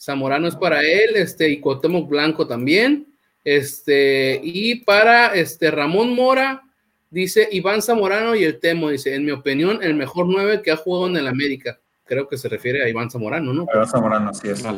[0.00, 3.06] Zamorano es para él, este, y Cuauhtémoc Blanco también.
[3.44, 6.62] Este, y para este Ramón Mora,
[7.10, 10.76] dice Iván Zamorano y el Temo, dice, en mi opinión, el mejor nueve que ha
[10.76, 11.78] jugado en el América.
[12.04, 13.66] Creo que se refiere a Iván Zamorano, ¿no?
[13.72, 14.62] Iván Zamorano, así es.
[14.64, 14.76] No,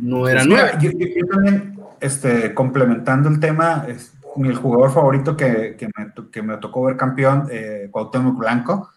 [0.00, 0.72] no era nueve.
[0.80, 6.30] Yo, yo, yo, también, este, complementando el tema, es, el jugador favorito que, que, me,
[6.30, 8.90] que me tocó ver campeón, eh, Cuauhtémoc Blanco,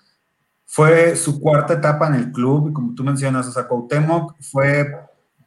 [0.65, 4.87] fue su cuarta etapa en el club, y como tú mencionas, o sea, Cuauhtémoc fue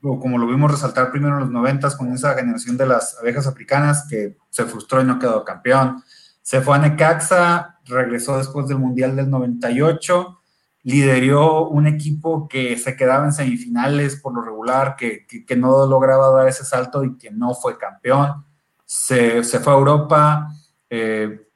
[0.03, 4.07] como lo vimos resaltar primero en los noventas con esa generación de las abejas africanas
[4.11, 6.03] que se frustró y no quedó campeón.
[6.43, 10.39] Se fue a Necaxa, regresó después del Mundial del 98,
[10.85, 16.31] lideró un equipo que se quedaba en semifinales por lo regular, que, que, no lograba
[16.31, 18.45] dar ese salto y que no fue campeón.
[18.85, 20.49] Se, se fue a Europa,
[20.91, 21.49] eh,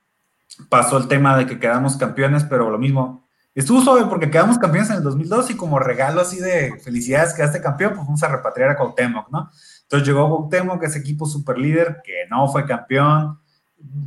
[0.68, 3.26] pasó el tema de que quedamos campeones, pero lo mismo,
[3.56, 7.62] Estuvo suave porque quedamos campeones en el 2002 y como regalo así de felicidades quedaste
[7.62, 9.50] campeón, pues vamos a repatriar a Cuauhtémoc, ¿no?
[9.84, 13.40] Entonces llegó Cuauhtémoc, ese equipo super líder que no fue campeón,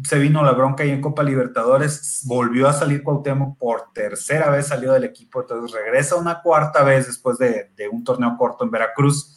[0.03, 4.67] se vino la bronca y en Copa Libertadores volvió a salir Cuauhtémoc por tercera vez
[4.67, 8.71] salió del equipo, entonces regresa una cuarta vez después de, de un torneo corto en
[8.71, 9.35] Veracruz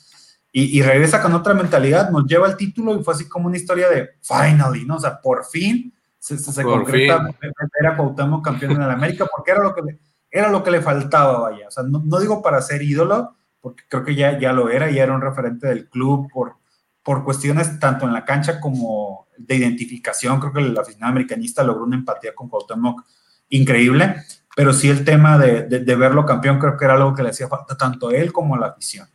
[0.51, 3.57] y, y, regresa con otra mentalidad, nos lleva el título y fue así como una
[3.57, 4.97] historia de finally, ¿no?
[4.97, 9.27] O sea, por fin se, se, se concreta ver a Cuauhtémoc campeón en el América
[9.35, 9.99] porque era lo que le,
[10.31, 11.69] era lo que le faltaba, vaya.
[11.69, 14.91] O sea, no, no, digo para ser ídolo, porque creo que ya, ya lo era,
[14.91, 16.57] ya era un referente del club por,
[17.03, 20.39] por cuestiones tanto en la cancha como de identificación.
[20.41, 23.05] Creo que el aficionado americanista logró una empatía con Cuauhtémoc
[23.51, 24.17] increíble,
[24.57, 27.49] pero sí el tema de, de, verlo campeón creo que era algo que le hacía
[27.49, 29.07] falta tanto a él como a la afición.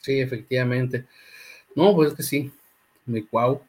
[0.00, 1.06] Sí, efectivamente.
[1.74, 2.52] No, pues es que sí,
[3.06, 3.60] mi cuau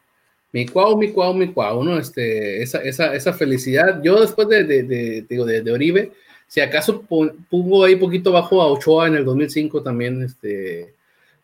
[0.55, 1.99] mi cuau, mi cuau, mi cuau, ¿no?
[1.99, 4.01] Este, esa, esa, esa felicidad.
[4.01, 6.13] Yo después de, de, de, digo, de, de Oribe,
[6.47, 10.94] si acaso pongo ahí poquito bajo a Ochoa en el 2005 también, este,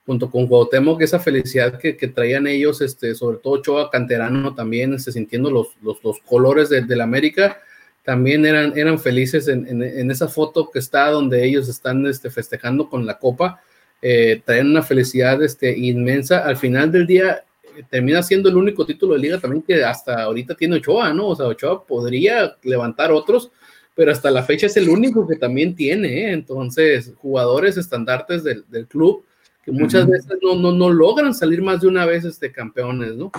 [0.06, 4.94] junto con Cuauhtémoc, esa felicidad que, que, traían ellos, este, sobre todo Ochoa canterano también,
[4.94, 7.60] este, sintiendo los, los, colores de, de, América,
[8.03, 12.90] también eran, eran felices en, en, esa foto que está donde ellos están este, festejando
[12.90, 13.61] con la copa,
[14.02, 16.40] eh, traen una felicidad este, inmensa.
[16.40, 17.44] Al final del día,
[17.90, 21.28] termina siendo el único título de liga también que hasta ahorita tiene Ochoa, ¿no?
[21.28, 23.52] O sea, Ochoa podría levantar otros,
[23.94, 26.32] pero hasta la fecha es el único que también tiene, ¿eh?
[26.32, 29.23] Entonces, jugadores estandartes del, del club
[29.64, 30.12] que muchas uh -huh.
[30.12, 33.32] veces no, no, no, logran salir más de una vez este, campeones, ¿no?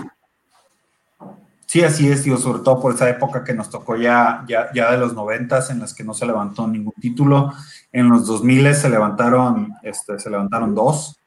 [1.66, 4.92] Sí, así es, tío, sobre todo por esa época que nos tocó ya, ya, ya
[4.92, 7.50] de los noventas en las que no se levantó ningún título.
[7.90, 11.18] En los 2000 se levantaron, este, se levantaron dos,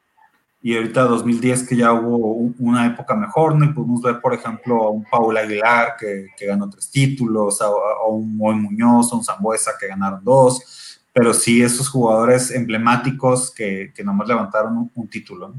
[0.62, 3.64] y ahorita 2010 que ya hubo una época mejor, ¿no?
[3.64, 7.66] Y pudimos ver, por ejemplo, a un Paul Aguilar que, que ganó tres títulos, a,
[7.66, 10.85] a un Moy Muñoz, a un Zambuesa que ganaron dos,
[11.16, 15.54] pero sí esos jugadores emblemáticos que, que nomás levantaron un, un título, ¿no?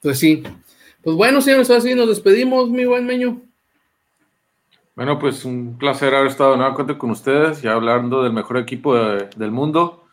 [0.00, 0.44] Pues sí.
[1.02, 3.42] Pues bueno, señores, así nos despedimos, mi buen Meño.
[4.94, 9.28] Bueno, pues un placer haber estado nuevamente con ustedes, ya hablando del mejor equipo de,
[9.34, 10.04] del mundo.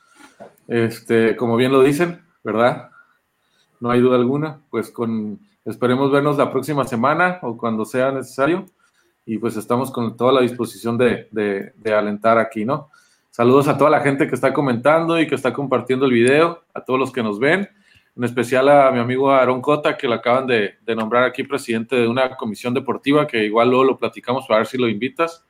[0.67, 2.89] Este, como bien lo dicen, ¿verdad?
[3.79, 4.61] no hay duda alguna.
[4.71, 8.65] Pues con esperemos vernos la próxima semana o cuando sea necesario.
[9.27, 12.89] Y pues estamos con toda la disposición de, de, de, alentar aquí, ¿no?
[13.31, 16.83] Saludos a toda la gente que está comentando y que está compartiendo el video, a
[16.83, 17.69] todos los que nos ven,
[18.17, 21.95] en especial a mi amigo Aaron Cota, que lo acaban de, de nombrar aquí presidente
[21.95, 25.45] de una comisión deportiva, que igual luego lo platicamos para ver si lo invitas.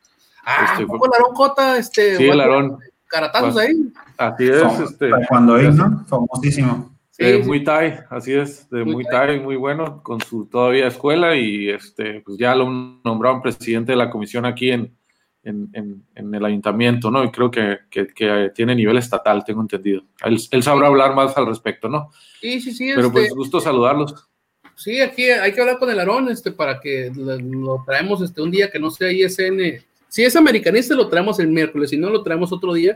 [0.46, 1.00] Ah, este, fue...
[1.08, 2.18] el Aarón Cota, este.
[2.18, 2.78] Sí, el Aarón.
[3.08, 3.94] Caratazos pues, ahí.
[4.16, 4.80] Así es.
[4.80, 6.06] este, cuando ahí, ¿no?
[6.06, 6.96] Famosísimo.
[7.10, 10.88] Sí, de muy Thai, así es, de muy, muy Thai, muy bueno, con su todavía
[10.88, 12.70] escuela y este, pues ya lo
[13.04, 14.96] nombraron presidente de la comisión aquí en,
[15.44, 17.24] en, en, en el ayuntamiento, ¿no?
[17.24, 20.04] Y creo que, que, que, tiene nivel estatal, tengo entendido.
[20.24, 22.12] Él, él, sabrá hablar más al respecto, ¿no?
[22.40, 22.92] Sí, sí, sí.
[22.96, 24.28] Pero pues, este, pues gusto saludarlos.
[24.76, 28.42] Sí, aquí hay que hablar con el Aarón, este, para que lo, lo traemos este,
[28.42, 29.84] un día que no sea ISN.
[30.08, 32.96] Si es americanista, lo traemos el miércoles, si no, lo traemos otro día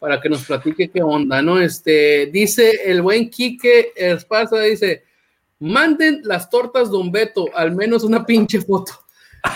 [0.00, 1.60] para que nos platique qué onda, ¿no?
[1.60, 5.04] Este, dice el buen Quique Esparza, dice,
[5.58, 8.92] manden las tortas Don Beto, al menos una pinche foto.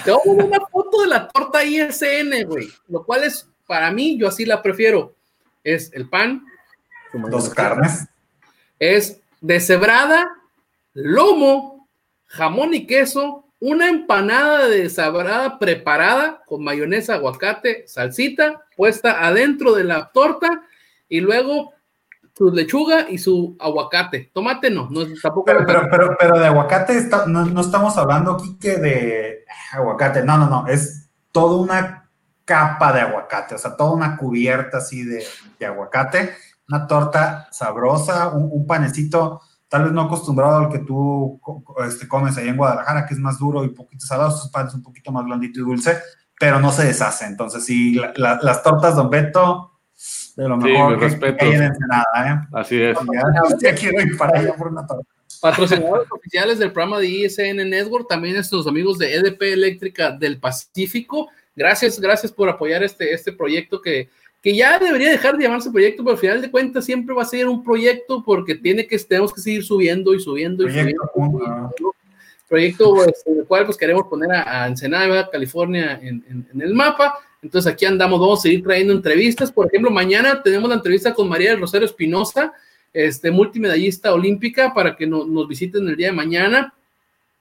[0.04, 4.18] Te voy a una foto de la torta ISN, güey, lo cual es, para mí,
[4.18, 5.14] yo así la prefiero.
[5.62, 6.44] Es el pan.
[7.12, 8.06] Dos carnes.
[8.78, 10.26] Es deshebrada,
[10.92, 11.88] lomo,
[12.26, 19.84] jamón y queso, una empanada de deshebrada preparada con mayonesa, aguacate, salsita puesta adentro de
[19.84, 20.62] la torta
[21.08, 21.72] y luego
[22.36, 24.30] su lechuga y su aguacate.
[24.34, 25.44] Tomate no, no tampoco.
[25.44, 30.22] Pero, pero, pero, pero de aguacate está- no, no estamos hablando aquí que de aguacate,
[30.24, 32.10] no, no, no, es toda una
[32.44, 35.24] capa de aguacate, o sea, toda una cubierta así de,
[35.58, 36.34] de aguacate,
[36.68, 41.40] una torta sabrosa, un, un panecito tal vez no acostumbrado al que tú
[41.86, 44.72] este, comes ahí en Guadalajara, que es más duro y un poquito salado, estos panes
[44.74, 45.98] un poquito más blandito y dulce,
[46.38, 47.24] pero no se deshace.
[47.24, 49.73] Entonces, sí, la- la- las tortas Don Beto,
[50.36, 52.06] de lo Sí, mejor mis que, que hay en Ensenada,
[52.44, 52.48] ¿eh?
[52.52, 52.96] Así es.
[53.12, 55.04] Ya, ya quiero ir para allá por una torta.
[55.40, 61.28] Patrocinadores oficiales del programa de ISN Network, también estos amigos de EDP Eléctrica del Pacífico.
[61.54, 64.08] Gracias, gracias por apoyar este, este proyecto que,
[64.42, 67.26] que ya debería dejar de llamarse proyecto, pero al final de cuentas siempre va a
[67.26, 71.94] ser un proyecto porque tiene que, tenemos que seguir subiendo y subiendo y Proyecto subiendo.
[72.48, 76.60] Proyecto este, en el cual pues queremos poner a, a Ensenada, California en, en- en
[76.62, 77.18] el mapa.
[77.44, 79.52] Entonces aquí andamos, vamos a seguir trayendo entrevistas.
[79.52, 82.54] Por ejemplo, mañana tenemos la entrevista con María del Rosario Espinosa,
[82.92, 86.72] este, multimedallista olímpica, para que no- nos visiten el día de mañana.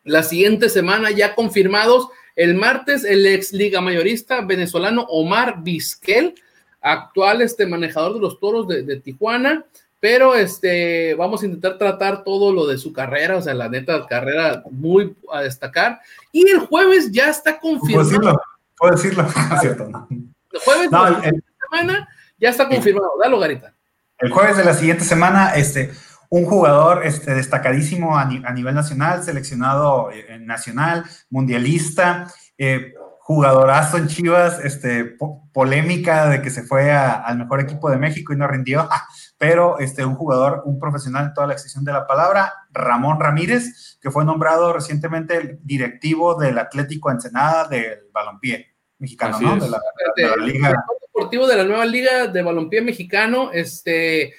[0.03, 6.35] La siguiente semana ya confirmados, el martes el ex liga mayorista venezolano Omar Vizquel,
[6.81, 9.63] actual este, manejador de los toros de, de Tijuana,
[10.01, 14.05] pero este, vamos a intentar tratar todo lo de su carrera, o sea, la neta,
[14.05, 16.01] carrera muy a destacar.
[16.33, 18.41] Y el jueves ya está ¿Puedo confirmado.
[18.83, 19.23] ¿Puedo decirlo?
[19.23, 20.07] No es cierto, no.
[20.51, 23.11] El jueves No, de el- la siguiente semana ya está confirmado.
[23.23, 23.73] Dalo, Garita.
[24.17, 25.91] El jueves de la siguiente semana, este,
[26.29, 32.27] un jugador este, destacadísimo a, ni- a nivel nacional, seleccionado eh, nacional, mundialista,
[32.57, 37.89] eh, jugadorazo en Chivas, este, po- polémica de que se fue a- al mejor equipo
[37.89, 38.89] de México y no rindió,
[39.37, 43.97] pero este, un jugador, un profesional en toda la extensión de la palabra, Ramón Ramírez,
[44.01, 49.55] que fue nombrado recientemente el directivo del Atlético Ensenada del balompié mexicano, Así ¿no?
[49.55, 49.63] es.
[49.63, 49.81] De la,
[50.15, 50.85] de la liga.
[51.01, 54.33] deportivo de la nueva liga de balompié mexicano, este,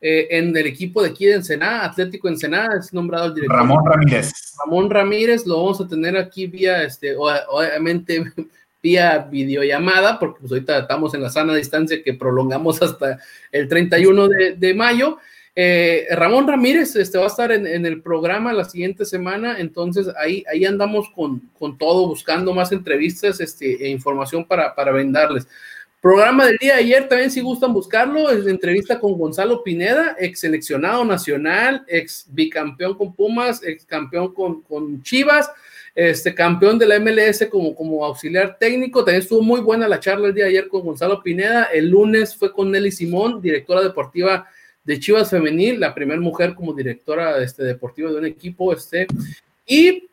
[0.00, 3.56] eh, en el equipo de aquí de Ensenada, Atlético Ensenada, es nombrado el director.
[3.56, 4.32] Ramón Ramírez.
[4.64, 8.24] Ramón Ramírez, lo vamos a tener aquí vía, este, obviamente
[8.82, 13.18] vía videollamada, porque pues ahorita estamos en la sana distancia que prolongamos hasta
[13.50, 15.18] el 31 de, de mayo.
[15.58, 20.44] Eh, Ramón Ramírez este, va a estar en, el programa la siguiente semana, entonces ahí,
[20.52, 25.48] ahí andamos con, con todo, buscando más entrevistas este, e información para, para brindarles.
[26.02, 30.14] Programa del día de ayer, también si gustan buscarlo, es la entrevista con Gonzalo Pineda,
[30.20, 35.50] ex seleccionado nacional, ex bicampeón con Pumas, ex campeón con, con Chivas,
[35.94, 39.02] este campeón de la MLS como, como auxiliar técnico.
[39.02, 41.64] También estuvo muy buena la charla el día de ayer con Gonzalo Pineda.
[41.72, 44.46] El lunes fue con Nelly Simón, directora deportiva
[44.86, 48.72] de Chivas Femenil, la primera mujer como directora este, deportiva de un equipo.
[48.72, 49.06] Este,
[49.66, 50.08] y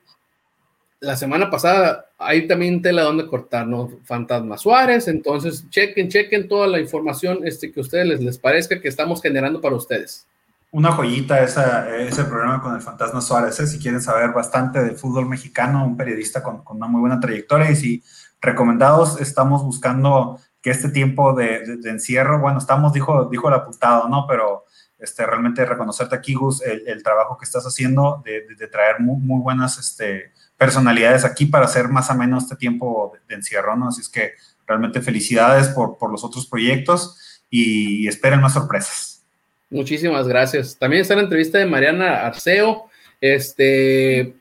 [0.99, 3.91] la semana pasada hay también tela donde cortar, ¿no?
[4.03, 8.81] Fantasma Suárez, entonces chequen, chequen toda la información este, que a ustedes les, les parezca
[8.81, 10.25] que estamos generando para ustedes.
[10.71, 13.67] Una joyita esa, ese programa con el Fantasma Suárez, ¿eh?
[13.67, 17.69] si quieren saber bastante de fútbol mexicano, un periodista con, con una muy buena trayectoria
[17.69, 18.03] y si
[18.41, 24.25] recomendados estamos buscando que este tiempo de, encierro, bueno, estamos, dijo, dijo el apuntado, ¿no?
[24.27, 24.63] Pero
[24.97, 30.31] este, realmente reconocerte aquí, Gus, el, trabajo que estás haciendo de, traer muy, buenas este,
[30.57, 33.89] personalidades aquí para hacer más o menos este tiempo de, de encierro, ¿no?
[33.89, 34.31] Así es que
[34.65, 39.21] realmente felicidades por, por los otros proyectos y esperen más sorpresas.
[39.69, 40.77] Muchísimas gracias.
[40.77, 42.85] También está la entrevista de Mariana Arceo,
[43.19, 44.35] este,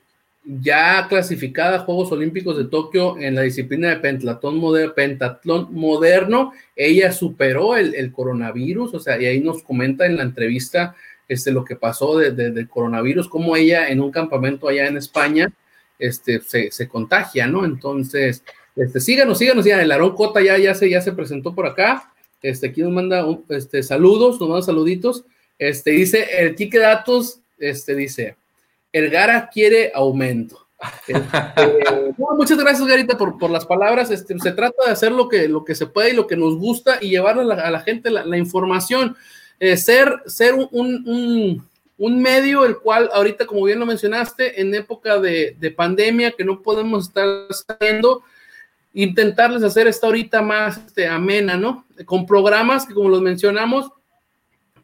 [0.45, 6.53] ya clasificada a Juegos Olímpicos de Tokio en la disciplina de pentatlón, moder- pentatlón moderno.
[6.75, 10.97] Ella superó el, el coronavirus, o sea, y ahí nos comenta en la entrevista
[11.29, 14.97] este, lo que pasó de, de- del coronavirus, cómo ella en un campamento allá en
[14.97, 15.53] España
[15.99, 17.65] este, se, se contagia, ¿no?
[17.65, 18.43] Entonces,
[18.75, 22.13] este, síganos, síganos, ya el Aarón Cota ya, ya, se, ya se presentó por acá.
[22.43, 25.25] Este, aquí nos manda un- este, saludos, nos manda saluditos.
[25.59, 28.35] Este, dice, el Quique Datos, este, dice,
[28.93, 30.67] el Gara quiere aumento.
[31.07, 31.23] Este,
[32.37, 34.11] muchas gracias, Garita, por, por las palabras.
[34.11, 36.57] Este, se trata de hacer lo que, lo que se puede y lo que nos
[36.57, 39.17] gusta y llevar a la, a la gente la, la información.
[39.61, 44.75] Eh, ser ser un, un, un medio el cual ahorita, como bien lo mencionaste, en
[44.75, 48.23] época de, de pandemia que no podemos estar saliendo,
[48.93, 51.87] intentarles hacer esta horita más este, amena, ¿no?
[52.05, 53.91] Con programas que, como los mencionamos,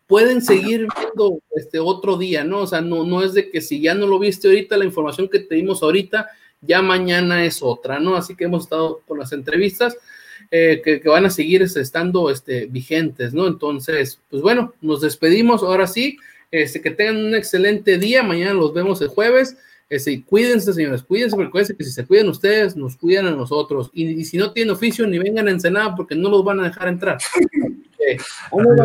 [0.09, 2.63] pueden seguir viendo este otro día, ¿no?
[2.63, 5.29] O sea, no, no es de que si ya no lo viste ahorita, la información
[5.29, 6.29] que te dimos ahorita,
[6.63, 8.17] ya mañana es otra, ¿no?
[8.17, 9.97] Así que hemos estado con las entrevistas
[10.51, 13.47] eh, que, van a seguir estando este, vigentes, ¿no?
[13.47, 16.19] Entonces, pues bueno, nos despedimos ahora sí.
[16.51, 18.23] Este, que tengan un excelente día.
[18.23, 19.59] Mañana los vemos el jueves.
[19.91, 23.91] Este, cuídense, señores, cuídense, porque acuérdense que si se cuidan ustedes, nos cuidan a nosotros.
[23.95, 26.65] Y, y si no tienen oficio, ni vengan a Ensenada porque no los van a
[26.65, 27.19] dejar entrar.
[28.11, 28.17] Eh,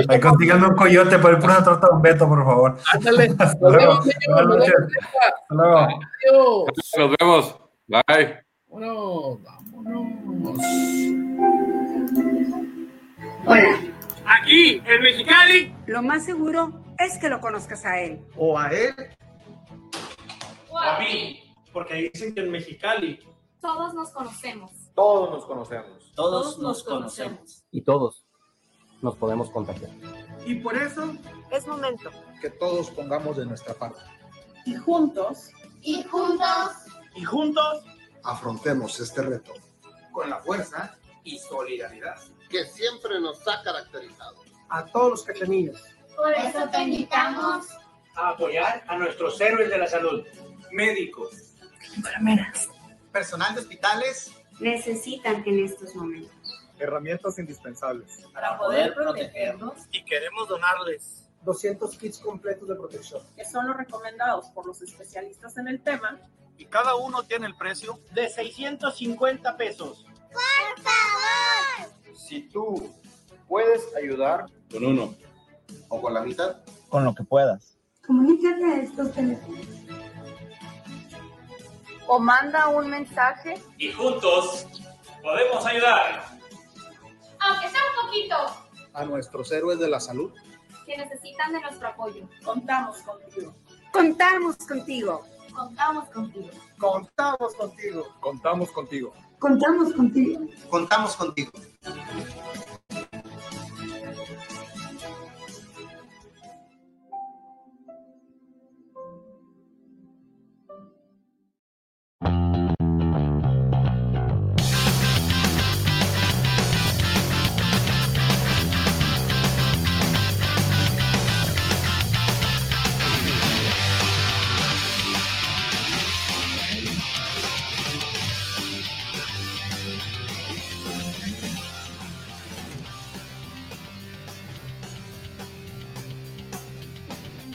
[0.10, 2.78] Ahí consíganme un coyote para ir por una torta de un beto, por favor.
[2.92, 3.30] ándale.
[3.38, 3.78] Nos Hasta luego.
[3.80, 4.74] vemos, señor, Buenas nos noches.
[4.74, 5.78] vemos, Hasta luego.
[5.78, 6.92] Adiós.
[6.98, 7.56] Nos vemos.
[7.88, 8.44] Bye.
[8.68, 10.60] Vámonos, vámonos.
[13.46, 13.80] Hola.
[14.26, 15.76] Aquí, en Mexicali.
[15.88, 18.20] Lo más seguro es que lo conozcas a él.
[18.36, 18.94] O a él.
[20.84, 21.40] A mí.
[21.72, 23.20] Porque dicen que en Mexicali.
[23.62, 24.72] Todos nos conocemos.
[24.94, 26.12] Todos nos conocemos.
[26.16, 27.64] Todos nos conocemos.
[27.72, 28.26] Y todos
[29.02, 29.90] nos podemos contagiar.
[30.46, 31.14] Y por eso
[31.50, 32.12] Es momento.
[32.42, 34.00] que todos pongamos de nuestra parte.
[34.66, 35.50] Y juntos
[35.82, 36.72] Y juntos.
[37.16, 37.84] Y juntos.
[38.24, 39.54] Afrontemos este reto
[40.12, 42.16] con la fuerza Y solidaridad.
[42.50, 44.36] que siempre nos ha caracterizado.
[44.70, 45.82] A todos los cachanillos.
[46.16, 47.66] Por eso te invitamos.
[48.16, 50.24] A apoyar a nuestros héroes de la salud.
[50.74, 51.54] Médicos.
[53.12, 54.32] Personal de hospitales.
[54.60, 56.32] Necesitan en estos momentos.
[56.80, 58.24] Herramientas indispensables.
[58.34, 63.22] para poder protegernos, Y queremos donarles 200 kits completos de protección.
[63.36, 66.20] que son los recomendados por los especialistas en el tema,
[66.58, 70.06] Y cada uno tiene el precio de 650 pesos.
[72.16, 72.92] Si tú
[73.48, 75.16] puedes ayudar Con uno.
[75.90, 76.58] O con la mitad.
[76.90, 77.78] Con lo que puedas.
[78.06, 79.66] Comunícate a estos teléfonos.
[82.08, 83.62] O manda un mensaje.
[83.78, 84.68] Y juntos
[85.22, 86.26] podemos ayudar.
[87.40, 88.36] Aunque sea un poquito.
[88.94, 90.32] A nuestros héroes de la salud.
[90.86, 92.28] Que necesitan de nuestro apoyo.
[92.44, 93.54] contamos contigo.
[93.92, 95.26] Contamos contigo.
[95.54, 96.50] Contamos contigo.
[96.78, 98.04] Contamos contigo.
[98.20, 99.14] Contamos contigo.
[99.40, 100.40] Contamos contigo.
[100.70, 101.52] Contamos contigo.